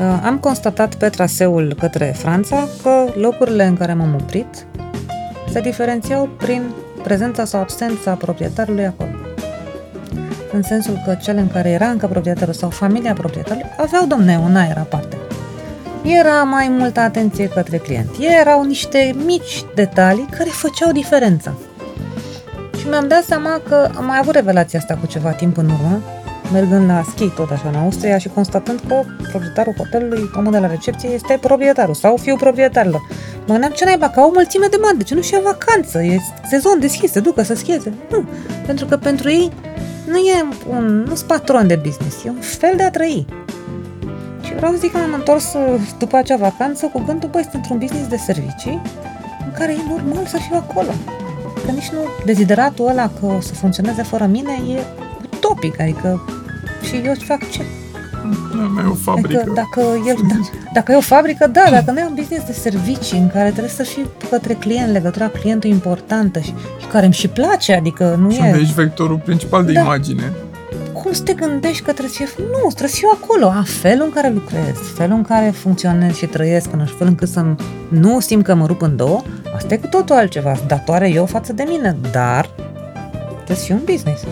uh, 0.00 0.20
am 0.24 0.38
constatat 0.38 0.94
pe 0.94 1.08
traseul 1.08 1.74
către 1.78 2.14
Franța 2.16 2.68
că 2.82 3.04
locurile 3.14 3.64
în 3.64 3.76
care 3.76 3.94
m-am 3.94 4.14
oprit 4.14 4.66
se 5.52 5.60
diferențiau 5.60 6.28
prin 6.36 6.62
prezența 7.02 7.44
sau 7.44 7.60
absența 7.60 8.12
proprietarului 8.12 8.86
acolo. 8.86 9.10
În 10.52 10.62
sensul 10.62 11.02
că 11.04 11.14
cele 11.14 11.40
în 11.40 11.48
care 11.48 11.68
era 11.70 11.86
încă 11.86 12.06
proprietarul 12.06 12.54
sau 12.54 12.70
familia 12.70 13.12
proprietarului 13.12 13.70
aveau, 13.78 14.06
domne, 14.06 14.40
un 14.44 14.56
aer 14.56 14.78
aparte. 14.78 15.16
Era 16.04 16.42
mai 16.42 16.68
multă 16.68 17.00
atenție 17.00 17.48
către 17.48 17.76
client. 17.76 18.08
Erau 18.40 18.64
niște 18.64 19.14
mici 19.24 19.64
detalii 19.74 20.28
care 20.36 20.50
făceau 20.50 20.92
diferența. 20.92 21.54
Și 22.78 22.88
mi-am 22.88 23.08
dat 23.08 23.22
seama 23.22 23.60
că 23.68 23.90
am 23.96 24.04
mai 24.04 24.18
avut 24.20 24.34
revelația 24.34 24.78
asta 24.78 24.94
cu 24.94 25.06
ceva 25.06 25.30
timp 25.30 25.56
în 25.56 25.64
urmă, 25.64 26.00
mergând 26.52 26.88
la 26.88 27.04
schi 27.14 27.28
tot 27.28 27.50
așa 27.50 27.68
în 27.68 27.74
Austria 27.74 28.18
și 28.18 28.28
constatând 28.28 28.80
că 28.88 29.00
proprietarul 29.30 29.74
hotelului, 29.76 30.30
omul 30.36 30.52
de 30.52 30.58
la 30.58 30.66
recepție, 30.66 31.08
este 31.08 31.38
proprietarul 31.40 31.94
sau 31.94 32.16
fiul 32.16 32.38
proprietarilor. 32.38 33.00
Mă 33.38 33.52
gândeam 33.52 33.72
ce 33.72 33.84
naiba, 33.84 34.08
ca 34.08 34.22
o 34.22 34.30
mulțime 34.32 34.66
de 34.70 34.76
bani, 34.80 34.98
de 34.98 35.04
ce 35.04 35.14
nu 35.14 35.20
și-a 35.20 35.40
vacanță, 35.44 36.02
e 36.02 36.18
sezon 36.48 36.80
deschis, 36.80 37.10
se 37.10 37.20
ducă 37.20 37.42
să 37.42 37.54
schieze. 37.54 37.92
Nu, 38.10 38.24
pentru 38.66 38.86
că 38.86 38.96
pentru 38.96 39.28
ei 39.28 39.52
nu 40.06 40.16
e 40.16 40.44
un, 40.68 41.04
nu 41.08 41.14
sunt 41.14 41.28
patron 41.28 41.66
de 41.66 41.80
business, 41.82 42.24
e 42.24 42.28
un 42.28 42.40
fel 42.40 42.72
de 42.76 42.82
a 42.82 42.90
trăi. 42.90 43.26
Și 44.44 44.54
vreau 44.54 44.72
să 44.72 44.78
zic 44.78 44.92
că 44.92 44.98
m-am 44.98 45.12
întors 45.14 45.52
uh, 45.54 45.80
după 45.98 46.16
acea 46.16 46.36
vacanță 46.36 46.86
cu 46.92 47.02
gândul, 47.06 47.28
băi, 47.28 47.42
sunt 47.42 47.54
într-un 47.54 47.78
business 47.78 48.08
de 48.08 48.16
servicii 48.16 48.80
în 49.44 49.52
care 49.58 49.72
e 49.72 49.78
normal 49.88 50.26
să 50.26 50.36
fiu 50.36 50.56
acolo. 50.68 50.90
Că 51.64 51.70
nici 51.70 51.88
nu 51.88 51.98
dezideratul 52.24 52.88
ăla 52.88 53.10
că 53.20 53.26
o 53.26 53.40
să 53.40 53.54
funcționeze 53.54 54.02
fără 54.02 54.26
mine 54.26 54.52
e 54.68 54.78
utopic, 55.34 55.80
adică 55.80 56.24
și 56.82 56.96
eu 57.04 57.14
fac 57.26 57.50
ce? 57.50 57.62
Nu 58.74 58.80
e 58.80 58.90
o 58.90 58.94
fabrică. 58.94 59.38
Adică 59.38 59.52
dacă, 59.54 59.80
e, 60.06 60.14
da, 60.28 60.34
dacă 60.72 60.92
e 60.92 60.96
o 60.96 61.00
fabrică, 61.00 61.46
da, 61.46 61.64
dacă 61.70 61.90
nu 61.90 61.98
e 61.98 62.04
un 62.04 62.14
business 62.14 62.46
de 62.46 62.52
servicii 62.52 63.18
în 63.18 63.28
care 63.28 63.48
trebuie 63.50 63.70
să 63.70 63.82
fii 63.82 64.06
către 64.30 64.54
client, 64.54 64.92
legătura 64.92 65.26
cu 65.28 65.38
clientul 65.38 65.70
importantă 65.70 66.38
și, 66.38 66.54
și 66.80 66.86
care 66.86 67.04
îmi 67.04 67.14
și 67.14 67.28
place, 67.28 67.74
adică 67.74 68.16
nu 68.20 68.30
și 68.30 68.40
e... 68.40 68.56
ești 68.60 68.74
vectorul 68.74 69.16
principal 69.16 69.64
de 69.64 69.72
Da. 69.72 69.80
imagine. 69.80 70.32
Cum 71.04 71.12
să 71.12 71.22
te 71.22 71.32
gândești 71.32 71.82
că 71.82 71.90
trebuie 71.90 72.12
să 72.12 72.24
fie... 72.24 72.44
Nu, 72.44 72.68
trebuie 72.68 72.88
să 72.88 72.96
fiu 72.96 73.08
acolo, 73.12 73.46
a, 73.46 73.62
felul 73.66 74.04
în 74.04 74.10
care 74.10 74.30
lucrez, 74.30 74.76
felul 74.94 75.16
în 75.16 75.22
care 75.22 75.50
funcționez 75.50 76.14
și 76.14 76.26
trăiesc, 76.26 76.72
în 76.72 76.80
așa 76.80 76.94
fel 76.98 77.06
încât 77.06 77.28
să 77.28 77.44
nu 77.88 78.20
simt 78.20 78.44
că 78.44 78.54
mă 78.54 78.66
rup 78.66 78.82
în 78.82 78.96
două, 78.96 79.22
asta 79.54 79.74
e 79.74 79.76
cu 79.76 79.86
totul 79.86 80.16
altceva, 80.16 80.54
sunt 80.54 80.68
datoare 80.68 81.08
eu 81.10 81.26
față 81.26 81.52
de 81.52 81.64
mine, 81.68 81.96
dar 82.10 82.46
trebuie 83.34 83.56
să 83.56 83.64
fie 83.64 83.74
un 83.74 83.80
business. 83.84 84.24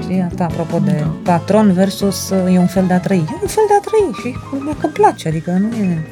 Știi, 0.00 0.20
asta 0.20 0.44
apropo 0.44 0.78
de 0.78 0.96
Da. 1.00 1.32
patron 1.32 1.72
versus 1.72 2.30
uh, 2.30 2.54
e 2.54 2.58
un 2.58 2.66
fel 2.66 2.86
de 2.86 2.92
a 2.92 3.00
trăi. 3.00 3.24
E 3.28 3.38
un 3.42 3.48
fel 3.48 3.64
de 3.68 3.74
a 3.74 3.80
trăi 3.80 4.10
și 4.20 4.36
lumea 4.52 4.74
că 4.78 4.84
îmi 4.86 4.94
place, 4.94 5.28
adică 5.28 5.50
nu 5.50 5.76
e... 5.76 6.06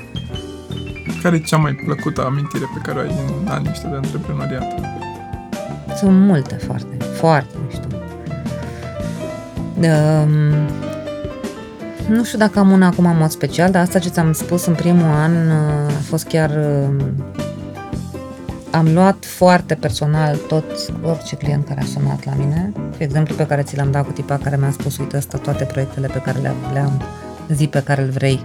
Care 1.23 1.37
e 1.37 1.41
cea 1.41 1.57
mai 1.57 1.73
plăcută 1.73 2.25
amintire 2.25 2.65
pe 2.75 2.81
care 2.83 2.99
o 2.99 3.01
ai 3.01 3.09
din 3.09 3.49
anii 3.49 3.71
ăștia 3.71 3.89
de 3.89 3.97
antreprenoriat? 3.97 4.81
Sunt 5.97 6.11
multe, 6.13 6.55
foarte, 6.55 6.97
foarte 7.15 7.60
mișto. 9.81 9.97
Um, 9.97 10.69
nu 12.09 12.25
știu 12.25 12.39
dacă 12.39 12.59
am 12.59 12.71
una 12.71 12.87
acum 12.87 13.07
în 13.07 13.17
mod 13.17 13.31
special, 13.31 13.71
dar 13.71 13.83
asta 13.83 13.99
ce 13.99 14.09
ți-am 14.09 14.33
spus 14.33 14.67
în 14.67 14.75
primul 14.75 15.09
an 15.09 15.33
uh, 15.33 15.95
a 15.97 16.01
fost 16.09 16.27
chiar... 16.27 16.51
uh, 16.51 17.05
Am 18.71 18.93
luat 18.93 19.25
foarte 19.25 19.75
personal 19.75 20.37
tot 20.37 20.65
orice 21.03 21.37
client 21.37 21.67
care 21.67 21.81
a 21.81 21.85
sunat 21.85 22.25
la 22.25 22.33
mine. 22.37 22.73
Exemplu 22.97 23.35
pe 23.35 23.47
care 23.47 23.63
ți 23.63 23.77
l-am 23.77 23.91
dat 23.91 24.05
cu 24.05 24.13
tipa 24.13 24.39
care 24.43 24.57
mi-a 24.57 24.71
spus, 24.71 24.99
uite, 24.99 25.17
asta 25.17 25.39
toate 25.39 25.65
proiectele 25.65 26.07
pe 26.07 26.19
care 26.19 26.39
le, 26.39 26.53
le 26.73 26.79
am, 26.79 27.03
zi 27.49 27.67
pe 27.67 27.83
care 27.83 28.03
îl 28.03 28.11
vrei 28.11 28.43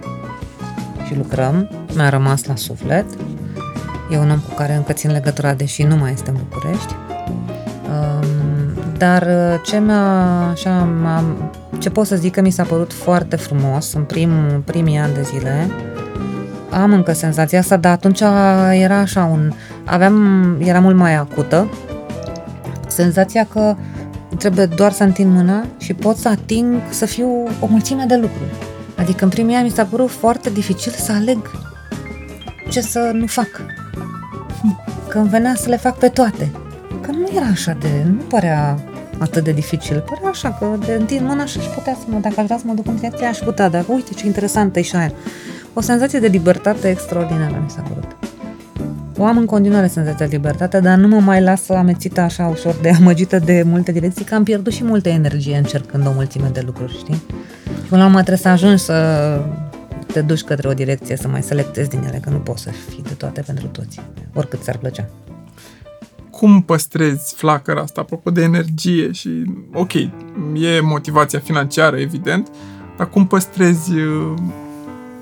și 1.06 1.16
lucrăm. 1.16 1.68
Mi-a 1.94 2.08
rămas 2.08 2.44
la 2.44 2.56
suflet. 2.56 3.06
E 4.10 4.18
un 4.18 4.30
om 4.30 4.38
cu 4.38 4.54
care 4.54 4.74
încă 4.74 4.92
țin 4.92 5.10
legătura, 5.10 5.54
deși 5.54 5.82
nu 5.82 5.96
mai 5.96 6.12
este 6.12 6.30
în 6.30 6.36
București. 6.48 6.94
Um, 8.96 8.98
dar 8.98 9.22
uh, 9.22 9.60
ce 9.64 9.78
mi-a, 9.78 10.48
așa, 10.50 10.70
m-a, 11.02 11.24
ce 11.78 11.90
pot 11.90 12.06
să 12.06 12.16
zic 12.16 12.32
că 12.32 12.40
mi 12.40 12.50
s-a 12.50 12.62
părut 12.62 12.92
foarte 12.92 13.36
frumos 13.36 13.92
în 13.92 14.02
prim, 14.02 14.30
primii 14.64 14.98
ani 14.98 15.14
de 15.14 15.22
zile, 15.22 15.70
am 16.70 16.92
încă 16.92 17.12
senzația 17.12 17.58
asta, 17.58 17.76
dar 17.76 17.92
atunci 17.92 18.20
era 18.72 18.98
așa 18.98 19.24
un, 19.24 19.52
aveam, 19.84 20.56
era 20.60 20.80
mult 20.80 20.96
mai 20.96 21.14
acută, 21.14 21.68
senzația 22.86 23.46
că 23.52 23.76
trebuie 24.38 24.66
doar 24.66 24.92
să 24.92 25.02
întind 25.02 25.32
mâna 25.32 25.64
și 25.78 25.94
pot 25.94 26.16
să 26.16 26.28
ating, 26.28 26.74
să 26.90 27.06
fiu 27.06 27.28
o 27.60 27.66
mulțime 27.66 28.04
de 28.08 28.14
lucruri. 28.14 28.54
Adică 28.96 29.24
în 29.24 29.30
primii 29.30 29.54
ani 29.54 29.64
mi 29.64 29.74
s-a 29.74 29.84
părut 29.84 30.10
foarte 30.10 30.50
dificil 30.50 30.92
să 30.92 31.12
aleg 31.12 31.50
ce 32.70 32.80
să 32.80 33.10
nu 33.14 33.26
fac. 33.26 33.48
Că 35.08 35.18
îmi 35.18 35.28
venea 35.28 35.54
să 35.54 35.68
le 35.68 35.76
fac 35.76 35.98
pe 35.98 36.08
toate. 36.08 36.50
Că 37.26 37.32
nu 37.32 37.38
era 37.38 37.50
așa 37.50 37.76
de... 37.80 37.88
nu 38.08 38.22
părea 38.22 38.78
atât 39.18 39.44
de 39.44 39.52
dificil. 39.52 40.00
Părea 40.00 40.28
așa 40.28 40.52
că 40.52 40.66
de 40.86 40.92
întind 40.92 41.26
mâna 41.26 41.44
și 41.44 41.58
aș 41.58 41.64
putea 41.64 41.94
să 41.94 42.04
mă... 42.08 42.18
Dacă 42.18 42.34
aș 42.40 42.44
vrea 42.44 42.58
să 42.58 42.64
mă 42.66 42.74
duc 42.74 42.86
în 42.86 42.96
direcție, 42.96 43.26
aș 43.26 43.38
putea. 43.38 43.68
Dar 43.68 43.84
uite 43.88 44.12
ce 44.14 44.26
interesantă 44.26 44.78
e 44.78 44.82
și 44.82 44.96
aia. 44.96 45.12
O 45.74 45.80
senzație 45.80 46.18
de 46.18 46.26
libertate 46.26 46.88
extraordinară 46.88 47.60
mi 47.64 47.70
s-a 47.70 47.80
părut. 47.80 48.16
O 49.18 49.24
am 49.24 49.36
în 49.36 49.44
continuare 49.44 49.86
senzația 49.86 50.26
de 50.26 50.36
libertate, 50.36 50.80
dar 50.80 50.98
nu 50.98 51.08
mă 51.08 51.20
mai 51.20 51.42
lasă 51.42 51.74
amețită 51.74 52.20
așa 52.20 52.46
ușor 52.46 52.76
de 52.82 52.90
amăgită 52.90 53.38
de 53.38 53.62
multe 53.66 53.92
direcții, 53.92 54.24
că 54.24 54.34
am 54.34 54.42
pierdut 54.42 54.72
și 54.72 54.84
multă 54.84 55.08
energie 55.08 55.56
încercând 55.56 56.06
o 56.06 56.10
mulțime 56.14 56.50
de 56.52 56.62
lucruri, 56.64 56.98
știi? 56.98 57.22
Și 57.64 57.88
până 57.88 58.00
la 58.00 58.06
urmă 58.06 58.16
trebuie 58.16 58.38
să 58.38 58.48
ajungi 58.48 58.82
să 58.82 59.40
te 60.12 60.20
duci 60.20 60.42
către 60.42 60.68
o 60.68 60.72
direcție, 60.72 61.16
să 61.16 61.28
mai 61.28 61.42
selectezi 61.42 61.88
din 61.88 62.02
ele, 62.08 62.18
că 62.18 62.30
nu 62.30 62.38
poți 62.38 62.62
să 62.62 62.70
fii 62.88 63.02
de 63.02 63.14
toate 63.14 63.40
pentru 63.40 63.66
toți, 63.66 64.00
oricât 64.34 64.62
ți-ar 64.62 64.76
plăcea. 64.76 65.08
Cum 66.36 66.62
păstrezi 66.62 67.34
flacăra 67.34 67.80
asta, 67.80 68.00
apropo 68.00 68.30
de 68.30 68.42
energie 68.42 69.12
și, 69.12 69.30
ok, 69.72 69.92
e 70.54 70.80
motivația 70.82 71.38
financiară, 71.38 71.96
evident, 71.96 72.48
dar 72.96 73.08
cum 73.08 73.26
păstrezi 73.26 73.92
uh, 73.92 74.34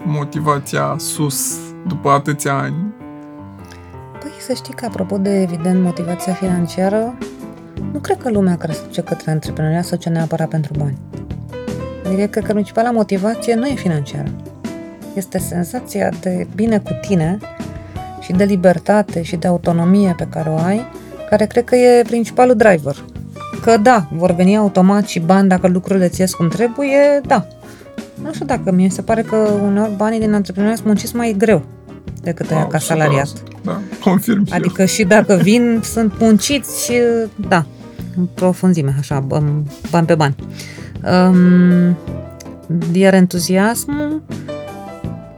motivația 0.05 0.95
sus 0.99 1.57
după 1.87 2.11
atâția 2.11 2.55
ani? 2.55 2.95
Păi 4.21 4.31
să 4.41 4.53
știi 4.53 4.75
că, 4.75 4.85
apropo 4.85 5.19
de, 5.19 5.41
evident, 5.41 5.83
motivația 5.83 6.33
financiară, 6.33 7.19
nu 7.93 7.99
cred 7.99 8.17
că 8.23 8.31
lumea 8.31 8.57
care 8.57 8.73
se 8.73 8.83
duce 8.87 9.01
către 9.01 9.31
antreprenoriat 9.31 9.85
să 9.85 9.95
duce 9.95 10.09
neapărat 10.09 10.49
pentru 10.49 10.73
bani. 10.79 10.99
Adică 12.07 12.27
cred 12.27 12.45
că 12.45 12.53
principala 12.53 12.91
motivație 12.91 13.55
nu 13.55 13.67
e 13.67 13.75
financiară. 13.75 14.29
Este 15.15 15.39
senzația 15.39 16.09
de 16.21 16.47
bine 16.55 16.79
cu 16.79 16.93
tine 17.01 17.39
și 18.21 18.33
de 18.33 18.45
libertate 18.45 19.23
și 19.23 19.37
de 19.37 19.47
autonomie 19.47 20.15
pe 20.17 20.27
care 20.31 20.49
o 20.49 20.57
ai, 20.57 20.87
care 21.31 21.47
cred 21.47 21.65
că 21.65 21.77
e 21.77 22.03
principalul 22.03 22.55
driver. 22.55 23.05
Că 23.63 23.77
da, 23.77 24.09
vor 24.13 24.35
veni 24.35 24.57
automat 24.57 25.07
și 25.07 25.19
bani 25.21 25.49
dacă 25.49 25.69
lucrurile 25.69 26.09
ți 26.09 26.21
ies 26.21 26.35
cum 26.35 26.49
trebuie, 26.49 27.21
da. 27.27 27.47
Nu 28.23 28.33
știu 28.33 28.47
dacă 28.47 28.73
mi 28.73 28.91
se 28.91 29.03
pare 29.03 29.23
că 29.23 29.37
uneori 29.63 29.93
banii 29.97 30.21
din 30.21 30.33
antreprenoriat 30.35 30.77
sunt 30.79 30.89
munciți 30.89 31.17
mai 31.17 31.35
greu 31.39 31.63
decât 32.23 32.51
aia 32.51 32.59
Wow, 32.61 32.69
ca 32.69 32.79
100%. 32.79 32.81
salariat. 32.81 33.29
Da, 33.63 33.81
confirm 34.01 34.45
și 34.45 34.53
eu. 34.53 34.59
Adică 34.59 34.85
și 34.85 35.05
dacă 35.05 35.35
vin, 35.43 35.81
sunt 35.85 36.13
munciți, 36.19 36.93
da, 37.49 37.67
în 38.17 38.27
profunzime, 38.35 38.95
așa, 38.99 39.21
bani, 39.21 39.63
bani 39.91 40.07
pe 40.07 40.15
bani. 40.15 40.35
Um, 41.31 41.97
iar 42.93 43.15
entuziasmul, 43.15 44.23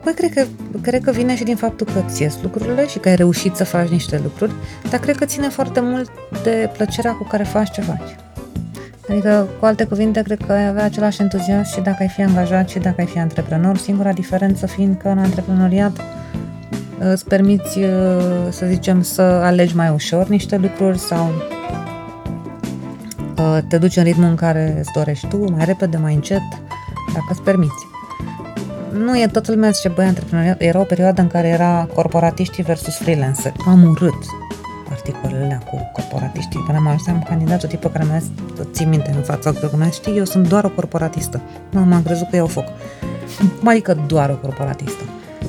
băi, 0.06 0.14
cred 0.14 0.32
că, 0.32 0.46
cred 0.80 1.02
că 1.02 1.10
vine 1.10 1.36
și 1.36 1.44
din 1.44 1.56
faptul 1.56 1.86
că 1.86 2.04
ți 2.08 2.22
ies 2.22 2.38
lucrurile 2.42 2.86
și 2.86 2.98
că 2.98 3.08
ai 3.08 3.16
reușit 3.16 3.54
să 3.54 3.64
faci 3.64 3.88
niște 3.88 4.20
lucruri, 4.22 4.52
dar 4.90 5.00
cred 5.00 5.16
că 5.16 5.24
ține 5.24 5.48
foarte 5.48 5.80
mult 5.80 6.10
de 6.42 6.70
plăcerea 6.72 7.12
cu 7.12 7.24
care 7.24 7.42
faci 7.42 7.70
ce 7.70 7.80
faci. 7.80 8.16
Adică, 9.10 9.48
cu 9.58 9.64
alte 9.64 9.84
cuvinte, 9.84 10.22
cred 10.22 10.40
că 10.46 10.52
ai 10.52 10.66
avea 10.66 10.84
același 10.84 11.20
entuziasm 11.20 11.72
și 11.72 11.80
dacă 11.80 11.96
ai 12.00 12.08
fi 12.08 12.22
angajat 12.22 12.68
și 12.68 12.78
dacă 12.78 12.94
ai 12.98 13.06
fi 13.06 13.18
antreprenor, 13.18 13.76
singura 13.76 14.12
diferență 14.12 14.66
fiind 14.66 14.96
că 15.02 15.08
în 15.08 15.18
antreprenoriat 15.18 16.00
îți 16.98 17.24
permiți, 17.24 17.78
să 18.48 18.66
zicem, 18.66 19.02
să 19.02 19.22
alegi 19.22 19.76
mai 19.76 19.90
ușor 19.90 20.28
niște 20.28 20.56
lucruri 20.56 20.98
sau 20.98 21.30
uh, 23.38 23.58
te 23.68 23.78
duci 23.78 23.96
în 23.96 24.02
ritmul 24.02 24.28
în 24.28 24.36
care 24.36 24.76
îți 24.78 24.90
dorești 24.94 25.26
tu, 25.26 25.52
mai 25.52 25.64
repede, 25.64 25.96
mai 25.96 26.14
încet, 26.14 26.42
dacă 27.14 27.26
îți 27.30 27.42
permiți. 27.42 27.85
Nu 29.04 29.18
e 29.18 29.26
toată 29.26 29.52
lumea 29.52 29.70
zice, 29.70 29.88
băi, 29.88 30.06
antreprenoriat, 30.06 30.60
era 30.60 30.80
o 30.80 30.84
perioadă 30.84 31.20
în 31.20 31.28
care 31.28 31.48
era 31.48 31.88
corporatiștii 31.94 32.62
versus 32.62 32.96
freelancer. 32.96 33.52
Am 33.66 33.84
urât 33.84 34.14
articolele 34.90 35.44
alea 35.44 35.62
cu 35.70 35.90
corporatiștii. 35.92 36.62
Până 36.66 36.78
am 36.78 36.86
ajuns, 36.86 37.06
am 37.06 37.22
candidatul 37.28 37.68
tipul 37.68 37.90
care 37.90 38.04
mi-a 38.04 38.18
zis, 38.18 38.30
ții 38.72 38.86
minte 38.86 39.12
în 39.16 39.22
fața 39.22 39.50
ochilor, 39.50 39.76
mi-a 39.76 39.86
zis, 39.86 39.94
știi, 39.94 40.16
eu 40.16 40.24
sunt 40.24 40.48
doar 40.48 40.64
o 40.64 40.68
corporatistă. 40.68 41.40
Nu, 41.70 41.80
m-am 41.80 42.02
crezut 42.02 42.30
că 42.30 42.36
iau 42.36 42.46
foc. 42.46 42.64
Cum 43.58 43.68
adică 43.68 44.04
doar 44.06 44.30
o 44.30 44.34
corporatistă? 44.34 45.02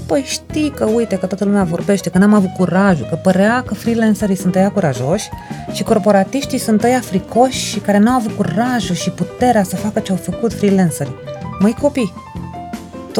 Păi 0.06 0.24
știi 0.26 0.70
că, 0.70 0.86
uite, 0.86 1.18
că 1.18 1.26
toată 1.26 1.46
lumea 1.46 1.64
vorbește, 1.64 2.10
că 2.10 2.18
n-am 2.18 2.34
avut 2.34 2.54
curajul, 2.58 3.08
că 3.10 3.16
părea 3.16 3.64
că 3.66 3.74
freelancerii 3.74 4.36
sunt 4.36 4.56
ăia 4.56 4.72
curajoși 4.72 5.30
și 5.74 5.84
corporatiștii 5.84 6.58
sunt 6.58 6.84
ăia 6.84 7.00
fricoși 7.00 7.66
și 7.66 7.80
care 7.80 7.98
n-au 7.98 8.16
avut 8.16 8.32
curajul 8.32 8.96
și 8.96 9.10
puterea 9.10 9.64
să 9.64 9.76
facă 9.76 10.00
ce 10.00 10.12
au 10.12 10.18
făcut 10.18 10.54
freelancerii. 10.54 11.16
Măi 11.60 11.76
copii, 11.82 12.14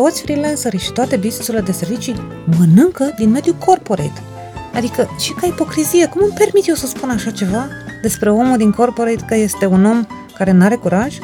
toți 0.02 0.22
freelancerii 0.22 0.80
și 0.80 0.92
toate 0.92 1.16
businessurile 1.16 1.64
de 1.64 1.72
servicii 1.72 2.16
mănâncă 2.58 3.14
din 3.18 3.30
mediul 3.30 3.56
corporate. 3.66 4.22
Adică, 4.74 5.10
și 5.20 5.34
ca 5.34 5.48
ipocrizie, 5.48 6.08
cum 6.08 6.22
îmi 6.24 6.34
permit 6.38 6.68
eu 6.68 6.76
să 6.76 6.88
spun 6.88 7.10
așa 7.10 7.32
ceva 7.32 7.68
despre 8.02 8.30
omul 8.32 8.58
din 8.58 8.72
corporate 8.72 9.26
că 9.28 9.36
este 9.36 9.66
un 9.66 9.86
om 9.86 10.08
care 10.38 10.52
n-are 10.52 10.76
curaj? 10.76 11.18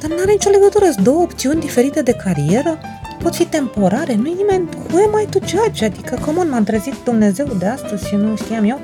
Dar 0.00 0.10
n-are 0.10 0.32
nicio 0.32 0.50
legătură, 0.50 0.84
sunt 0.84 1.04
două 1.04 1.22
opțiuni 1.22 1.60
diferite 1.60 2.02
de 2.02 2.12
carieră, 2.12 2.78
pot 3.22 3.34
fi 3.34 3.44
temporare, 3.44 4.14
nu-i 4.14 4.34
nimeni, 4.36 4.68
who 4.92 4.98
am 4.98 5.20
I 5.22 5.26
to 5.26 5.38
judge? 5.46 5.84
Adică, 5.84 6.18
cum 6.24 6.48
m-am 6.48 6.64
trezit 6.64 6.94
Dumnezeu 7.04 7.46
de 7.58 7.66
astăzi 7.66 8.06
și 8.06 8.14
nu 8.14 8.36
știam 8.36 8.64
eu? 8.64 8.80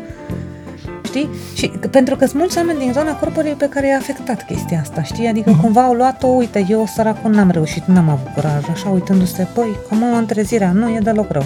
Știi? 1.15 1.29
Și 1.55 1.69
că- 1.69 1.89
pentru 1.89 2.17
că 2.17 2.27
sunt 2.27 2.39
mulți 2.39 2.59
oameni 2.59 2.79
din 2.79 2.93
zona 2.93 3.17
corporei 3.17 3.53
pe 3.53 3.69
care 3.69 3.87
i-a 3.87 3.97
afectat 3.97 4.47
chestia 4.47 4.81
asta, 4.81 5.03
știi? 5.03 5.27
Adică 5.27 5.59
cumva 5.61 5.83
au 5.83 5.93
luat-o, 5.93 6.27
uite, 6.27 6.67
eu 6.69 6.87
săracul 6.95 7.31
n-am 7.31 7.51
reușit, 7.51 7.85
n-am 7.85 8.09
avut 8.09 8.27
curaj, 8.35 8.69
așa 8.73 8.89
uitându-se, 8.89 9.47
păi, 9.55 9.77
cum 9.89 10.05
am 10.05 10.27
trezirea, 10.27 10.73
nu 10.73 10.89
e 10.89 10.99
deloc 10.99 11.31
rău. 11.31 11.45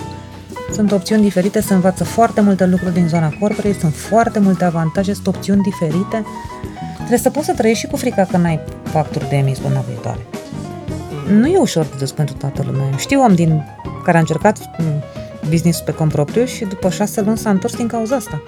Sunt 0.73 0.93
opțiuni 0.93 1.23
diferite, 1.23 1.61
se 1.61 1.75
învață 1.75 2.05
foarte 2.05 2.41
multe 2.41 2.67
lucruri 2.67 2.95
din 2.95 3.09
zona 3.09 3.33
corporei, 3.41 3.75
sunt 3.75 3.95
foarte 3.95 4.39
multe 4.39 4.65
avantaje, 4.65 5.15
sunt 5.15 5.27
opțiuni 5.27 5.63
diferite. 5.63 6.25
Trebuie 6.97 7.19
să 7.19 7.31
poți 7.31 7.47
să 7.47 7.53
trăiești 7.53 7.85
și 7.85 7.91
cu 7.91 7.97
frica 7.97 8.25
că 8.31 8.37
n-ai 8.37 8.61
facturi 8.83 9.29
de 9.29 9.37
emis 9.37 9.61
luna 9.61 9.85
viitoare. 9.89 10.27
Nu 11.31 11.47
e 11.47 11.59
ușor 11.59 11.85
de 11.85 11.95
dus 11.99 12.13
pentru 12.13 12.35
toată 12.35 12.63
lumea. 12.67 12.97
Știu 12.97 13.21
om 13.21 13.35
din 13.35 13.63
care 14.05 14.17
a 14.17 14.21
încercat 14.21 14.59
m, 14.79 14.85
business 15.51 15.81
pe 15.81 15.93
cont 15.93 16.13
propriu 16.13 16.45
și 16.45 16.65
după 16.65 16.89
șase 16.89 17.21
luni 17.21 17.39
s-a 17.39 17.51
întors 17.51 17.77
din 17.77 17.87
cauza 17.87 18.17
asta. 18.17 18.43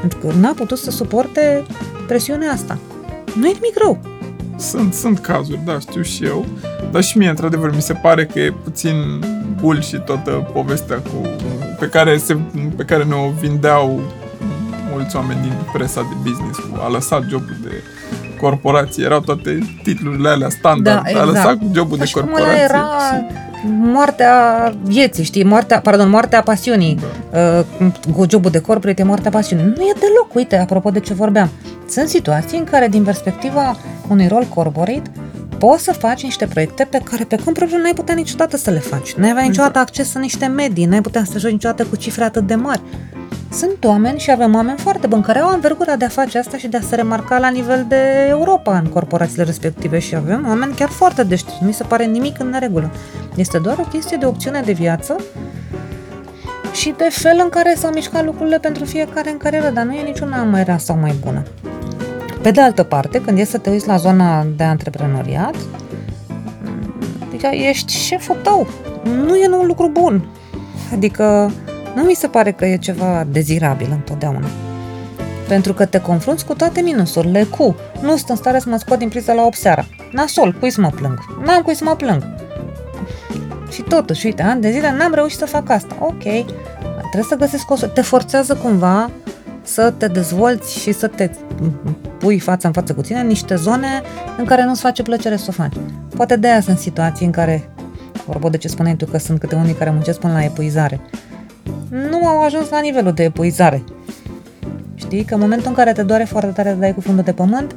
Pentru 0.00 0.18
că 0.18 0.32
n-a 0.40 0.52
putut 0.52 0.78
să 0.78 0.90
suporte 0.90 1.64
presiunea 2.06 2.52
asta. 2.52 2.78
Nu 3.34 3.46
e 3.46 3.52
nimic 3.52 3.78
rău. 3.78 3.98
Sunt, 4.56 4.94
sunt 4.94 5.18
cazuri, 5.18 5.60
da, 5.64 5.78
știu 5.78 6.02
și 6.02 6.24
eu. 6.24 6.46
Dar 6.90 7.02
și 7.02 7.18
mie, 7.18 7.28
într-adevăr, 7.28 7.74
mi 7.74 7.82
se 7.82 7.92
pare 7.92 8.26
că 8.26 8.38
e 8.38 8.52
puțin 8.64 8.94
bullshit 9.60 10.04
toată 10.04 10.30
povestea 10.52 10.96
cu, 10.96 11.20
pe, 11.78 11.86
care 11.86 12.18
se, 12.18 12.36
pe 12.76 12.84
care 12.84 13.04
ne-o 13.04 13.30
vindeau 13.30 14.00
mulți 14.92 15.16
oameni 15.16 15.40
din 15.40 15.52
presa 15.72 16.00
de 16.00 16.30
business. 16.30 16.58
Cu 16.58 16.80
a 16.80 16.88
lăsat 16.88 17.22
jobul 17.28 17.56
de 17.62 17.82
corporație. 18.40 19.04
Erau 19.04 19.20
toate 19.20 19.58
titlurile 19.82 20.28
alea 20.28 20.48
standard. 20.48 21.10
Da, 21.12 21.20
A 21.20 21.24
lăsat 21.24 21.52
exact. 21.52 21.74
jobul 21.74 21.96
Ca 21.96 22.02
de 22.02 22.08
și 22.08 22.14
cum 22.14 22.22
corporație. 22.22 22.52
ăla 22.54 22.62
era 22.62 22.84
moartea 23.68 24.34
vieții, 24.82 25.24
știi? 25.24 25.44
Moartea, 25.44 25.80
pardon, 25.80 26.08
moartea 26.10 26.40
pasiunii. 26.42 26.98
Da. 27.30 27.38
Uh, 27.80 27.90
cu 28.14 28.26
jobul 28.30 28.50
de 28.50 28.60
corporate 28.60 29.02
e 29.02 29.04
moartea 29.04 29.30
pasiunii. 29.30 29.64
Nu 29.64 29.82
e 29.82 29.92
deloc, 30.00 30.34
uite, 30.34 30.56
apropo 30.58 30.90
de 30.90 31.00
ce 31.00 31.14
vorbeam. 31.14 31.48
Sunt 31.88 32.08
situații 32.08 32.58
în 32.58 32.64
care, 32.64 32.88
din 32.88 33.02
perspectiva 33.02 33.76
unui 34.08 34.26
rol 34.28 34.44
corporate, 34.54 35.02
poți 35.58 35.84
să 35.84 35.92
faci 35.92 36.22
niște 36.22 36.46
proiecte 36.46 36.84
pe 36.84 37.00
care 37.04 37.24
pe 37.24 37.36
cont 37.44 37.56
propriu 37.56 37.78
n-ai 37.78 37.94
putea 37.94 38.14
niciodată 38.14 38.56
să 38.56 38.70
le 38.70 38.78
faci. 38.78 39.14
N-ai 39.14 39.30
avea 39.30 39.42
niciodată 39.42 39.78
acces 39.78 40.14
în 40.14 40.20
niște 40.20 40.46
medii, 40.46 40.84
n-ai 40.84 41.00
putea 41.00 41.24
să 41.24 41.38
joci 41.38 41.50
niciodată 41.50 41.84
cu 41.84 41.96
cifre 41.96 42.24
atât 42.24 42.46
de 42.46 42.54
mari. 42.54 42.80
Sunt 43.52 43.84
oameni 43.84 44.18
și 44.18 44.30
avem 44.30 44.54
oameni 44.54 44.78
foarte 44.78 45.06
buni 45.06 45.22
care 45.22 45.38
au 45.38 45.54
învergura 45.54 45.96
de 45.96 46.04
a 46.04 46.08
face 46.08 46.38
asta 46.38 46.56
și 46.56 46.68
de 46.68 46.76
a 46.76 46.80
se 46.80 46.94
remarca 46.94 47.38
la 47.38 47.48
nivel 47.48 47.84
de 47.88 48.26
Europa 48.28 48.78
în 48.78 48.86
corporațiile 48.86 49.44
respective 49.44 49.98
și 49.98 50.14
avem 50.14 50.44
oameni 50.48 50.74
chiar 50.74 50.88
foarte 50.88 51.22
deștepți. 51.22 51.58
Nu 51.60 51.66
mi 51.66 51.72
se 51.72 51.84
pare 51.84 52.04
nimic 52.04 52.40
în 52.40 52.48
neregulă. 52.48 52.90
Este 53.34 53.58
doar 53.58 53.78
o 53.78 53.88
chestie 53.88 54.16
de 54.16 54.26
opțiune 54.26 54.60
de 54.64 54.72
viață 54.72 55.16
și 56.72 56.94
de 56.96 57.08
fel 57.10 57.40
în 57.42 57.48
care 57.48 57.74
s-au 57.76 57.90
mișcat 57.90 58.24
lucrurile 58.24 58.58
pentru 58.58 58.84
fiecare 58.84 59.30
în 59.30 59.36
carieră, 59.36 59.70
dar 59.70 59.84
nu 59.84 59.92
e 59.92 60.02
niciuna 60.02 60.42
mai 60.42 60.64
rea 60.64 60.78
sau 60.78 60.96
mai 60.96 61.14
bună. 61.24 61.42
Pe 62.46 62.52
de 62.52 62.60
altă 62.60 62.82
parte, 62.82 63.20
când 63.20 63.38
e 63.38 63.44
să 63.44 63.58
te 63.58 63.70
uiți 63.70 63.86
la 63.86 63.96
zona 63.96 64.46
de 64.56 64.64
antreprenoriat, 64.64 65.54
adică 67.26 67.46
ești 67.52 67.92
șeful 67.92 68.36
tău. 68.42 68.66
Nu 69.04 69.36
e 69.36 69.48
un 69.60 69.66
lucru 69.66 69.88
bun. 69.88 70.28
Adică 70.92 71.52
nu 71.94 72.02
mi 72.02 72.14
se 72.14 72.26
pare 72.26 72.52
că 72.52 72.66
e 72.66 72.76
ceva 72.76 73.26
dezirabil 73.30 73.88
întotdeauna. 73.90 74.46
Pentru 75.48 75.74
că 75.74 75.84
te 75.84 76.00
confrunți 76.00 76.44
cu 76.44 76.54
toate 76.54 76.80
minusurile, 76.80 77.42
cu 77.42 77.76
nu 78.00 78.16
sunt 78.16 78.28
în 78.28 78.36
stare 78.36 78.58
să 78.58 78.68
mă 78.68 78.76
scot 78.76 78.98
din 78.98 79.08
priză 79.08 79.32
la 79.32 79.42
8 79.42 79.56
seara. 79.56 79.86
Nasol, 80.12 80.56
cui 80.60 80.70
să 80.70 80.80
mă 80.80 80.90
plâng? 80.94 81.18
N-am 81.44 81.62
cui 81.62 81.74
să 81.74 81.84
mă 81.84 81.94
plâng. 81.96 82.22
Și 83.70 83.82
totuși, 83.82 84.26
uite, 84.26 84.42
ani 84.42 84.60
de 84.60 84.70
zile 84.70 84.94
n-am 84.98 85.14
reușit 85.14 85.38
să 85.38 85.46
fac 85.46 85.70
asta. 85.70 85.96
Ok, 86.00 86.22
trebuie 86.22 87.28
să 87.28 87.36
găsesc 87.38 87.70
o... 87.70 87.74
Te 87.74 88.00
forțează 88.00 88.54
cumva 88.54 89.10
să 89.66 89.92
te 89.96 90.08
dezvolți 90.08 90.78
și 90.78 90.92
să 90.92 91.06
te 91.06 91.30
pui 92.18 92.38
față 92.38 92.66
în 92.66 92.72
față 92.72 92.94
cu 92.94 93.00
tine 93.00 93.20
în 93.20 93.26
niște 93.26 93.54
zone 93.54 94.02
în 94.38 94.44
care 94.44 94.64
nu-ți 94.64 94.80
face 94.80 95.02
plăcere 95.02 95.36
să 95.36 95.46
o 95.48 95.52
faci. 95.52 95.76
Poate 96.16 96.36
de 96.36 96.48
aia 96.48 96.60
sunt 96.60 96.78
situații 96.78 97.26
în 97.26 97.32
care, 97.32 97.70
vorba 98.26 98.48
de 98.48 98.56
ce 98.56 98.68
spuneai 98.68 98.96
tu 98.96 99.06
că 99.06 99.18
sunt 99.18 99.40
câte 99.40 99.54
unii 99.54 99.74
care 99.74 99.90
muncesc 99.90 100.18
până 100.18 100.32
la 100.32 100.44
epuizare, 100.44 101.00
nu 101.88 102.26
au 102.26 102.42
ajuns 102.42 102.68
la 102.68 102.80
nivelul 102.80 103.12
de 103.12 103.22
epuizare. 103.22 103.84
Știi? 104.94 105.24
Că 105.24 105.34
în 105.34 105.40
momentul 105.40 105.68
în 105.68 105.74
care 105.74 105.92
te 105.92 106.02
doare 106.02 106.24
foarte 106.24 106.50
tare 106.50 106.70
de 106.70 106.80
dai 106.80 106.94
cu 106.94 107.00
fundul 107.00 107.24
de 107.24 107.32
pământ, 107.32 107.76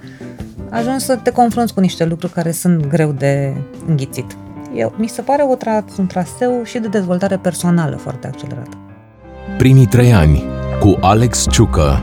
ajungi 0.69 1.05
să 1.05 1.15
te 1.15 1.31
confrunți 1.31 1.73
cu 1.73 1.79
niște 1.79 2.05
lucruri 2.05 2.33
care 2.33 2.51
sunt 2.51 2.87
greu 2.87 3.11
de 3.11 3.53
înghițit. 3.87 4.37
Eu, 4.75 4.93
mi 4.97 5.07
se 5.07 5.21
pare 5.21 5.43
o 5.43 5.55
tra- 5.57 5.97
un 5.97 6.07
traseu 6.07 6.63
și 6.63 6.79
de 6.79 6.87
dezvoltare 6.87 7.37
personală 7.37 7.95
foarte 7.95 8.27
accelerat. 8.27 8.67
Primii 9.57 9.85
trei 9.85 10.13
ani 10.13 10.58
cu 10.79 10.97
Alex 11.01 11.45
Ciucă. 11.49 12.01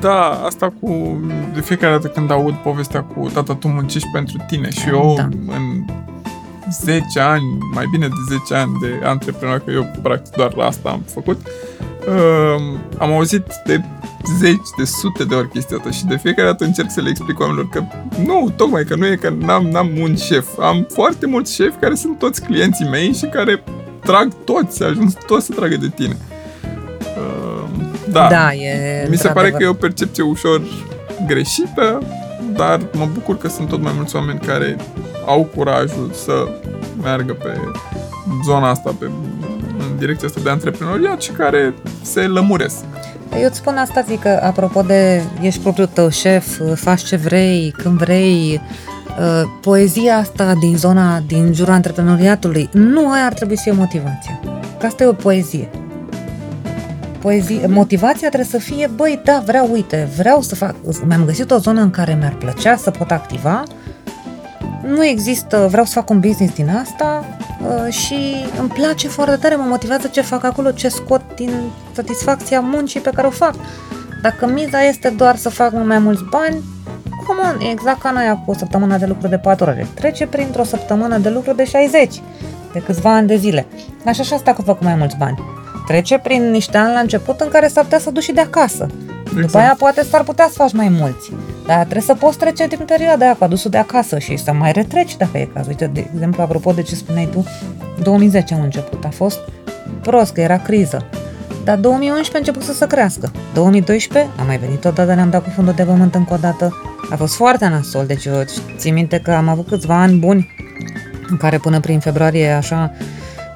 Da, 0.00 0.40
asta 0.44 0.72
cu... 0.80 1.20
De 1.54 1.60
fiecare 1.60 1.92
dată 1.92 2.08
când 2.08 2.30
aud 2.30 2.54
povestea 2.54 3.02
cu 3.02 3.28
tata, 3.32 3.54
tu 3.54 3.68
muncești 3.68 4.08
pentru 4.12 4.36
tine 4.46 4.70
și 4.70 4.88
eu 4.88 5.14
Da. 5.16 5.22
în 5.54 5.84
10 6.70 7.20
ani, 7.20 7.44
mai 7.74 7.84
bine 7.90 8.06
de 8.06 8.36
10 8.48 8.54
ani 8.54 8.72
de 8.80 9.06
antreprenor, 9.06 9.58
că 9.58 9.70
eu 9.70 9.90
practic 10.02 10.34
doar 10.34 10.54
la 10.54 10.64
asta 10.64 10.88
am 10.88 11.02
făcut, 11.12 11.46
um, 12.08 12.78
am 12.98 13.12
auzit 13.12 13.44
de 13.64 13.84
zeci, 14.38 14.68
de 14.78 14.84
sute 14.84 15.24
de 15.24 15.34
ori 15.34 15.48
chestia 15.48 15.76
asta 15.76 15.90
și 15.90 16.04
de 16.04 16.16
fiecare 16.16 16.48
dată 16.48 16.64
încerc 16.64 16.90
să 16.90 17.00
le 17.00 17.08
explic 17.08 17.40
oamenilor 17.40 17.68
că 17.68 17.82
nu, 18.24 18.52
tocmai 18.56 18.84
că 18.84 18.94
nu 18.96 19.06
e 19.06 19.16
că 19.16 19.34
n-am, 19.38 19.66
n-am 19.66 19.90
un 20.00 20.16
șef. 20.16 20.46
Am 20.60 20.86
foarte 20.92 21.26
mulți 21.26 21.54
șefi 21.54 21.76
care 21.80 21.94
sunt 21.94 22.18
toți 22.18 22.42
clienții 22.42 22.88
mei 22.88 23.12
și 23.12 23.26
care 23.26 23.62
trag 24.06 24.32
toți, 24.44 24.82
ajung 24.82 25.12
toți 25.26 25.46
să 25.46 25.52
tragă 25.52 25.76
de 25.76 25.88
tine. 25.94 26.16
Um, 27.16 27.92
da, 28.10 28.28
da 28.28 28.52
e 28.52 29.06
mi 29.10 29.16
se 29.16 29.28
pare 29.28 29.46
într-adevăr. 29.46 29.58
că 29.58 29.64
e 29.64 29.66
o 29.66 29.72
percepție 29.72 30.22
ușor 30.22 30.62
greșită, 31.26 32.02
dar 32.52 32.80
mă 32.92 33.08
bucur 33.12 33.38
că 33.38 33.48
sunt 33.48 33.68
tot 33.68 33.80
mai 33.80 33.92
mulți 33.96 34.16
oameni 34.16 34.38
care 34.38 34.76
au 35.26 35.48
curajul 35.56 36.10
să 36.12 36.32
meargă 37.02 37.32
pe 37.32 37.60
zona 38.44 38.70
asta, 38.70 38.94
pe, 38.98 39.10
în 39.78 39.98
direcția 39.98 40.28
asta 40.28 40.40
de 40.44 40.50
antreprenoriat 40.50 41.22
și 41.22 41.30
care 41.30 41.74
se 42.02 42.20
lămuresc. 42.20 42.84
Eu 43.38 43.44
îți 43.44 43.56
spun 43.56 43.76
asta, 43.76 44.00
zic 44.00 44.20
că 44.20 44.40
apropo 44.42 44.80
de 44.80 45.22
ești 45.40 45.60
propriul 45.60 45.90
tău 45.92 46.10
șef, 46.10 46.60
faci 46.74 47.02
ce 47.02 47.16
vrei, 47.16 47.74
când 47.76 47.98
vrei, 47.98 48.60
uh, 48.62 48.95
poezia 49.60 50.16
asta 50.16 50.54
din 50.60 50.76
zona, 50.76 51.20
din 51.26 51.52
jurul 51.52 51.72
antreprenoriatului, 51.72 52.68
nu 52.72 53.10
aia 53.10 53.24
ar 53.24 53.32
trebui 53.32 53.56
să 53.56 53.62
fie 53.62 53.72
motivația. 53.72 54.40
Că 54.78 54.86
asta 54.86 55.02
e 55.02 55.06
o 55.06 55.12
poezie. 55.12 55.68
Poezie, 57.20 57.66
motivația 57.66 58.28
trebuie 58.28 58.50
să 58.50 58.58
fie, 58.58 58.90
băi, 58.94 59.20
da, 59.24 59.42
vreau, 59.46 59.68
uite, 59.72 60.08
vreau 60.16 60.40
să 60.40 60.54
fac, 60.54 60.74
mi-am 61.06 61.24
găsit 61.24 61.50
o 61.50 61.58
zonă 61.58 61.80
în 61.80 61.90
care 61.90 62.14
mi-ar 62.14 62.34
plăcea 62.34 62.76
să 62.76 62.90
pot 62.90 63.10
activa, 63.10 63.62
nu 64.86 65.04
există, 65.04 65.66
vreau 65.70 65.84
să 65.84 65.92
fac 65.92 66.10
un 66.10 66.20
business 66.20 66.54
din 66.54 66.68
asta 66.82 67.24
uh, 67.60 67.92
și 67.92 68.36
îmi 68.58 68.68
place 68.68 69.08
foarte 69.08 69.36
tare, 69.36 69.54
mă 69.54 69.64
motivează 69.68 70.06
ce 70.06 70.20
fac 70.20 70.44
acolo, 70.44 70.70
ce 70.70 70.88
scot 70.88 71.22
din 71.36 71.50
satisfacția 71.92 72.60
muncii 72.60 73.00
pe 73.00 73.10
care 73.14 73.26
o 73.26 73.30
fac. 73.30 73.54
Dacă 74.22 74.46
miza 74.46 74.82
este 74.82 75.08
doar 75.08 75.36
să 75.36 75.48
fac 75.48 75.72
mai 75.84 75.98
mulți 75.98 76.24
bani, 76.30 76.62
come 77.26 77.40
on, 77.40 77.70
exact 77.70 78.00
ca 78.00 78.10
noi 78.10 78.42
cu 78.44 78.50
o 78.50 78.54
săptămână 78.54 78.96
de 78.96 79.06
lucru 79.06 79.28
de 79.28 79.38
4 79.38 79.64
ore. 79.64 79.86
Trece 79.94 80.26
printr-o 80.26 80.64
săptămână 80.64 81.18
de 81.18 81.28
lucru 81.28 81.52
de 81.52 81.64
60, 81.64 82.22
de 82.72 82.78
câțiva 82.78 83.14
ani 83.14 83.26
de 83.26 83.36
zile. 83.36 83.66
Așa 84.06 84.22
și 84.22 84.32
asta 84.32 84.52
cu 84.52 84.62
făcut 84.62 84.82
mai 84.82 84.94
mulți 84.94 85.16
bani. 85.16 85.38
Trece 85.86 86.18
prin 86.18 86.50
niște 86.50 86.76
ani 86.76 86.92
la 86.92 87.00
început 87.00 87.40
în 87.40 87.48
care 87.48 87.68
s-ar 87.68 87.84
putea 87.84 87.98
să 87.98 88.10
duci 88.10 88.22
și 88.22 88.32
de 88.32 88.40
acasă. 88.40 88.86
Exact. 89.24 89.40
După 89.40 89.58
aia 89.58 89.74
poate 89.78 90.02
s-ar 90.02 90.22
putea 90.22 90.46
să 90.46 90.54
faci 90.54 90.72
mai 90.72 90.88
mulți. 90.88 91.32
Dar 91.66 91.78
trebuie 91.78 92.02
să 92.02 92.14
poți 92.14 92.38
trece 92.38 92.66
din 92.66 92.78
perioada 92.86 93.24
aia 93.24 93.34
cu 93.34 93.44
adusul 93.44 93.70
de 93.70 93.78
acasă 93.78 94.18
și 94.18 94.36
să 94.36 94.52
mai 94.52 94.72
retreci 94.72 95.16
dacă 95.16 95.38
e 95.38 95.48
cazul. 95.54 95.68
Uite, 95.68 95.86
de 95.86 96.10
exemplu, 96.14 96.42
apropo 96.42 96.72
de 96.72 96.82
ce 96.82 96.94
spuneai 96.94 97.28
tu, 97.32 97.44
2010 98.02 98.54
a 98.54 98.62
început, 98.62 99.04
a 99.04 99.08
fost 99.08 99.38
prost, 100.00 100.32
că 100.32 100.40
era 100.40 100.58
criză. 100.58 101.06
Dar 101.66 101.78
2011 101.78 102.34
a 102.34 102.38
început 102.38 102.62
să 102.62 102.72
se 102.72 102.86
crească. 102.86 103.30
2012 103.54 104.30
a 104.38 104.42
mai 104.42 104.58
venit 104.58 104.84
odată, 104.84 105.14
ne-am 105.14 105.30
dat 105.30 105.42
cu 105.42 105.50
fundul 105.50 105.74
de 105.74 105.82
pământ 105.82 106.14
încă 106.14 106.34
o 106.34 106.36
dată. 106.36 106.80
A 107.10 107.16
fost 107.16 107.34
foarte 107.34 107.68
nasol, 107.68 108.06
deci 108.06 108.24
eu 108.24 108.44
țin 108.76 108.94
minte 108.94 109.18
că 109.18 109.30
am 109.30 109.48
avut 109.48 109.68
câțiva 109.68 110.00
ani 110.00 110.18
buni 110.18 110.50
în 111.28 111.36
care 111.36 111.58
până 111.58 111.80
prin 111.80 111.98
februarie, 111.98 112.50
așa, 112.50 112.92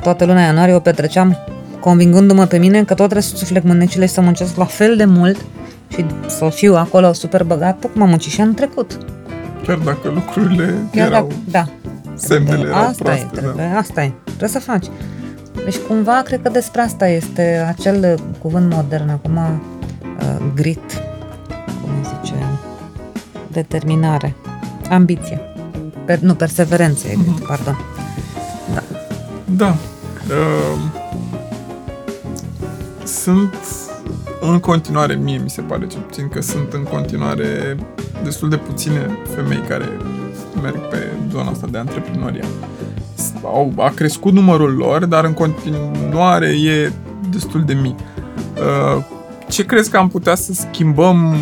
toată 0.02 0.24
luna 0.24 0.40
ianuarie 0.40 0.74
o 0.74 0.80
petreceam 0.80 1.36
convingându-mă 1.80 2.44
pe 2.44 2.58
mine 2.58 2.78
că 2.78 2.94
tot 2.94 2.96
trebuie 2.96 3.22
să 3.22 3.36
suflec 3.36 3.62
mânecile 3.62 4.06
și 4.06 4.12
să 4.12 4.20
muncesc 4.20 4.56
la 4.56 4.64
fel 4.64 4.96
de 4.96 5.04
mult 5.04 5.36
și 5.88 6.06
să 6.26 6.48
fiu 6.52 6.74
acolo 6.74 7.12
super 7.12 7.44
băgat, 7.44 7.84
cum 7.92 8.02
am 8.02 8.08
muncit 8.08 8.32
și 8.32 8.40
anul 8.40 8.54
trecut. 8.54 8.98
Chiar 9.66 9.78
dacă 9.78 10.10
lucrurile 10.14 10.74
Chiar 10.92 11.06
erau... 11.06 11.26
Dacă, 11.26 11.34
da. 11.50 11.64
Semnele 12.14 12.66
erau 12.66 12.78
asta 12.78 13.02
proaste, 13.02 13.28
e, 13.32 13.38
trebuie, 13.38 13.68
da. 13.72 13.78
asta 13.78 14.02
e. 14.02 14.12
Trebuie 14.24 14.48
să 14.48 14.58
faci. 14.58 14.86
Deci 15.64 15.76
cumva 15.76 16.22
cred 16.24 16.42
că 16.42 16.48
despre 16.48 16.80
asta 16.80 17.08
este 17.08 17.64
acel 17.68 18.20
cuvânt 18.38 18.72
modern 18.74 19.08
acum, 19.08 19.36
uh, 19.36 20.36
grit, 20.54 21.02
cum 21.82 21.90
îi 21.98 22.08
zice, 22.22 22.34
determinare, 23.52 24.34
ambiție. 24.90 25.40
Per, 26.04 26.18
nu, 26.18 26.34
perseverență 26.34 27.08
e 27.08 27.14
grit, 27.14 27.46
pardon. 27.46 27.78
Da. 28.74 28.82
Da. 29.44 29.76
Uh, 30.28 30.80
sunt 33.04 33.54
în 34.40 34.58
continuare, 34.58 35.14
mie 35.14 35.38
mi 35.38 35.50
se 35.50 35.60
pare 35.60 35.86
cel 35.86 36.00
puțin 36.00 36.28
că 36.28 36.40
sunt 36.40 36.72
în 36.72 36.82
continuare 36.82 37.76
destul 38.22 38.48
de 38.48 38.56
puține 38.56 39.18
femei 39.34 39.60
care 39.68 39.84
merg 40.62 40.88
pe 40.88 40.96
zona 41.30 41.50
asta 41.50 41.66
de 41.70 41.78
antreprenoria. 41.78 42.44
Au, 43.44 43.72
a 43.76 43.88
crescut 43.94 44.32
numărul 44.32 44.74
lor, 44.76 45.04
dar 45.04 45.24
în 45.24 45.32
continuare 45.32 46.46
e 46.46 46.92
destul 47.30 47.62
de 47.66 47.72
mic. 47.74 47.98
Uh, 47.98 49.02
ce 49.48 49.64
crezi 49.64 49.90
că 49.90 49.96
am 49.96 50.08
putea 50.08 50.34
să 50.34 50.52
schimbăm, 50.52 51.36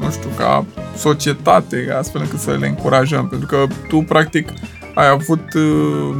nu 0.00 0.10
știu, 0.10 0.28
ca 0.36 0.64
societate, 0.96 1.94
astfel 1.98 2.20
încât 2.20 2.38
să 2.38 2.56
le 2.60 2.66
încurajăm? 2.68 3.26
Pentru 3.28 3.46
că 3.46 3.56
tu, 3.88 3.98
practic, 4.08 4.48
ai 4.94 5.08
avut, 5.08 5.54
uh, 5.54 6.14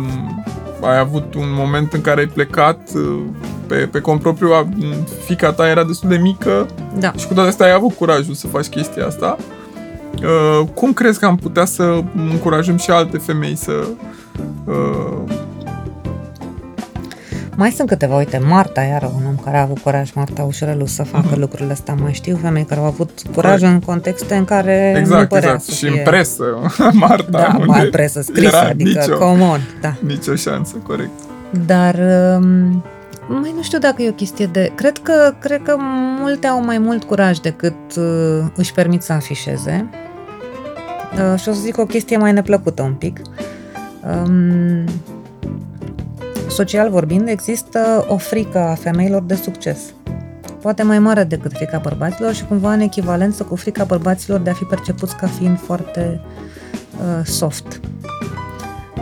ai 0.80 0.98
avut 0.98 1.34
un 1.34 1.46
moment 1.48 1.92
în 1.92 2.00
care 2.00 2.20
ai 2.20 2.26
plecat 2.26 2.78
uh, 2.94 3.18
pe, 3.66 3.74
pe 3.74 4.00
cont 4.00 4.20
propriu, 4.20 4.48
a- 4.52 4.68
fica 5.24 5.52
ta 5.52 5.68
era 5.68 5.84
destul 5.84 6.08
de 6.08 6.16
mică 6.16 6.66
Da. 6.98 7.12
și 7.16 7.26
cu 7.26 7.34
toate 7.34 7.48
astea 7.48 7.66
ai 7.66 7.72
avut 7.72 7.92
curajul 7.92 8.34
să 8.34 8.46
faci 8.46 8.66
chestia 8.66 9.06
asta. 9.06 9.36
Uh, 10.22 10.66
cum 10.74 10.92
crezi 10.92 11.18
că 11.18 11.26
am 11.26 11.36
putea 11.36 11.64
să 11.64 12.02
încurajăm 12.30 12.76
și 12.76 12.90
alte 12.90 13.18
femei 13.18 13.56
să... 13.56 13.72
Uh, 14.64 15.32
Mai 17.56 17.70
sunt 17.70 17.88
câteva, 17.88 18.16
uite, 18.16 18.38
Marta, 18.38 18.82
iară 18.82 19.12
un 19.16 19.26
om 19.26 19.36
care 19.44 19.56
a 19.56 19.60
avut 19.60 19.78
curaj, 19.78 20.12
Marta 20.12 20.42
Ușurelu, 20.42 20.86
să 20.86 21.02
facă 21.02 21.26
Mhm. 21.30 21.40
lucrurile 21.40 21.72
astea. 21.72 21.94
Mai 21.94 22.12
știu 22.12 22.36
femei 22.42 22.64
care 22.64 22.80
au 22.80 22.86
avut 22.86 23.10
curaj 23.34 23.62
în 23.62 23.80
contexte 23.80 24.34
în 24.34 24.44
care 24.44 24.92
nu 24.92 24.98
exact, 24.98 25.28
părea 25.28 25.44
exact. 25.52 25.62
să 25.64 25.70
Și 25.72 25.86
fie... 25.88 25.98
în 25.98 26.04
presă, 26.04 26.44
Marta. 26.92 27.30
Da, 27.30 27.48
unde 27.52 27.64
mai 27.66 27.84
presă 27.84 28.20
scrisă, 28.22 28.56
era 28.56 28.60
adică, 28.68 29.00
nicio, 29.00 29.18
come 29.18 29.42
on, 29.42 29.60
da. 29.80 29.94
nicio 30.06 30.34
șansă, 30.34 30.74
corect. 30.86 31.10
Dar 31.66 31.94
um, 32.40 32.84
mai 33.28 33.52
nu 33.56 33.62
știu 33.62 33.78
dacă 33.78 34.02
e 34.02 34.08
o 34.08 34.12
chestie 34.12 34.46
de... 34.46 34.72
Cred 34.74 34.98
că, 34.98 35.34
cred 35.40 35.62
că 35.62 35.76
multe 36.20 36.46
au 36.46 36.64
mai 36.64 36.78
mult 36.78 37.04
curaj 37.04 37.38
decât 37.38 37.74
uh, 37.96 38.38
își 38.56 38.72
permit 38.72 39.02
să 39.02 39.12
afișeze. 39.12 39.88
Uh, 41.32 41.40
și 41.40 41.48
o 41.48 41.52
să 41.52 41.60
zic 41.60 41.78
o 41.78 41.84
chestie 41.86 42.16
mai 42.16 42.32
neplăcută 42.32 42.82
un 42.82 42.92
pic. 42.94 43.20
Um, 44.06 44.84
social 46.48 46.90
vorbind, 46.90 47.28
există 47.28 48.04
o 48.08 48.16
frică 48.16 48.58
a 48.58 48.74
femeilor 48.74 49.22
de 49.22 49.34
succes. 49.34 49.78
Poate 50.60 50.82
mai 50.82 50.98
mare 50.98 51.24
decât 51.24 51.52
frica 51.52 51.78
bărbaților 51.78 52.34
și 52.34 52.44
cumva 52.44 52.72
în 52.72 52.80
echivalență 52.80 53.42
cu 53.42 53.56
frica 53.56 53.84
bărbaților 53.84 54.40
de 54.40 54.50
a 54.50 54.52
fi 54.52 54.64
percepuți 54.64 55.16
ca 55.16 55.26
fiind 55.26 55.58
foarte 55.58 56.20
uh, 56.96 57.24
soft. 57.24 57.80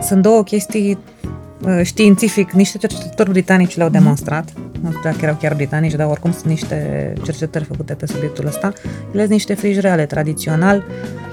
Sunt 0.03 0.22
două 0.22 0.42
chestii 0.42 0.98
uh, 1.64 1.80
științific, 1.82 2.50
niște 2.50 2.78
cercetători 2.78 3.30
britanici 3.30 3.76
le-au 3.76 3.88
demonstrat, 3.88 4.53
nu 4.80 4.88
știu 4.88 5.00
dacă 5.03 5.18
erau 5.20 5.36
chiar 5.40 5.55
britanici, 5.55 5.94
dar 5.94 6.07
oricum 6.07 6.32
sunt 6.32 6.44
niște 6.44 7.12
cercetări 7.22 7.64
făcute 7.64 7.94
pe 7.94 8.07
subiectul 8.07 8.46
ăsta. 8.46 8.72
Ele 9.12 9.20
sunt 9.20 9.30
niște 9.30 9.55
frigi 9.55 9.80
reale. 9.80 10.07
Tradițional, 10.07 10.76
uh, 10.76 11.31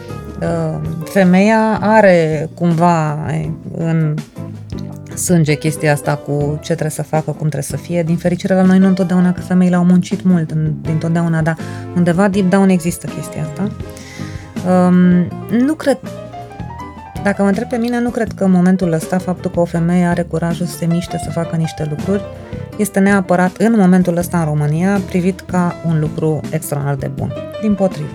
femeia 1.03 1.77
are 1.81 2.49
cumva 2.53 3.17
eh, 3.31 3.49
în 3.77 4.13
sânge 5.15 5.53
chestia 5.55 5.91
asta 5.91 6.15
cu 6.15 6.57
ce 6.61 6.65
trebuie 6.71 6.89
să 6.89 7.03
facă, 7.03 7.23
cum 7.31 7.37
trebuie 7.49 7.61
să 7.63 7.77
fie. 7.77 8.03
Din 8.03 8.15
fericire 8.17 8.53
la 8.53 8.61
noi 8.61 8.77
nu 8.77 8.87
întotdeauna 8.87 9.31
că 9.33 9.41
femeile 9.41 9.75
au 9.75 9.83
muncit 9.83 10.23
mult, 10.23 10.51
în- 10.51 10.73
din 10.81 10.97
totdeauna, 10.97 11.41
dar 11.41 11.57
undeva 11.95 12.27
deep 12.27 12.49
down 12.49 12.69
există 12.69 13.07
chestia 13.07 13.41
asta. 13.41 13.69
Um, 14.69 14.95
nu 15.65 15.73
cred 15.73 15.97
dacă 17.23 17.41
mă 17.41 17.47
întreb 17.47 17.67
pe 17.67 17.77
mine, 17.77 17.99
nu 17.99 18.09
cred 18.09 18.31
că 18.35 18.43
în 18.43 18.51
momentul 18.51 18.91
ăsta 18.91 19.17
faptul 19.17 19.51
că 19.51 19.59
o 19.59 19.65
femeie 19.65 20.05
are 20.05 20.21
curajul 20.21 20.65
să 20.65 20.77
se 20.77 20.85
miște, 20.85 21.19
să 21.23 21.29
facă 21.31 21.55
niște 21.55 21.87
lucruri, 21.89 22.21
este 22.77 22.99
neapărat 22.99 23.57
în 23.57 23.75
momentul 23.77 24.17
ăsta 24.17 24.39
în 24.39 24.45
România 24.45 24.99
privit 25.07 25.39
ca 25.41 25.75
un 25.87 25.99
lucru 25.99 26.41
extraordinar 26.51 26.95
de 26.99 27.11
bun. 27.15 27.33
Din 27.61 27.73
potrivă. 27.75 28.09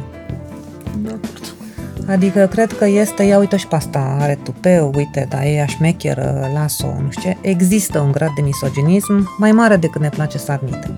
De 2.06 2.12
acord. 2.12 2.22
Adică 2.22 2.46
cred 2.46 2.72
că 2.72 2.86
este, 2.86 3.22
ia 3.22 3.38
uite 3.38 3.56
și 3.56 3.66
pe 3.66 3.74
asta, 3.74 4.16
are 4.20 4.38
tupeu, 4.42 4.92
uite, 4.94 5.26
dar 5.28 5.42
e 5.42 5.64
șmecheră, 5.68 6.50
las-o, 6.54 6.86
nu 6.86 7.10
știu 7.10 7.30
ce. 7.30 7.36
Există 7.40 7.98
un 7.98 8.12
grad 8.12 8.30
de 8.36 8.42
misoginism 8.42 9.34
mai 9.38 9.52
mare 9.52 9.76
decât 9.76 10.00
ne 10.00 10.08
place 10.08 10.38
să 10.38 10.52
admitem. 10.52 10.94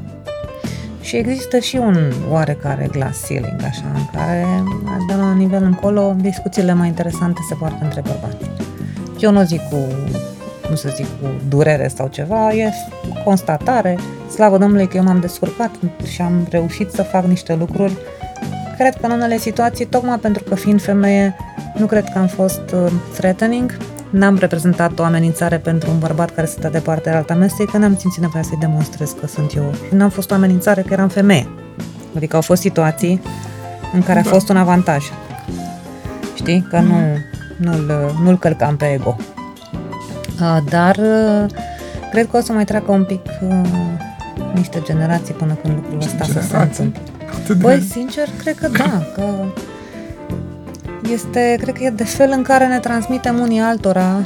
Și 1.01 1.17
există 1.17 1.59
și 1.59 1.77
un 1.77 2.13
oarecare 2.31 2.89
glass 2.93 3.27
ceiling, 3.27 3.63
așa, 3.65 3.85
în 3.95 4.05
care, 4.13 4.47
de 5.09 5.15
la 5.15 5.25
un 5.25 5.37
nivel 5.37 5.63
încolo, 5.63 6.17
discuțiile 6.21 6.73
mai 6.73 6.87
interesante 6.87 7.41
se 7.49 7.55
poartă 7.55 7.79
între 7.83 8.03
bărbați. 8.07 8.51
Eu 9.21 9.31
nu 9.31 9.43
zic 9.43 9.61
cu, 9.61 9.77
nu 10.69 10.75
să 10.75 10.93
zic 10.95 11.05
cu 11.05 11.29
durere 11.49 11.89
sau 11.89 12.09
ceva, 12.09 12.53
e 12.53 12.73
constatare, 13.25 13.99
slavă 14.31 14.59
Domnului 14.59 14.89
că 14.89 14.97
eu 14.97 15.03
m-am 15.03 15.21
descurcat 15.21 15.71
și 16.11 16.23
am 16.23 16.47
reușit 16.51 16.91
să 16.91 17.03
fac 17.03 17.25
niște 17.25 17.55
lucruri 17.55 17.93
Cred 18.79 18.95
că 19.01 19.07
în 19.07 19.11
unele 19.13 19.39
situații, 19.39 19.85
tocmai 19.85 20.19
pentru 20.19 20.43
că 20.43 20.55
fiind 20.55 20.83
femeie, 20.83 21.37
nu 21.77 21.87
cred 21.87 22.05
că 22.13 22.19
am 22.19 22.27
fost 22.27 22.61
uh, 22.75 22.93
threatening, 23.15 23.77
n-am 24.11 24.37
reprezentat 24.39 24.99
o 24.99 25.03
amenințare 25.03 25.59
pentru 25.59 25.91
un 25.91 25.99
bărbat 25.99 26.35
care 26.35 26.47
stătea 26.47 26.71
de 26.71 26.79
partea 26.79 27.17
alta 27.17 27.35
mesei, 27.35 27.67
că 27.67 27.79
n-am 27.79 27.97
simțit 27.97 28.21
nevoia 28.23 28.43
să-i 28.43 28.57
demonstrez 28.61 29.11
că 29.21 29.27
sunt 29.27 29.55
eu. 29.55 29.73
Și 29.89 29.95
n-am 29.95 30.09
fost 30.09 30.31
o 30.31 30.35
amenințare 30.35 30.81
că 30.83 30.93
eram 30.93 31.09
femeie. 31.09 31.49
Adică 32.17 32.37
au 32.37 32.43
fost 32.43 32.61
situații 32.61 33.21
în 33.95 34.03
care 34.03 34.19
a 34.19 34.23
Da. 34.23 34.29
fost 34.29 34.49
un 34.49 34.57
avantaj. 34.57 35.05
Știi? 36.35 36.67
Că 36.71 36.79
nu, 36.81 36.97
nu-l, 37.57 38.15
nu-l 38.23 38.39
călcam 38.39 38.77
pe 38.77 38.85
ego. 38.93 39.17
Uh, 40.41 40.59
Dar 40.69 40.97
uh, 40.97 41.45
cred 42.11 42.29
că 42.31 42.37
o 42.37 42.41
să 42.41 42.53
mai 42.53 42.65
treacă 42.65 42.93
un 42.93 43.05
pic 43.05 43.21
uh, 43.49 43.61
niște 44.55 44.81
generații 44.85 45.35
până 45.35 45.53
când 45.63 45.75
lucrul 45.75 45.99
ăsta 46.01 46.25
să 46.25 46.33
se 46.33 46.47
Generații? 46.47 46.85
întâmple. 46.85 47.01
Atât 47.47 47.59
de... 47.59 47.63
Băi, 47.63 47.81
sincer, 47.91 48.29
cred 48.39 48.55
că 48.59 48.69
da, 48.69 49.07
că 49.15 49.45
este, 51.13 51.57
cred 51.61 51.75
că 51.75 51.85
e 51.85 51.91
de 51.91 52.05
fel 52.05 52.31
în 52.33 52.43
care 52.43 52.67
ne 52.67 52.79
transmitem 52.79 53.39
unii 53.39 53.61
altora 53.61 54.21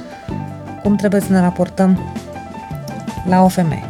cum 0.83 0.97
trebuie 0.97 1.21
să 1.21 1.33
ne 1.33 1.41
raportăm 1.41 1.99
la 3.29 3.45
o 3.45 3.49
femeie. 3.49 3.89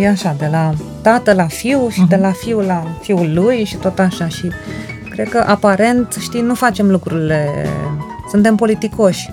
E 0.00 0.08
așa, 0.08 0.34
de 0.38 0.48
la 0.50 0.72
tată 1.02 1.32
la 1.32 1.46
fiu 1.46 1.88
și 1.88 2.04
de 2.08 2.16
la 2.16 2.32
fiu 2.32 2.60
la 2.60 2.86
fiul 3.00 3.30
lui 3.34 3.64
și 3.64 3.76
tot 3.76 3.98
așa 3.98 4.28
și 4.28 4.50
Cred 5.14 5.28
că 5.28 5.44
aparent, 5.46 6.16
știi, 6.20 6.40
nu 6.40 6.54
facem 6.54 6.90
lucrurile, 6.90 7.48
suntem 8.30 8.56
politicoși. 8.56 9.30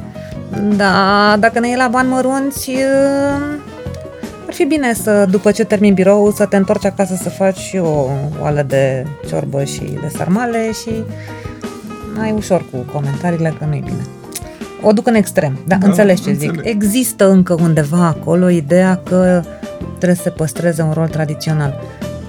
Dar 0.76 1.38
dacă 1.38 1.60
ne 1.60 1.68
e 1.68 1.76
la 1.76 1.88
bani 1.88 2.10
mărunți, 2.10 2.72
ar 2.72 3.42
fi 4.62 4.68
bine 4.68 4.94
să, 4.94 5.26
după 5.30 5.52
ce 5.52 5.64
termin 5.64 5.94
birou, 5.94 6.32
să 6.32 6.46
te 6.46 6.56
întorci 6.56 6.86
acasă 6.86 7.16
să 7.22 7.30
faci 7.30 7.58
și 7.58 7.78
o 7.78 8.08
oală 8.42 8.62
de 8.62 9.06
ciorbă 9.28 9.64
și 9.64 9.80
de 9.80 10.12
sarmale 10.16 10.72
și 10.72 11.04
ai 12.22 12.32
ușor 12.32 12.66
cu 12.72 12.78
comentariile 12.78 13.54
că 13.60 13.66
nu 13.66 13.76
e 13.76 13.82
bine. 13.86 14.06
O 14.82 14.92
duc 14.92 15.08
în 15.08 15.16
extrem, 15.16 15.60
dar 15.68 15.78
da, 15.78 15.88
înțelegi 15.88 16.22
ce 16.22 16.30
înțeleg. 16.30 16.56
zic. 16.56 16.66
Există 16.66 17.30
încă 17.30 17.54
undeva 17.54 18.06
acolo 18.06 18.50
ideea 18.50 19.02
că 19.04 19.44
trebuie 19.98 20.16
să 20.16 20.22
se 20.22 20.30
păstreze 20.30 20.82
un 20.82 20.92
rol 20.92 21.08
tradițional. 21.08 21.80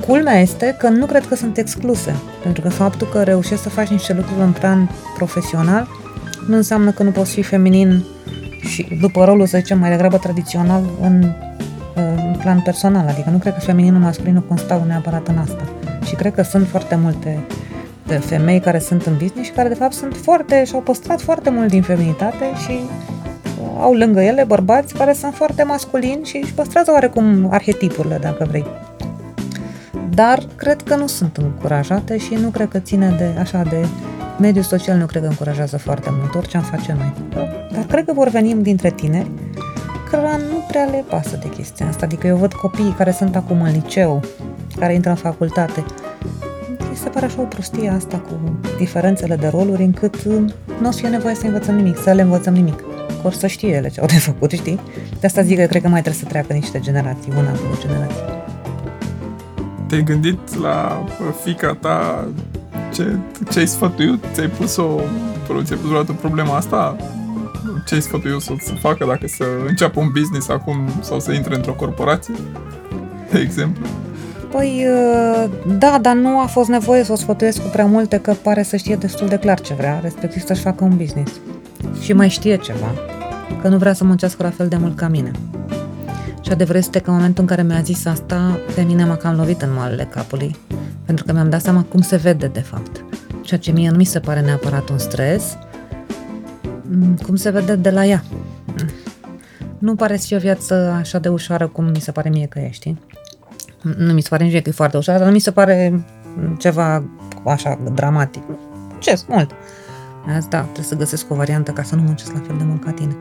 Culmea 0.07 0.41
este 0.41 0.77
că 0.79 0.89
nu 0.89 1.07
cred 1.07 1.27
că 1.27 1.35
sunt 1.35 1.59
excluse, 1.59 2.15
pentru 2.43 2.63
că 2.63 2.69
faptul 2.69 3.09
că 3.09 3.23
reușești 3.23 3.63
să 3.63 3.69
faci 3.69 3.89
niște 3.89 4.13
lucruri 4.13 4.41
în 4.41 4.53
plan 4.53 4.91
profesional 5.17 5.89
nu 6.47 6.57
înseamnă 6.57 6.91
că 6.91 7.03
nu 7.03 7.11
poți 7.11 7.33
fi 7.33 7.43
feminin 7.43 8.05
și 8.67 8.99
după 9.01 9.25
rolul, 9.25 9.47
să 9.47 9.59
zicem, 9.59 9.79
mai 9.79 9.91
degrabă 9.91 10.17
tradițional 10.17 10.83
în, 11.01 11.35
în 11.95 12.37
plan 12.39 12.61
personal. 12.61 13.07
Adică 13.09 13.31
nu 13.31 13.39
cred 13.39 13.55
că 13.55 13.61
femininul 13.61 14.01
masculinul 14.01 14.43
constau 14.49 14.85
neapărat 14.87 15.29
în 15.29 15.39
asta. 15.39 15.69
Și 16.05 16.15
cred 16.15 16.35
că 16.35 16.43
sunt 16.43 16.69
foarte 16.69 16.95
multe 16.95 17.39
de 18.07 18.15
femei 18.15 18.61
care 18.61 18.79
sunt 18.79 19.07
în 19.07 19.13
business 19.13 19.49
și 19.49 19.55
care 19.55 19.69
de 19.69 19.75
fapt 19.75 19.93
sunt 19.93 20.17
foarte 20.17 20.65
și 20.65 20.75
au 20.75 20.81
păstrat 20.81 21.21
foarte 21.21 21.51
mult 21.51 21.69
din 21.69 21.83
feminitate 21.83 22.45
și 22.65 22.79
au 23.81 23.93
lângă 23.95 24.21
ele 24.21 24.45
bărbați 24.45 24.95
care 24.95 25.13
sunt 25.13 25.35
foarte 25.35 25.63
masculini 25.63 26.25
și 26.25 26.37
își 26.43 26.55
păstrează 26.55 26.91
oarecum 26.91 27.49
arhetipurile, 27.51 28.19
dacă 28.21 28.47
vrei. 28.49 28.67
Dar 30.15 30.43
cred 30.57 30.83
că 30.83 30.95
nu 30.95 31.07
sunt 31.07 31.37
încurajate 31.37 32.19
și 32.19 32.35
nu 32.35 32.49
cred 32.49 32.69
că 32.69 32.79
ține 32.79 33.15
de 33.19 33.41
așa 33.41 33.63
de 33.63 33.87
mediul 34.41 34.65
social 34.65 34.99
nu 34.99 35.07
cred 35.07 35.23
că 35.23 35.29
încurajează 35.29 35.79
foarte 35.79 36.09
mult 36.19 36.35
orice 36.35 36.57
am 36.57 36.63
face 36.63 36.97
noi. 36.99 37.13
Dar 37.73 37.85
cred 37.89 38.05
că 38.05 38.13
vor 38.13 38.29
veni 38.29 38.55
dintre 38.55 38.91
tineri 38.91 39.31
care 40.13 40.43
nu 40.51 40.65
prea 40.69 40.85
le 40.85 41.05
pasă 41.09 41.37
de 41.37 41.49
chestia 41.49 41.89
asta. 41.89 42.05
Adică 42.05 42.27
eu 42.27 42.37
văd 42.37 42.53
copiii 42.53 42.95
care 42.97 43.11
sunt 43.11 43.37
acum 43.37 43.63
în 43.63 43.73
liceu, 43.73 44.21
care 44.79 44.95
intră 44.95 45.11
în 45.11 45.17
facultate. 45.17 45.85
Mi 46.91 46.97
se 46.97 47.09
pare 47.09 47.27
așa 47.27 47.41
o 47.41 47.45
prostie 47.45 47.89
asta 47.89 48.17
cu 48.17 48.59
diferențele 48.79 49.37
de 49.37 49.49
roluri 49.49 49.83
încât 49.83 50.23
nu 50.25 50.89
o 50.89 50.91
să 50.91 50.99
fie 50.99 51.09
nevoie 51.09 51.35
să 51.35 51.47
învățăm 51.47 51.75
nimic, 51.75 51.97
să 52.03 52.13
le 52.13 52.23
învățăm 52.23 52.55
nimic. 52.55 52.77
Că 52.77 52.85
or 53.23 53.33
să 53.33 53.47
știe 53.47 53.69
ele 53.69 53.89
ce 53.89 54.01
au 54.01 54.07
de 54.07 54.19
făcut, 54.19 54.51
știi? 54.51 54.81
De 55.21 55.27
asta 55.27 55.43
zic 55.43 55.59
că 55.59 55.65
cred 55.65 55.83
că 55.83 55.89
mai 55.89 56.01
trebuie 56.01 56.23
să 56.23 56.29
treacă 56.29 56.53
niște 56.53 56.81
generații, 56.81 57.33
una, 57.37 57.51
două 57.51 57.75
generații. 57.81 58.23
Te-ai 59.87 60.03
gândit 60.03 60.61
la 60.61 61.05
fica 61.45 61.77
ta 61.81 62.29
ce, 62.93 63.17
ce 63.51 63.59
ai 63.59 63.67
sfătuit? 63.67 64.25
Ți-ai 64.33 64.49
pus 64.49 64.77
o, 64.77 65.01
ți-ai 65.63 65.79
pus 65.79 66.09
o 66.09 66.13
problema 66.13 66.57
asta? 66.57 66.97
Ce 67.87 67.95
ai 67.95 68.01
sfătuit 68.01 68.41
să, 68.41 68.53
să 68.61 68.73
facă 68.75 69.05
dacă 69.09 69.27
să 69.27 69.45
înceapă 69.67 70.01
un 70.01 70.11
business 70.13 70.49
acum 70.49 70.89
sau 71.01 71.21
să 71.21 71.33
intre 71.33 71.55
într-o 71.55 71.73
corporație? 71.73 72.35
De 73.33 73.39
exemplu. 73.39 73.87
Păi, 74.51 74.87
uh, 74.87 75.51
da, 75.79 75.99
dar 76.01 76.15
nu 76.15 76.41
a 76.41 76.47
fost 76.47 76.69
nevoie 76.69 77.05
să 77.05 77.13
o 77.13 77.17
sfătuiesc 77.17 77.63
cu 77.63 77.69
prea 77.69 77.87
multe, 77.87 78.19
că 78.19 78.33
pare 78.33 78.63
să 78.63 78.77
știe 78.77 78.97
destul 78.97 79.29
de 79.29 79.37
clar 79.37 79.61
ce 79.61 79.75
vrea, 79.75 79.99
respectiv 80.03 80.45
să-și 80.45 80.61
facă 80.61 80.85
un 80.85 80.97
business. 80.97 81.33
Și 82.01 82.13
mai 82.13 82.29
știe 82.29 82.57
ceva, 82.57 82.95
că 83.63 83.69
nu 83.69 83.77
vrea 83.77 83.93
să 83.93 84.05
muncească 84.05 84.43
la 84.43 84.51
fel 84.51 84.69
de 84.69 84.77
mult 84.77 84.97
ca 84.97 85.09
mine. 85.09 85.31
Și 86.41 86.53
adevărul 86.53 86.81
este 86.81 86.99
că 86.99 87.11
în 87.11 87.17
momentul 87.17 87.43
în 87.43 87.49
care 87.49 87.63
mi-a 87.63 87.81
zis 87.81 88.07
asta, 88.07 88.59
pe 88.75 88.83
mine 88.83 89.05
m-a 89.05 89.17
cam 89.17 89.37
lovit 89.37 89.63
în 89.63 89.69
moalele 89.73 90.09
capului, 90.11 90.57
pentru 91.05 91.25
că 91.25 91.33
mi-am 91.33 91.51
dat 91.51 91.61
seama 91.63 91.83
cum 91.83 92.01
se 92.01 92.17
vede 92.17 92.47
de 92.47 92.61
fapt. 92.61 93.05
Ceea 93.43 93.61
ce 93.61 93.73
mie 93.73 93.91
nu 93.91 93.97
mi 93.97 94.05
se 94.05 94.21
pare 94.21 94.41
neapărat 94.41 94.89
un 94.89 94.99
stres, 94.99 95.57
mm, 95.57 95.72
cum 97.27 97.37
se 97.37 97.51
vede 97.51 97.77
de 97.77 97.91
la 97.91 98.07
ea. 98.07 98.25
Nu 99.79 99.95
pare 99.95 100.17
să 100.17 100.27
fie 100.27 100.37
o 100.37 100.41
viață 100.41 100.75
așa 100.75 101.19
de 101.19 101.29
ușoară 101.29 101.67
cum 101.67 101.85
mi 101.85 102.01
se 102.01 102.11
pare 102.11 102.29
mie 102.29 102.47
că 102.47 102.59
e, 102.59 102.71
știi? 102.71 103.01
Nu 103.97 104.13
mi 104.13 104.21
se 104.21 104.29
pare 104.29 104.45
nici 104.45 104.63
că 104.63 104.69
e 104.69 104.73
foarte 104.73 104.97
ușoară, 104.97 105.19
dar 105.19 105.29
nu 105.29 105.35
mi 105.35 105.41
se 105.41 105.51
pare 105.51 106.05
ceva 106.59 107.05
așa 107.45 107.79
dramatic. 107.95 108.43
Ce 108.99 109.21
mult. 109.29 109.51
Azi, 110.37 110.49
da, 110.49 110.61
trebuie 110.61 110.85
să 110.85 110.97
găsesc 110.97 111.31
o 111.31 111.35
variantă 111.35 111.71
ca 111.71 111.83
să 111.83 111.95
nu 111.95 112.03
muncesc 112.03 112.33
la 112.33 112.41
fel 112.47 112.57
de 112.59 112.65
mult 112.65 112.85
ca 112.85 112.91
tine. 112.91 113.17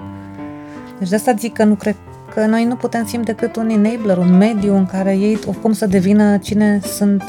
Deci 0.99 1.09
de 1.09 1.15
asta 1.15 1.33
zic 1.37 1.53
că 1.53 1.63
nu 1.63 1.75
cred 1.75 1.95
că 2.33 2.45
noi 2.45 2.65
nu 2.65 2.75
putem 2.75 3.05
fi 3.05 3.17
decât 3.17 3.55
un 3.55 3.69
enabler, 3.69 4.17
un 4.17 4.37
mediu 4.37 4.75
în 4.75 4.85
care 4.85 5.17
ei 5.17 5.39
oricum 5.45 5.73
să 5.73 5.85
devină 5.85 6.37
cine 6.37 6.79
sunt 6.83 7.23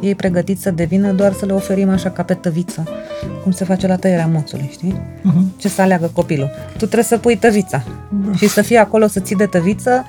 ei 0.00 0.14
pregătiți 0.14 0.62
să 0.62 0.70
devină, 0.70 1.12
doar 1.12 1.32
să 1.32 1.46
le 1.46 1.52
oferim 1.52 1.88
așa 1.88 2.10
ca 2.10 2.22
pe 2.22 2.34
tăviță, 2.34 2.84
cum 3.42 3.52
se 3.52 3.64
face 3.64 3.86
la 3.86 3.96
tăierea 3.96 4.26
moțului, 4.26 4.68
știi? 4.72 5.00
Uh-huh. 5.18 5.58
Ce 5.58 5.68
să 5.68 5.82
aleagă 5.82 6.10
copilul. 6.12 6.50
Tu 6.70 6.76
trebuie 6.76 7.02
să 7.02 7.18
pui 7.18 7.36
tăvița 7.36 7.82
uh-huh. 7.82 8.36
și 8.36 8.48
să 8.48 8.62
fii 8.62 8.76
acolo 8.76 9.06
să 9.06 9.20
ții 9.20 9.36
de 9.36 9.46
tăviță 9.46 10.06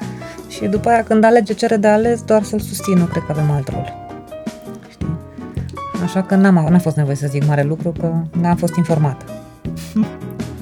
și 0.48 0.66
după 0.66 0.90
aia 0.90 1.04
când 1.04 1.24
alege 1.24 1.54
cere 1.54 1.78
de 1.78 1.88
ales, 1.88 2.22
doar 2.22 2.44
să-l 2.44 2.60
susții, 2.60 2.94
nu 2.94 3.04
cred 3.04 3.24
că 3.24 3.32
avem 3.32 3.52
alt 3.52 3.68
rol. 3.68 3.94
Știi? 4.90 5.18
Așa 6.04 6.24
că 6.24 6.36
n-am, 6.36 6.68
n-a 6.70 6.80
fost 6.80 6.96
nevoie 6.96 7.16
să 7.16 7.28
zic 7.30 7.48
mare 7.48 7.64
lucru, 7.64 7.94
că 8.00 8.14
n-am 8.42 8.56
fost 8.56 8.76
informată. 8.76 9.26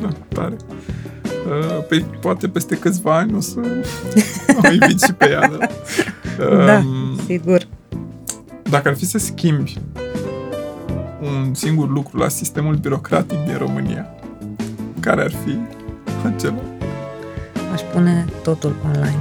Da, 0.01 0.09
tare. 0.27 0.55
Uh, 1.23 1.83
păi 1.87 2.05
poate 2.21 2.47
peste 2.47 2.75
câțiva 2.75 3.17
ani 3.17 3.33
o 3.35 3.39
să 3.39 3.59
o 4.63 4.71
invit 4.71 5.01
și 5.01 5.13
pe 5.13 5.29
ea, 5.29 5.51
da? 5.57 6.65
da, 6.65 6.77
um, 6.77 7.19
sigur. 7.25 7.67
Dacă 8.69 8.87
ar 8.87 8.95
fi 8.95 9.05
să 9.05 9.17
schimbi 9.17 9.77
un 11.21 11.53
singur 11.53 11.89
lucru 11.89 12.17
la 12.17 12.27
sistemul 12.27 12.75
birocratic 12.75 13.37
din 13.45 13.57
România, 13.57 14.09
care 14.99 15.21
ar 15.21 15.31
fi 15.31 15.57
acela? 16.27 16.61
Aș 17.73 17.81
pune 17.81 18.25
totul 18.43 18.75
online. 18.85 19.19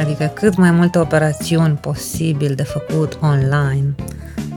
Adică 0.00 0.30
cât 0.34 0.56
mai 0.56 0.70
multe 0.70 0.98
operațiuni 0.98 1.74
posibil 1.74 2.54
de 2.54 2.62
făcut 2.62 3.18
online. 3.20 3.94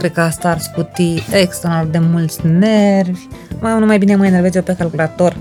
Cred 0.02 0.14
că 0.14 0.22
asta 0.22 0.50
ar 0.50 0.60
scuti 0.60 1.24
extraordinar 1.32 1.86
de 2.02 2.08
mulți 2.12 2.40
nervi. 2.48 3.28
Mai 3.60 3.80
nu 3.80 3.86
mai 3.86 3.98
bine 3.98 4.16
mă 4.16 4.26
enervez 4.26 4.56
eu 4.56 4.62
pe 4.62 4.76
calculator 4.78 5.38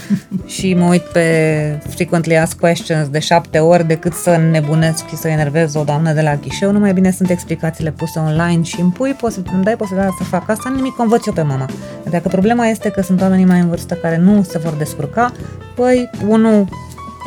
și 0.54 0.74
mă 0.74 0.84
uit 0.84 1.02
pe 1.02 1.78
frequently 1.88 2.38
asked 2.38 2.60
questions 2.60 3.08
de 3.08 3.18
șapte 3.18 3.58
ori 3.58 3.86
decât 3.86 4.12
să 4.12 4.36
nebunesc 4.50 5.08
și 5.08 5.16
să 5.16 5.28
enervez 5.28 5.74
o 5.74 5.82
doamnă 5.84 6.12
de 6.12 6.20
la 6.20 6.36
ghișeu, 6.36 6.72
nu 6.72 6.78
mai 6.78 6.92
bine 6.92 7.10
sunt 7.10 7.30
explicațiile 7.30 7.90
puse 7.90 8.18
online 8.18 8.62
și 8.62 8.80
îmi, 8.80 8.92
pui 8.92 9.16
posi- 9.16 9.52
îmi 9.52 9.64
dai 9.64 9.76
posibilitatea 9.76 10.16
să 10.18 10.24
fac 10.24 10.48
asta, 10.48 10.72
nimic 10.74 10.98
o 10.98 11.02
învăț 11.02 11.26
eu 11.26 11.32
pe 11.32 11.42
mama. 11.42 11.68
Dacă 12.10 12.28
problema 12.28 12.66
este 12.66 12.88
că 12.88 13.02
sunt 13.02 13.20
oamenii 13.20 13.44
mai 13.44 13.60
în 13.60 13.68
vârstă 13.68 13.94
care 13.94 14.16
nu 14.16 14.42
se 14.42 14.58
vor 14.58 14.72
descurca, 14.72 15.32
păi, 15.74 16.10
unul, 16.28 16.68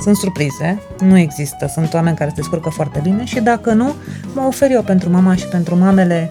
sunt 0.03 0.15
surprize, 0.15 0.81
nu 0.99 1.17
există, 1.17 1.67
sunt 1.73 1.93
oameni 1.93 2.15
care 2.15 2.29
se 2.29 2.35
descurcă 2.35 2.69
foarte 2.69 2.99
bine 3.03 3.23
și 3.23 3.39
dacă 3.39 3.73
nu, 3.73 3.93
mă 4.33 4.41
ofer 4.47 4.71
eu 4.71 4.81
pentru 4.81 5.09
mama 5.09 5.35
și 5.35 5.45
pentru 5.45 5.77
mamele 5.77 6.29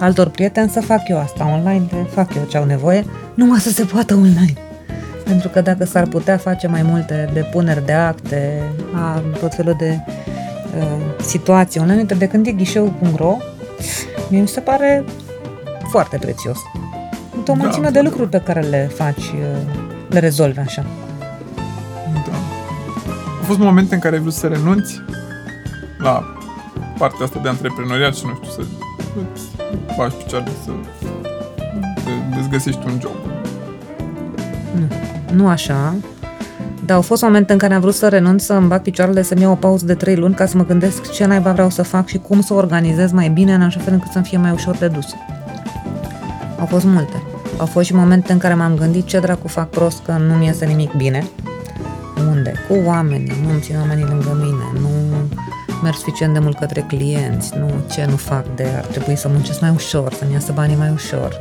altor 0.00 0.28
prieteni 0.28 0.70
să 0.70 0.80
fac 0.80 1.08
eu 1.08 1.18
asta 1.18 1.46
online, 1.46 1.86
le 1.90 2.06
fac 2.10 2.34
eu 2.34 2.42
ce 2.48 2.56
au 2.56 2.64
nevoie, 2.64 3.04
numai 3.34 3.58
să 3.58 3.70
se 3.70 3.84
poată 3.84 4.14
online. 4.14 4.54
Pentru 5.24 5.48
că 5.48 5.60
dacă 5.60 5.84
s-ar 5.84 6.06
putea 6.06 6.36
face 6.36 6.66
mai 6.66 6.82
multe 6.82 7.30
depuneri 7.32 7.86
de 7.86 7.92
acte, 7.92 8.62
a 8.94 9.22
tot 9.40 9.54
felul 9.54 9.74
de 9.78 10.00
uh, 10.78 10.86
situații 11.20 11.80
online, 11.80 12.02
de 12.02 12.26
când 12.26 12.46
e 12.46 12.52
ghișeu.ro, 12.52 13.36
mie 14.28 14.40
mi 14.40 14.48
se 14.48 14.60
pare 14.60 15.04
foarte 15.90 16.16
prețios. 16.16 16.58
Sunt 17.32 17.48
o 17.48 17.52
da, 17.52 17.62
mulțime 17.62 17.84
da, 17.84 17.90
de 17.90 18.00
lucruri 18.00 18.28
pe 18.28 18.40
care 18.44 18.60
le 18.60 18.90
faci, 18.94 19.16
uh, 19.16 19.74
le 20.08 20.18
rezolvi 20.18 20.58
așa. 20.58 20.84
Da. 22.12 22.36
Au 23.38 23.44
fost 23.44 23.58
momente 23.58 23.94
în 23.94 24.00
care 24.00 24.14
ai 24.14 24.20
vrut 24.20 24.32
să 24.32 24.46
renunți 24.46 25.00
la 25.98 26.34
partea 26.98 27.24
asta 27.24 27.40
de 27.42 27.48
antreprenoriat 27.48 28.14
și 28.16 28.24
nu 28.24 28.34
știu, 28.34 28.50
să 28.50 28.60
îți 29.32 29.49
faci 30.00 30.22
picioarele, 30.22 30.50
să 30.64 30.70
îți 32.38 32.48
găsești 32.48 32.80
un 32.86 32.98
job. 33.00 33.12
Nu 34.74 34.86
nu 35.32 35.48
așa, 35.48 35.94
dar 36.84 36.96
au 36.96 37.02
fost 37.02 37.22
momente 37.22 37.52
în 37.52 37.58
care 37.58 37.74
am 37.74 37.80
vrut 37.80 37.94
să 37.94 38.08
renunț, 38.08 38.42
să 38.42 38.52
îmi 38.52 38.68
bag 38.68 38.82
picioarele, 38.82 39.22
să-mi 39.22 39.40
iau 39.40 39.52
o 39.52 39.54
pauză 39.54 39.84
de 39.84 39.94
3 39.94 40.16
luni 40.16 40.34
ca 40.34 40.46
să 40.46 40.56
mă 40.56 40.64
gândesc 40.64 41.10
ce 41.12 41.26
naiba 41.26 41.52
vreau 41.52 41.70
să 41.70 41.82
fac 41.82 42.06
și 42.06 42.18
cum 42.18 42.40
să 42.40 42.54
organizez 42.54 43.12
mai 43.12 43.28
bine 43.28 43.54
în 43.54 43.62
așa 43.62 43.80
fel 43.80 43.92
încât 43.92 44.10
să-mi 44.12 44.24
fie 44.24 44.38
mai 44.38 44.50
ușor 44.50 44.76
de 44.76 44.88
dus. 44.88 45.06
Au 46.58 46.66
fost 46.66 46.84
multe. 46.84 47.22
Au 47.56 47.66
fost 47.66 47.86
și 47.86 47.94
momente 47.94 48.32
în 48.32 48.38
care 48.38 48.54
m-am 48.54 48.74
gândit 48.74 49.04
ce 49.04 49.18
dracu 49.18 49.48
fac 49.48 49.68
prost 49.68 50.02
că 50.04 50.12
nu 50.12 50.34
mi 50.34 50.46
iese 50.46 50.64
nimic 50.64 50.92
bine. 50.92 51.26
Unde? 52.30 52.52
Cu 52.68 52.76
oamenii, 52.86 53.32
nu 53.44 53.50
îmi 53.50 53.60
țin 53.60 53.76
oamenii 53.78 54.04
lângă 54.04 54.38
mine, 54.40 54.80
nu 54.80 54.88
merg 55.82 55.94
suficient 55.94 56.32
de 56.32 56.38
mult 56.38 56.58
către 56.58 56.84
clienți, 56.88 57.52
nu 57.58 57.70
ce 57.90 58.06
nu 58.08 58.16
fac 58.16 58.44
de 58.54 58.66
ar 58.76 58.84
trebui 58.84 59.16
să 59.16 59.28
muncesc 59.28 59.60
mai 59.60 59.70
ușor, 59.74 60.12
să-mi 60.12 60.32
iasă 60.32 60.52
banii 60.52 60.76
mai 60.76 60.90
ușor 60.94 61.40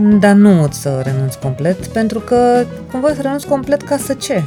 dar 0.00 0.34
nu 0.34 0.68
să 0.70 1.00
renunț 1.04 1.34
complet, 1.34 1.86
pentru 1.86 2.18
că 2.20 2.64
cumva 2.90 3.08
să 3.14 3.20
renunț 3.22 3.44
complet 3.44 3.82
ca 3.82 3.96
să 3.96 4.14
ce? 4.14 4.42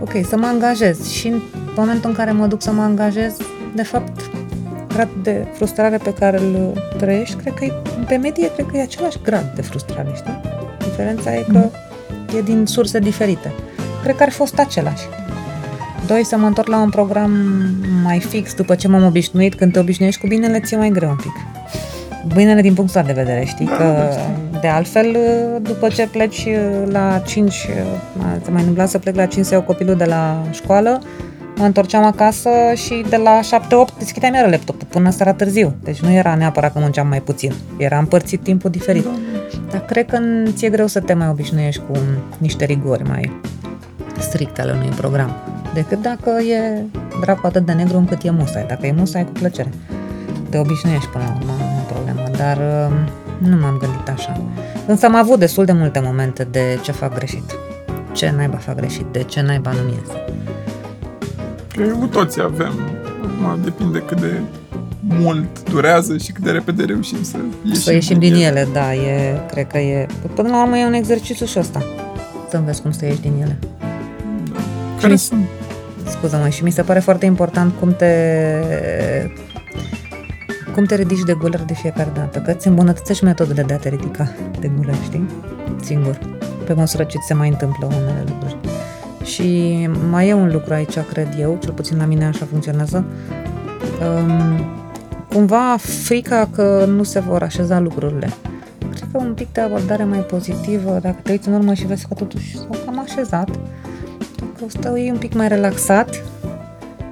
Ok, 0.00 0.10
să 0.28 0.36
mă 0.36 0.46
angajez 0.46 1.08
și 1.08 1.28
în 1.28 1.42
momentul 1.76 2.10
în 2.10 2.16
care 2.16 2.32
mă 2.32 2.46
duc 2.46 2.62
să 2.62 2.72
mă 2.72 2.82
angajez, 2.82 3.36
de 3.74 3.82
fapt, 3.82 4.30
grad 4.88 5.08
de 5.22 5.46
frustrare 5.52 5.96
pe 5.96 6.12
care 6.12 6.38
îl 6.38 6.82
trăiești, 6.98 7.34
cred 7.34 7.54
că 7.54 7.64
e, 7.64 7.72
pe 8.06 8.16
medie, 8.16 8.52
cred 8.52 8.66
că 8.66 8.76
e 8.76 8.82
același 8.82 9.18
grad 9.22 9.52
de 9.54 9.62
frustrare, 9.62 10.12
știi? 10.14 10.40
Diferența 10.78 11.34
e 11.34 11.46
că 11.52 11.68
e 12.36 12.42
din 12.42 12.66
surse 12.66 12.98
diferite. 12.98 13.52
Cred 14.02 14.16
că 14.16 14.22
ar 14.22 14.30
fi 14.30 14.36
fost 14.36 14.58
același. 14.58 15.02
Doi, 16.12 16.24
să 16.24 16.36
mă 16.36 16.46
întorc 16.46 16.68
la 16.68 16.80
un 16.80 16.90
program 16.90 17.30
mai 18.02 18.20
fix 18.20 18.54
după 18.54 18.74
ce 18.74 18.88
m-am 18.88 19.04
obișnuit. 19.04 19.54
Când 19.54 19.72
te 19.72 19.78
obișnuiești 19.78 20.20
cu 20.20 20.26
binele, 20.26 20.60
ți-e 20.60 20.76
mai 20.76 20.90
greu 20.90 21.08
un 21.08 21.16
pic. 21.16 21.32
Binele 22.34 22.60
din 22.60 22.74
punctul 22.74 23.00
ăsta 23.00 23.12
de 23.12 23.20
vedere, 23.20 23.44
știi? 23.44 23.66
Da, 23.66 23.76
că 23.76 23.84
da, 24.52 24.58
de 24.60 24.68
altfel, 24.68 25.16
după 25.62 25.88
ce 25.88 26.06
pleci 26.06 26.46
la 26.88 27.22
5, 27.26 27.52
se 28.42 28.50
mai 28.50 28.60
întâmpla 28.60 28.86
să 28.86 28.98
plec 28.98 29.14
la 29.14 29.26
5 29.26 29.44
să 29.44 29.54
iau 29.54 29.62
copilul 29.62 29.96
de 29.96 30.04
la 30.04 30.42
școală, 30.50 31.00
mă 31.56 31.64
întorceam 31.64 32.04
acasă 32.04 32.50
și 32.74 33.04
de 33.08 33.16
la 33.16 33.40
7-8 33.40 33.98
deschideam 33.98 34.34
iară 34.34 34.50
laptopul 34.50 34.86
până 34.90 35.10
seara 35.10 35.32
târziu. 35.32 35.74
Deci 35.82 36.00
nu 36.00 36.10
era 36.10 36.34
neapărat 36.34 36.72
că 36.72 36.78
munceam 36.78 37.06
mai 37.06 37.20
puțin. 37.20 37.52
Era 37.76 37.98
împărțit 37.98 38.42
timpul 38.42 38.70
diferit. 38.70 39.04
Da. 39.04 39.10
Dar 39.70 39.84
cred 39.84 40.06
că 40.06 40.18
ți-e 40.52 40.68
greu 40.68 40.86
să 40.86 41.00
te 41.00 41.12
mai 41.12 41.28
obișnuiești 41.28 41.82
cu 41.90 41.98
niște 42.38 42.64
rigori 42.64 43.08
mai 43.08 43.40
stricte 44.18 44.60
ale 44.60 44.72
unui 44.72 44.88
program. 44.96 45.36
Decât 45.74 46.02
dacă 46.02 46.30
e 46.30 46.82
dracu 47.20 47.46
atât 47.46 47.66
de 47.66 47.72
negru 47.72 47.96
încât 47.96 48.22
e 48.22 48.30
musai. 48.30 48.64
Dacă 48.68 48.86
e 48.86 48.92
musai, 48.96 49.24
cu 49.24 49.30
plăcere. 49.32 49.70
Te 50.48 50.58
obișnuiești 50.58 51.08
până 51.08 51.24
la 51.24 51.34
urmă, 51.40 51.52
nu 51.58 51.64
e 51.64 51.92
problemă. 51.92 52.28
Dar 52.36 52.56
uh, 52.56 53.48
nu 53.48 53.56
m-am 53.60 53.76
gândit 53.80 54.08
așa. 54.08 54.40
Însă 54.86 55.06
am 55.06 55.14
avut 55.14 55.38
destul 55.38 55.64
de 55.64 55.72
multe 55.72 56.00
momente 56.04 56.44
de 56.50 56.78
ce 56.82 56.92
fac 56.92 57.14
greșit. 57.14 57.42
Ce 58.12 58.32
naiba 58.36 58.56
fac 58.56 58.74
greșit, 58.76 59.06
de 59.12 59.22
ce 59.22 59.40
naiba 59.40 59.70
nu 59.72 59.80
mi 59.80 59.90
iese. 59.92 60.24
Cred 61.72 61.88
că 61.88 61.94
cu 61.94 62.06
toții 62.06 62.42
avem. 62.42 62.72
Acum 63.22 63.60
depinde 63.64 63.98
cât 63.98 64.20
de 64.20 64.40
mult 65.00 65.70
durează 65.70 66.16
și 66.16 66.32
cât 66.32 66.44
de 66.44 66.50
repede 66.50 66.84
reușim 66.84 67.22
să 67.22 67.36
ieșim, 67.64 67.80
Să 67.82 67.92
ieșim 67.92 68.18
din 68.18 68.34
ele, 68.34 68.68
da, 68.72 68.94
e, 68.94 69.40
cred 69.50 69.66
că 69.66 69.78
e... 69.78 70.06
Până 70.34 70.48
la 70.48 70.62
urmă 70.62 70.76
e 70.78 70.84
un 70.86 70.92
exercițiu 70.92 71.46
și 71.46 71.58
ăsta. 71.58 71.82
Să 72.50 72.56
înveți 72.56 72.82
cum 72.82 72.90
să 72.90 73.04
ieși 73.04 73.20
din 73.20 73.32
ele. 73.40 73.58
Da. 74.52 74.58
Care 75.00 75.16
Și- 75.16 75.22
sunt? 75.24 75.44
Scuză-mă, 76.12 76.48
și 76.48 76.64
mi 76.64 76.70
se 76.70 76.82
pare 76.82 76.98
foarte 76.98 77.26
important 77.26 77.72
cum 77.80 77.94
te 77.94 78.12
cum 80.74 80.84
te 80.84 80.94
ridici 80.94 81.22
de 81.24 81.32
guler 81.32 81.60
de 81.60 81.74
fiecare 81.74 82.10
dată, 82.14 82.38
că 82.38 82.50
îți 82.50 82.68
îmbunătățești 82.68 83.24
metodele 83.24 83.62
de 83.62 83.72
a 83.72 83.76
te 83.76 83.88
ridica 83.88 84.28
de 84.60 84.70
guler, 84.76 84.94
știi? 85.04 85.26
Singur, 85.82 86.18
pe 86.64 86.72
măsură 86.72 87.04
ce 87.04 87.18
ți 87.18 87.26
se 87.26 87.34
mai 87.34 87.48
întâmplă 87.48 87.86
unele 87.86 88.24
lucruri. 88.26 88.56
Și 89.24 89.88
mai 90.10 90.28
e 90.28 90.32
un 90.32 90.50
lucru 90.52 90.74
aici, 90.74 90.98
cred 90.98 91.28
eu, 91.38 91.58
cel 91.62 91.72
puțin 91.72 91.96
la 91.96 92.04
mine 92.04 92.24
așa 92.24 92.44
funcționează, 92.50 93.04
um, 94.00 94.64
cumva 95.28 95.76
frica 95.78 96.48
că 96.54 96.84
nu 96.88 97.02
se 97.02 97.20
vor 97.20 97.42
așeza 97.42 97.80
lucrurile. 97.80 98.32
Cred 98.78 99.08
că 99.12 99.18
un 99.18 99.34
pic 99.34 99.52
de 99.52 99.60
abordare 99.60 100.04
mai 100.04 100.18
pozitivă, 100.18 100.98
dacă 101.02 101.16
te 101.22 101.30
uiți 101.30 101.48
în 101.48 101.54
urmă 101.54 101.74
și 101.74 101.86
vezi 101.86 102.06
că 102.06 102.14
totuși 102.14 102.56
s-au 102.56 102.76
cam 102.84 102.98
așezat, 102.98 103.48
dacă 104.52 104.64
stai 104.68 105.10
un 105.10 105.18
pic 105.18 105.34
mai 105.34 105.48
relaxat, 105.48 106.22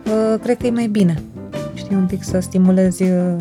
uh, 0.07 0.41
cred 0.43 0.57
că 0.57 0.67
e 0.67 0.71
mai 0.71 0.87
bine. 0.87 1.23
Știi, 1.75 1.97
un 1.97 2.07
pic 2.07 2.23
să 2.25 2.41
stimulezi 2.41 3.03
uh, 3.03 3.35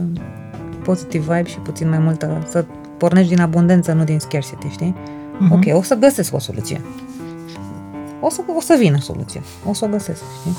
positive 0.83 1.35
vibe 1.35 1.49
și 1.49 1.57
puțin 1.57 1.89
mai 1.89 1.99
multă, 1.99 2.45
să 2.47 2.65
pornești 2.97 3.29
din 3.33 3.41
abundență, 3.41 3.93
nu 3.93 4.03
din 4.03 4.19
scarcity, 4.19 4.67
știi? 4.67 4.95
Mhm. 5.39 5.51
Ok, 5.51 5.77
o 5.77 5.81
să 5.81 5.95
găsesc 5.95 6.33
o 6.33 6.39
soluție. 6.39 6.81
O 8.21 8.29
să, 8.29 8.41
o 8.57 8.61
să 8.61 8.75
vină 8.79 8.97
soluția. 8.97 9.41
O 9.65 9.73
să 9.73 9.85
o 9.85 9.87
găsesc, 9.87 10.21
știi? 10.39 10.55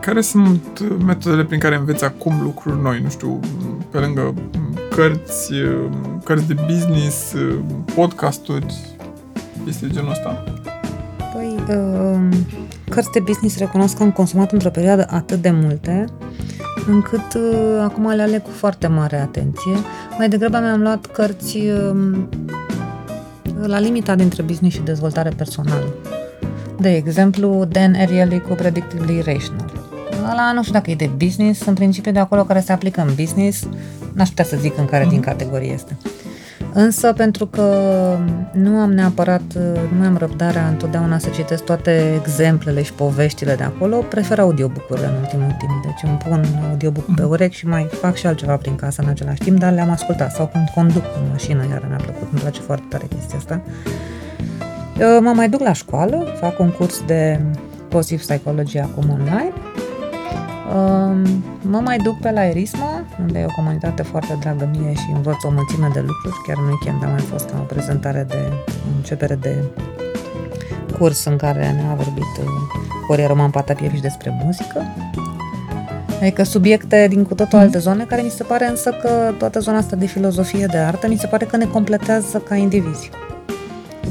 Care 0.00 0.20
sunt 0.20 0.80
metodele 1.04 1.44
prin 1.44 1.58
care 1.58 1.76
înveți 1.76 2.04
acum 2.04 2.42
lucruri 2.42 2.82
noi? 2.82 3.00
Nu 3.02 3.08
știu, 3.08 3.40
pe 3.90 3.98
lângă 3.98 4.34
cărți, 4.90 5.52
cărți 6.24 6.46
de 6.46 6.54
business, 6.66 7.34
podcasturi, 7.94 8.74
este 9.68 9.88
genul 9.88 10.10
ăsta? 10.10 10.44
Păi, 11.66 11.76
uh, 11.76 12.36
cărți 12.90 13.10
de 13.10 13.20
business 13.20 13.58
recunosc 13.58 13.96
că 13.96 14.02
am 14.02 14.10
consumat 14.10 14.52
într-o 14.52 14.70
perioadă 14.70 15.06
atât 15.10 15.42
de 15.42 15.50
multe, 15.50 16.04
încât 16.86 17.34
uh, 17.34 17.80
acum 17.82 18.08
le 18.08 18.22
aleg 18.22 18.42
cu 18.42 18.50
foarte 18.50 18.86
mare 18.86 19.20
atenție. 19.20 19.72
Mai 20.18 20.28
degrabă 20.28 20.58
mi-am 20.58 20.80
luat 20.80 21.06
cărți 21.06 21.56
uh, 21.56 22.18
la 23.62 23.78
limita 23.78 24.14
dintre 24.14 24.42
business 24.42 24.74
și 24.74 24.82
dezvoltare 24.82 25.30
personală. 25.36 25.94
De 26.78 26.94
exemplu, 26.94 27.64
Dan 27.64 27.94
Ariely 27.94 28.40
cu 28.40 28.54
Predictably 28.54 29.20
Rational. 29.20 29.72
Ăla 30.30 30.52
nu 30.52 30.60
știu 30.60 30.72
dacă 30.72 30.90
e 30.90 30.94
de 30.94 31.10
business, 31.16 31.66
în 31.66 31.74
principiu 31.74 32.12
de 32.12 32.18
acolo 32.18 32.44
care 32.44 32.60
se 32.60 32.72
aplică 32.72 33.00
în 33.00 33.14
business, 33.14 33.68
n-aș 34.12 34.28
putea 34.28 34.44
să 34.44 34.56
zic 34.60 34.78
în 34.78 34.84
care 34.84 35.06
din 35.08 35.20
categorie 35.20 35.72
este. 35.72 35.96
Însă, 36.76 37.12
pentru 37.12 37.46
că 37.46 37.62
nu 38.52 38.76
am 38.76 38.92
neapărat, 38.92 39.42
nu 39.90 39.98
mai 39.98 40.06
am 40.06 40.16
răbdarea 40.16 40.68
întotdeauna 40.68 41.18
să 41.18 41.28
citesc 41.28 41.64
toate 41.64 42.20
exemplele 42.20 42.82
și 42.82 42.92
poveștile 42.92 43.54
de 43.54 43.62
acolo, 43.62 43.96
prefer 43.96 44.38
audiobook-urile 44.38 45.06
în 45.06 45.14
ultimul 45.14 45.56
timp. 45.58 45.82
Deci 45.82 46.10
îmi 46.10 46.16
pun 46.28 46.44
audiobook 46.70 47.14
pe 47.14 47.22
urechi 47.22 47.56
și 47.56 47.66
mai 47.66 47.88
fac 47.90 48.14
și 48.14 48.26
altceva 48.26 48.56
prin 48.56 48.76
casă 48.76 49.02
în 49.02 49.08
același 49.08 49.40
timp, 49.40 49.58
dar 49.58 49.72
le-am 49.72 49.90
ascultat. 49.90 50.32
Sau 50.32 50.50
când 50.52 50.68
conduc 50.74 51.04
în 51.16 51.28
mașină, 51.30 51.66
iar 51.70 51.82
mi-a 51.88 51.96
plăcut, 51.96 52.28
îmi 52.30 52.40
place 52.40 52.60
foarte 52.60 52.84
tare 52.88 53.04
chestia 53.14 53.38
asta. 53.38 53.60
Mă 55.20 55.32
mai 55.34 55.48
duc 55.48 55.60
la 55.60 55.72
școală, 55.72 56.24
fac 56.40 56.58
un 56.58 56.70
curs 56.70 57.02
de 57.06 57.40
Positive 57.88 58.22
Psychology 58.22 58.78
acum 58.78 59.10
online. 59.10 59.52
Mă 61.60 61.78
mai 61.78 61.96
duc 61.96 62.20
pe 62.20 62.30
la 62.30 62.44
Erisma, 62.44 63.04
unde 63.20 63.38
e 63.38 63.44
o 63.44 63.54
comunitate 63.56 64.02
foarte 64.02 64.36
dragă 64.40 64.70
mie 64.78 64.92
și 64.94 65.12
învăț 65.14 65.42
o 65.42 65.50
mulțime 65.50 65.90
de 65.92 66.00
lucruri. 66.00 66.36
Chiar 66.46 66.56
în 66.58 66.66
weekend 66.66 67.04
a 67.04 67.06
mai 67.06 67.20
fost 67.20 67.50
la 67.52 67.58
o 67.60 67.62
prezentare 67.62 68.26
de 68.28 68.52
începere 68.96 69.34
de 69.34 69.64
curs 70.98 71.24
în 71.24 71.36
care 71.36 71.72
ne-a 71.72 71.94
vorbit 71.94 72.24
Coria 73.06 73.26
Roman 73.26 73.50
Patapievici 73.50 74.00
despre 74.00 74.40
muzică. 74.44 74.82
Adică 76.20 76.42
subiecte 76.42 77.06
din 77.08 77.24
cu 77.24 77.34
totul 77.34 77.58
alte 77.58 77.78
zone, 77.78 78.04
care 78.04 78.22
mi 78.22 78.28
se 78.28 78.42
pare 78.42 78.66
însă 78.66 78.90
că 78.90 79.32
toată 79.38 79.60
zona 79.60 79.76
asta 79.76 79.96
de 79.96 80.06
filozofie, 80.06 80.66
de 80.66 80.76
artă, 80.76 81.08
mi 81.08 81.16
se 81.16 81.26
pare 81.26 81.44
că 81.44 81.56
ne 81.56 81.64
completează 81.64 82.38
ca 82.38 82.54
indivizi. 82.54 83.10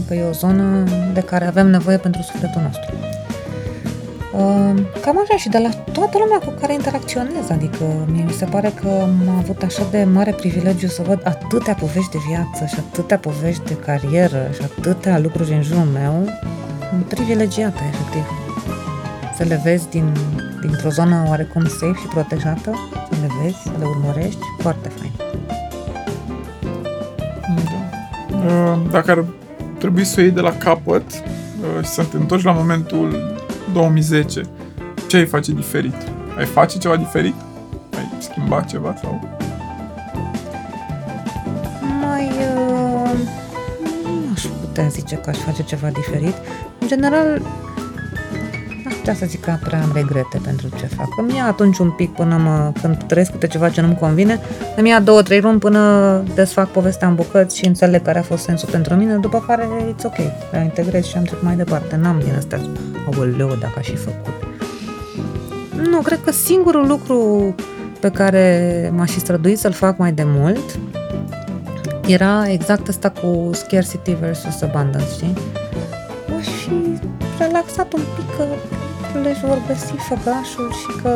Că 0.08 0.14
e 0.14 0.24
o 0.24 0.32
zonă 0.32 0.84
de 1.14 1.22
care 1.22 1.46
avem 1.46 1.68
nevoie 1.68 1.98
pentru 1.98 2.22
sufletul 2.22 2.62
nostru. 2.62 2.94
Cam 5.02 5.20
așa 5.24 5.36
și 5.38 5.50
de 5.50 5.58
la 5.58 5.70
toată 5.70 6.18
lumea 6.18 6.38
cu 6.46 6.54
care 6.60 6.74
interacționez, 6.74 7.50
adică 7.50 7.84
mie 8.12 8.24
mi 8.24 8.32
se 8.32 8.46
pare 8.46 8.74
că 8.82 8.88
am 9.02 9.38
avut 9.38 9.64
așa 9.64 9.84
de 9.92 10.04
mare 10.04 10.32
privilegiu 10.32 10.88
să 10.88 11.02
văd 11.08 11.20
atâtea 11.24 11.74
povești 11.74 12.12
de 12.12 12.18
viață 12.28 12.66
și 12.66 12.76
atâtea 12.80 13.18
povești 13.18 13.64
de 13.64 13.76
carieră 13.76 14.50
și 14.54 14.62
atâtea 14.62 15.20
lucruri 15.20 15.54
în 15.54 15.62
jurul 15.62 15.88
meu, 15.94 16.30
privilegiată, 17.08 17.80
efectiv. 17.90 18.26
Să 19.38 19.44
le 19.44 19.62
vezi 19.64 19.90
din, 19.90 20.12
dintr-o 20.62 20.90
zonă 20.90 21.26
oarecum 21.28 21.66
safe 21.66 22.00
și 22.00 22.08
protejată, 22.08 22.72
să 23.10 23.18
le 23.22 23.28
vezi, 23.42 23.58
să 23.64 23.72
le 23.80 23.86
urmărești, 23.86 24.46
foarte 24.60 24.90
fain. 24.90 25.12
Da. 28.46 28.80
Dacă 28.92 29.12
ar 29.12 29.26
trebui 29.78 30.04
să 30.04 30.16
o 30.18 30.22
iei 30.22 30.32
de 30.32 30.42
la 30.42 30.54
capăt 30.58 31.12
și 31.82 31.90
să 31.90 32.04
te 32.04 32.18
întorci 32.18 32.44
la 32.44 32.52
momentul 32.52 33.32
2010, 33.74 34.42
ce 35.08 35.18
ai 35.18 35.26
face 35.26 35.52
diferit? 35.52 35.96
Ai 36.38 36.46
face 36.46 36.78
ceva 36.78 36.96
diferit? 36.96 37.36
Ai 37.96 38.12
schimba 38.20 38.62
ceva 38.62 38.96
sau? 39.02 39.40
Mai... 42.02 42.30
Uh, 42.56 43.12
nu 44.04 44.32
aș 44.34 44.42
putea 44.42 44.88
zice 44.88 45.16
că 45.16 45.30
aș 45.30 45.38
face 45.38 45.64
ceva 45.64 45.88
diferit. 45.88 46.36
În 46.80 46.88
general, 46.88 47.42
n-aș 47.42 47.73
putea 49.04 49.18
să 49.18 49.26
zic 49.26 49.42
că 49.42 49.58
prea 49.64 49.82
am 49.82 49.92
regrete 49.94 50.40
pentru 50.44 50.68
ce 50.80 50.86
fac. 50.86 51.08
Îmi 51.18 51.36
ia 51.36 51.46
atunci 51.46 51.78
un 51.78 51.90
pic 51.90 52.14
până 52.14 52.38
mă, 52.38 52.72
când 52.82 53.04
trăiesc 53.04 53.32
câte 53.32 53.48
ceva 53.48 53.70
ce 53.70 53.82
nu-mi 53.82 53.96
convine, 53.96 54.40
îmi 54.76 54.90
ia 54.90 55.00
două, 55.00 55.22
trei 55.22 55.42
luni 55.42 55.60
până 55.60 56.24
desfac 56.36 56.70
povestea 56.70 57.08
în 57.08 57.16
bucăți 57.16 57.58
și 57.58 57.66
înțeleg 57.66 58.02
care 58.02 58.20
a 58.20 58.22
fost 58.22 58.44
sensul 58.44 58.70
pentru 58.72 58.94
mine, 58.94 59.16
după 59.16 59.44
care 59.48 59.68
it's 59.68 60.06
ok, 60.06 60.16
la 60.52 60.60
integrez 60.60 61.06
și 61.06 61.18
am 61.18 61.24
trecut 61.24 61.44
mai 61.44 61.56
departe. 61.56 61.96
N-am 61.96 62.20
din 62.24 62.34
astea, 62.38 62.60
aoleu, 63.14 63.48
dacă 63.48 63.74
aș 63.78 63.90
fi 63.90 63.96
făcut. 63.96 64.34
Nu, 65.90 66.00
cred 66.00 66.20
că 66.24 66.32
singurul 66.32 66.88
lucru 66.88 67.56
pe 68.00 68.10
care 68.10 68.92
m-aș 68.96 69.12
fi 69.12 69.20
străduit 69.20 69.60
să-l 69.60 69.72
fac 69.72 69.98
mai 69.98 70.12
de 70.12 70.24
mult 70.26 70.80
era 72.08 72.50
exact 72.50 72.88
asta 72.88 73.10
cu 73.10 73.50
scarcity 73.54 74.14
versus 74.14 74.62
abundance, 74.62 75.10
știi? 75.14 75.34
Aș 76.38 76.48
fi 76.48 77.00
relaxat 77.40 77.94
un 77.94 78.02
pic 78.16 78.36
că 78.36 78.44
lucrurile 79.14 79.40
își 79.40 79.46
vor 79.46 79.62
găsi 79.68 79.94
făgașul 80.08 80.72
și 80.72 81.02
că 81.02 81.10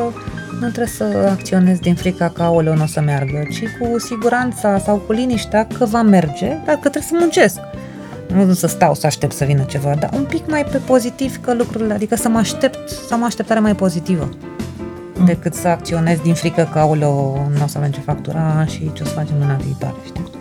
nu 0.52 0.60
trebuie 0.60 0.88
să 0.88 1.28
acționez 1.32 1.80
din 1.80 1.96
frica 1.96 2.30
că 2.30 2.44
aoleu 2.44 2.76
nu 2.76 2.84
o 2.84 2.86
să 2.86 3.02
meargă, 3.02 3.48
ci 3.52 3.64
cu 3.80 4.00
siguranța 4.00 4.78
sau 4.78 4.98
cu 4.98 5.12
liniștea 5.12 5.68
că 5.78 5.86
va 5.86 6.02
merge, 6.02 6.48
dar 6.66 6.76
că 6.76 6.90
trebuie 6.90 7.02
să 7.02 7.16
muncesc. 7.20 7.60
Nu 8.34 8.54
să 8.54 8.68
stau 8.68 8.94
să 8.94 9.06
aștept 9.06 9.34
să 9.34 9.46
vină 9.46 9.64
ceva, 9.64 9.96
dar 10.00 10.10
un 10.14 10.24
pic 10.24 10.50
mai 10.50 10.66
pe 10.66 10.78
pozitiv 10.78 11.42
că 11.42 11.54
lucrurile, 11.54 11.94
adică 11.94 12.16
să 12.16 12.30
mă 12.30 12.38
aștept, 12.38 12.90
să 12.90 13.14
am 13.14 13.22
o 13.22 13.26
așteptare 13.26 13.60
mai 13.60 13.76
pozitivă. 13.76 14.30
decât 15.26 15.54
să 15.54 15.68
acționez 15.68 16.20
din 16.20 16.34
frică 16.34 16.70
că, 16.72 16.80
aoleo, 16.80 17.48
nu 17.58 17.64
o 17.64 17.68
să 17.68 17.78
avem 17.78 17.92
ce 17.92 18.00
factura 18.00 18.66
și 18.66 18.92
ce 18.94 19.04
o 19.04 19.06
să 19.06 19.14
facem 19.14 19.36
luna 19.40 19.56
viitoare, 19.56 19.96
știi? 20.06 20.37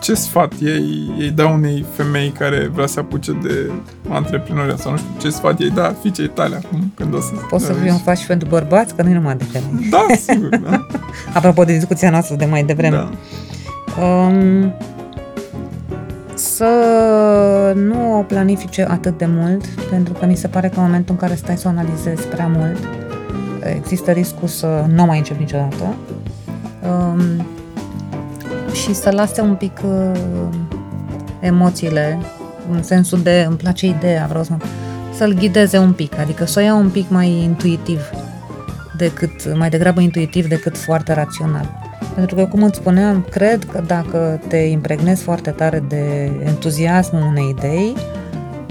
Da. 0.00 0.06
Ce 0.06 0.14
sfat 0.14 0.52
ei, 0.60 1.14
ei 1.18 1.30
dau 1.30 1.54
unei 1.54 1.84
femei 1.94 2.30
care 2.38 2.70
vrea 2.72 2.86
să 2.86 3.00
apuce 3.00 3.32
de 3.42 3.70
antreprenoria 4.08 4.76
sau 4.76 4.90
nu 4.90 4.98
știu, 4.98 5.08
ce 5.18 5.30
sfat 5.30 5.60
ei 5.60 5.70
da 5.70 5.94
fiicei 6.00 6.28
tale 6.28 6.56
acum 6.64 6.92
când 6.94 7.14
o 7.14 7.20
să... 7.20 7.30
Poți 7.48 7.64
să 7.64 7.72
fii 7.72 7.90
un 7.90 7.98
faci 7.98 8.18
și 8.18 8.26
pentru 8.26 8.48
bărbați, 8.48 8.94
că 8.94 9.02
nu 9.02 9.08
e 9.08 9.14
numai 9.14 9.36
de 9.36 9.44
femei. 9.44 9.88
Da, 9.88 10.06
sigur, 10.16 10.56
da. 10.56 10.86
Apropo 11.34 11.64
de 11.64 11.72
discuția 11.72 12.10
noastră 12.10 12.36
de 12.36 12.44
mai 12.44 12.64
devreme. 12.64 12.96
da. 12.96 13.10
Um, 14.04 14.72
să 16.34 16.72
nu 17.74 18.18
o 18.18 18.22
planifice 18.22 18.86
atât 18.88 19.18
de 19.18 19.26
mult, 19.28 19.66
pentru 19.66 20.12
că 20.12 20.26
mi 20.26 20.36
se 20.36 20.48
pare 20.48 20.68
că 20.68 20.74
în 20.76 20.82
momentul 20.82 21.14
în 21.14 21.20
care 21.20 21.34
stai 21.34 21.56
să 21.56 21.62
o 21.66 21.70
analizezi 21.70 22.26
prea 22.26 22.46
mult, 22.56 22.78
există 23.76 24.10
riscul 24.10 24.48
să 24.48 24.84
nu 24.94 25.04
mai 25.04 25.18
începi 25.18 25.40
niciodată. 25.40 25.94
Um, 26.88 27.46
și 28.72 28.94
să 28.94 29.10
lase 29.10 29.40
un 29.40 29.54
pic 29.54 29.80
uh, 29.84 30.12
emoțiile, 31.40 32.18
în 32.70 32.82
sensul 32.82 33.22
de 33.22 33.44
îmi 33.48 33.56
place 33.56 33.86
ideea, 33.86 34.26
vreau 34.28 34.44
să 34.44 34.52
să-l 35.14 35.34
ghideze 35.34 35.78
un 35.78 35.92
pic, 35.92 36.18
adică 36.18 36.44
să 36.44 36.60
o 36.60 36.62
ia 36.62 36.74
un 36.74 36.90
pic 36.90 37.08
mai 37.08 37.30
intuitiv 37.30 38.00
decât, 38.96 39.56
mai 39.56 39.68
degrabă 39.68 40.00
intuitiv 40.00 40.48
decât 40.48 40.78
foarte 40.78 41.12
rațional. 41.12 41.78
Pentru 42.14 42.34
că, 42.34 42.46
cum 42.46 42.62
îți 42.62 42.78
spuneam, 42.78 43.26
cred 43.30 43.64
că 43.64 43.82
dacă 43.86 44.40
te 44.48 44.56
impregnezi 44.56 45.22
foarte 45.22 45.50
tare 45.50 45.84
de 45.88 46.30
entuziasmul 46.44 47.22
unei 47.22 47.54
idei, 47.58 47.96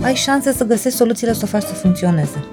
ai 0.01 0.13
șanse 0.13 0.53
să 0.53 0.63
găsești 0.63 0.97
soluțiile 0.97 1.33
să 1.33 1.41
o 1.43 1.47
faci 1.47 1.63
să 1.63 1.73
funcționeze. 1.73 2.43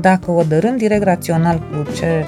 Dacă 0.00 0.30
o 0.30 0.42
dărâm 0.42 0.76
direct 0.76 1.02
rațional 1.02 1.58
cu 1.58 1.92
ce 1.92 2.24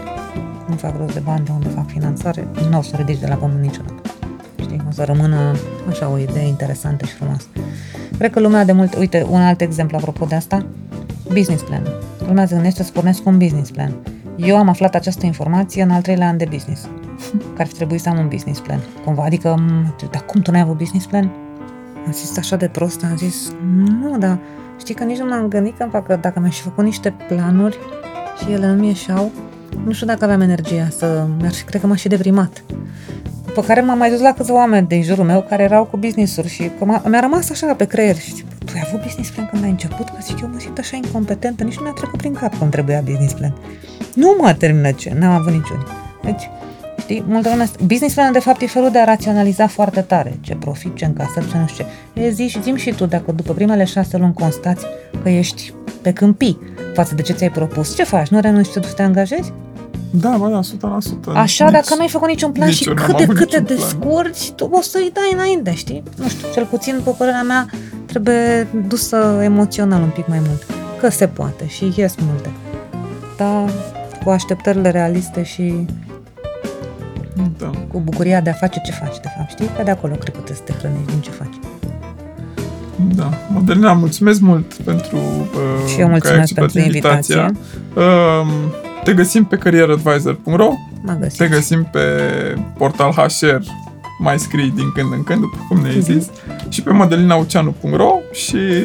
nu 0.68 0.74
fac 0.76 0.96
rost 0.98 1.14
de 1.14 1.20
bani, 1.24 1.44
de 1.44 1.50
unde 1.54 1.68
fac 1.68 1.86
finanțare, 1.86 2.48
nu 2.70 2.78
o 2.78 2.82
să 2.82 2.96
ridici 2.96 3.20
de 3.20 3.26
la 3.26 3.34
pământ 3.34 3.60
niciodată. 3.60 4.11
Știi? 4.92 5.02
O 5.02 5.06
să 5.06 5.12
rămână 5.12 5.56
așa 5.88 6.08
o 6.08 6.18
idee 6.18 6.46
interesantă 6.46 7.04
și 7.04 7.12
frumoasă. 7.12 7.46
Cred 8.18 8.30
că 8.30 8.40
lumea 8.40 8.64
de 8.64 8.72
mult... 8.72 8.96
Uite, 8.96 9.26
un 9.30 9.40
alt 9.40 9.60
exemplu 9.60 9.96
apropo 9.96 10.24
de 10.24 10.34
asta, 10.34 10.66
business 11.32 11.62
plan. 11.62 11.82
Lumea 12.26 12.46
se 12.46 12.54
gândește 12.54 12.82
să 12.82 12.92
pornesc 12.92 13.26
un 13.26 13.38
business 13.38 13.70
plan. 13.70 13.92
Eu 14.36 14.56
am 14.56 14.68
aflat 14.68 14.94
această 14.94 15.26
informație 15.26 15.82
în 15.82 15.90
al 15.90 16.02
treilea 16.02 16.28
an 16.28 16.36
de 16.36 16.46
business 16.50 16.88
că 17.54 17.60
ar 17.60 17.66
fi 17.66 17.74
trebuit 17.74 18.00
să 18.00 18.08
am 18.08 18.18
un 18.18 18.28
business 18.28 18.60
plan. 18.60 18.80
Cumva, 19.04 19.24
adică, 19.24 19.64
dar 20.10 20.24
cum 20.24 20.40
tu 20.40 20.50
n-ai 20.50 20.60
avut 20.60 20.76
business 20.76 21.06
plan? 21.06 21.30
Am 22.06 22.12
zis 22.12 22.38
așa 22.38 22.56
de 22.56 22.68
prost, 22.68 23.04
am 23.04 23.16
zis, 23.16 23.52
nu, 24.00 24.18
dar 24.18 24.38
știi 24.78 24.94
că 24.94 25.04
nici 25.04 25.18
nu 25.18 25.28
m-am 25.28 25.48
gândit 25.48 25.76
că 25.78 25.88
facă, 25.90 26.18
dacă 26.20 26.40
mi-aș 26.40 26.56
fi 26.56 26.62
făcut 26.62 26.84
niște 26.84 27.14
planuri 27.28 27.78
și 28.38 28.52
ele 28.52 28.66
nu 28.66 28.74
mi 28.74 28.86
ieșeau, 28.86 29.30
nu 29.84 29.92
știu 29.92 30.06
dacă 30.06 30.24
aveam 30.24 30.40
energia 30.40 30.88
să, 30.88 31.26
mi-ar 31.38 31.52
fi, 31.52 31.64
cred 31.64 31.80
că 31.80 31.86
m-aș 31.86 32.00
fi 32.00 32.08
deprimat. 32.08 32.62
După 33.54 33.66
care 33.66 33.80
m-am 33.80 33.98
mai 33.98 34.10
dus 34.10 34.20
la 34.20 34.32
câțiva 34.32 34.54
oameni 34.54 34.86
din 34.86 35.02
jurul 35.02 35.24
meu 35.24 35.46
care 35.48 35.62
erau 35.62 35.84
cu 35.84 35.96
business-uri 35.96 36.48
și 36.48 36.70
că 36.78 37.00
mi-a 37.08 37.20
rămas 37.20 37.50
așa 37.50 37.74
pe 37.74 37.84
creier 37.84 38.16
și 38.16 38.34
zic, 38.34 38.46
tu 38.64 38.72
ai 38.74 38.82
avut 38.86 39.02
business 39.02 39.30
plan 39.30 39.48
când 39.50 39.64
ai 39.64 39.70
început? 39.70 40.08
Că 40.08 40.16
zic, 40.22 40.40
eu 40.40 40.48
mă 40.52 40.58
simt 40.58 40.78
așa 40.78 40.96
incompetentă, 40.96 41.64
nici 41.64 41.76
nu 41.76 41.82
mi-a 41.82 41.92
trecut 41.92 42.18
prin 42.18 42.32
cap 42.32 42.54
cum 42.58 42.68
trebuia 42.68 43.00
business 43.00 43.32
plan. 43.32 43.54
Nu 44.14 44.36
mă 44.40 44.52
termină 44.52 44.90
ce, 44.90 45.16
n-am 45.18 45.32
avut 45.32 45.52
niciun. 45.52 45.86
Deci, 46.22 46.50
Știi? 46.98 47.24
Multă 47.26 47.48
lume, 47.48 47.68
business 47.86 48.14
plan 48.14 48.32
de 48.32 48.38
fapt 48.38 48.60
e 48.60 48.66
felul 48.66 48.90
de 48.90 48.98
a 48.98 49.04
raționaliza 49.04 49.66
foarte 49.66 50.00
tare 50.00 50.38
ce 50.40 50.54
profit, 50.54 50.96
ce 50.96 51.04
încasări, 51.04 51.50
ce 51.50 51.58
nu 51.58 51.66
știu 51.66 51.84
ce. 52.14 52.20
E 52.20 52.30
zi 52.30 52.48
și 52.48 52.62
zi 52.62 52.74
și 52.76 52.92
tu, 52.94 53.06
dacă 53.06 53.32
după 53.32 53.52
primele 53.52 53.84
șase 53.84 54.16
luni 54.16 54.34
constați 54.34 54.84
că 55.22 55.28
ești 55.28 55.72
pe 56.02 56.12
câmpii 56.12 56.58
față 56.94 57.14
de 57.14 57.22
ce 57.22 57.32
ți-ai 57.32 57.50
propus, 57.50 57.96
ce 57.96 58.04
faci? 58.04 58.28
Nu 58.28 58.40
renunți 58.40 58.70
și 58.70 58.80
te 58.96 59.02
angajezi? 59.02 59.52
Da, 60.14 60.36
bă, 60.38 60.48
da, 60.48 60.60
100%. 60.60 61.34
Așa, 61.34 61.64
nici, 61.64 61.72
dacă 61.72 61.94
nu 61.94 62.00
ai 62.00 62.08
făcut 62.08 62.28
niciun 62.28 62.52
plan 62.52 62.68
nici 62.68 62.76
și 62.76 62.84
cât 62.84 63.16
de 63.16 63.26
câte 63.26 63.60
de 63.60 63.76
scurți, 63.76 64.52
tu 64.56 64.68
o 64.72 64.80
să-i 64.80 65.10
dai 65.12 65.30
înainte, 65.32 65.74
știi? 65.74 66.02
Nu 66.16 66.28
știu, 66.28 66.48
cel 66.52 66.64
puțin, 66.64 67.00
pe 67.04 67.10
părerea 67.18 67.42
mea, 67.42 67.66
trebuie 68.06 68.68
dusă 68.88 69.40
emoțional 69.42 70.02
un 70.02 70.08
pic 70.08 70.26
mai 70.26 70.38
mult. 70.46 70.66
Că 71.00 71.10
se 71.10 71.26
poate 71.26 71.66
și 71.66 71.92
ies 71.96 72.14
multe. 72.26 72.50
Dar 73.36 73.70
cu 74.24 74.30
așteptările 74.30 74.90
realiste 74.90 75.42
și 75.42 75.86
da. 77.58 77.70
cu 77.88 78.00
bucuria 78.04 78.40
de 78.40 78.50
a 78.50 78.52
face 78.52 78.80
ce 78.84 78.92
faci, 78.92 79.20
de 79.22 79.28
fapt, 79.36 79.50
știi? 79.50 79.70
Că 79.76 79.82
de 79.82 79.90
acolo 79.90 80.14
cred 80.14 80.34
că 80.34 80.40
trebuie 80.40 80.56
să 80.56 80.62
te 80.62 80.72
hrănești 80.72 81.06
din 81.06 81.20
ce 81.20 81.30
faci. 81.30 81.54
Da. 83.14 83.30
Modelina, 83.52 83.92
mulțumesc 83.92 84.40
mult 84.40 84.74
pentru 84.74 85.16
uh, 85.16 85.88
Și 85.88 86.00
eu 86.00 86.08
mulțumesc 86.08 86.54
pentru 86.54 86.78
invitația. 86.78 87.50
Uh, 87.94 88.46
te 89.04 89.12
găsim 89.12 89.44
pe 89.44 89.56
carieradvisor.ro 89.56 90.72
Te 91.36 91.48
găsim 91.48 91.88
pe 91.92 92.00
portal 92.76 93.12
HR 93.12 93.62
mai 94.18 94.38
scrii 94.38 94.70
din 94.70 94.92
când 94.94 95.12
în 95.12 95.22
când, 95.22 95.40
după 95.40 95.56
cum 95.68 95.80
ne-ai 95.80 96.00
zis, 96.00 96.28
mm-hmm. 96.28 96.68
și 96.68 96.82
pe 96.82 96.92
modelinauceanu.ro 96.92 98.18
și, 98.32 98.82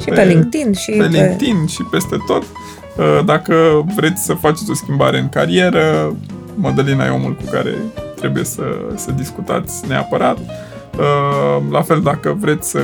și 0.00 0.04
pe, 0.04 0.14
pe 0.14 0.24
LinkedIn 0.24 0.72
și 0.72 0.90
pe, 0.90 0.96
pe 0.96 1.06
LinkedIn 1.06 1.66
și 1.66 1.82
peste 1.90 2.16
tot. 2.26 2.42
Uh, 2.42 3.24
dacă 3.24 3.54
vreți 3.94 4.24
să 4.24 4.34
faceți 4.34 4.70
o 4.70 4.74
schimbare 4.74 5.18
în 5.18 5.28
carieră, 5.28 6.16
Madalina 6.54 7.06
e 7.06 7.08
omul 7.08 7.34
cu 7.36 7.50
care 7.50 7.74
trebuie 8.16 8.44
să, 8.44 8.62
să 8.94 9.10
discutați 9.10 9.88
neapărat. 9.88 10.38
Uh, 10.38 11.62
la 11.70 11.82
fel, 11.82 12.00
dacă 12.00 12.36
vreți 12.40 12.70
să 12.70 12.80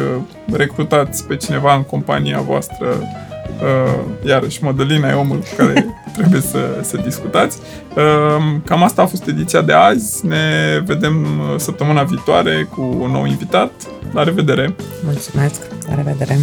recrutați 0.53 1.27
pe 1.27 1.37
cineva 1.37 1.75
în 1.75 1.83
compania 1.83 2.41
voastră, 2.41 2.87
uh, 3.63 4.27
iarăși 4.27 4.65
Madalina 4.65 5.09
e 5.09 5.13
omul 5.13 5.39
cu 5.39 5.49
care 5.57 5.87
trebuie 6.17 6.41
să, 6.41 6.59
să 6.83 6.97
discutați. 7.05 7.59
Uh, 7.97 8.61
cam 8.65 8.83
asta 8.83 9.03
a 9.03 9.07
fost 9.07 9.27
ediția 9.27 9.63
de 9.63 9.73
azi. 9.73 10.27
Ne 10.27 10.37
vedem 10.85 11.27
săptămâna 11.57 12.03
viitoare 12.03 12.69
cu 12.75 12.97
un 13.01 13.11
nou 13.11 13.25
invitat. 13.27 13.71
La 14.13 14.23
revedere! 14.23 14.75
Mulțumesc! 15.05 15.61
La 15.89 15.95
revedere! 15.95 16.39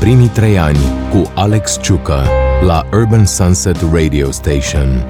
Primii 0.00 0.28
trei 0.28 0.58
ani 0.58 0.78
cu 1.10 1.32
Alex 1.34 1.78
Ciucă 1.82 2.22
la 2.66 2.86
Urban 2.92 3.24
Sunset 3.26 3.76
Radio 3.92 4.30
Station. 4.30 5.04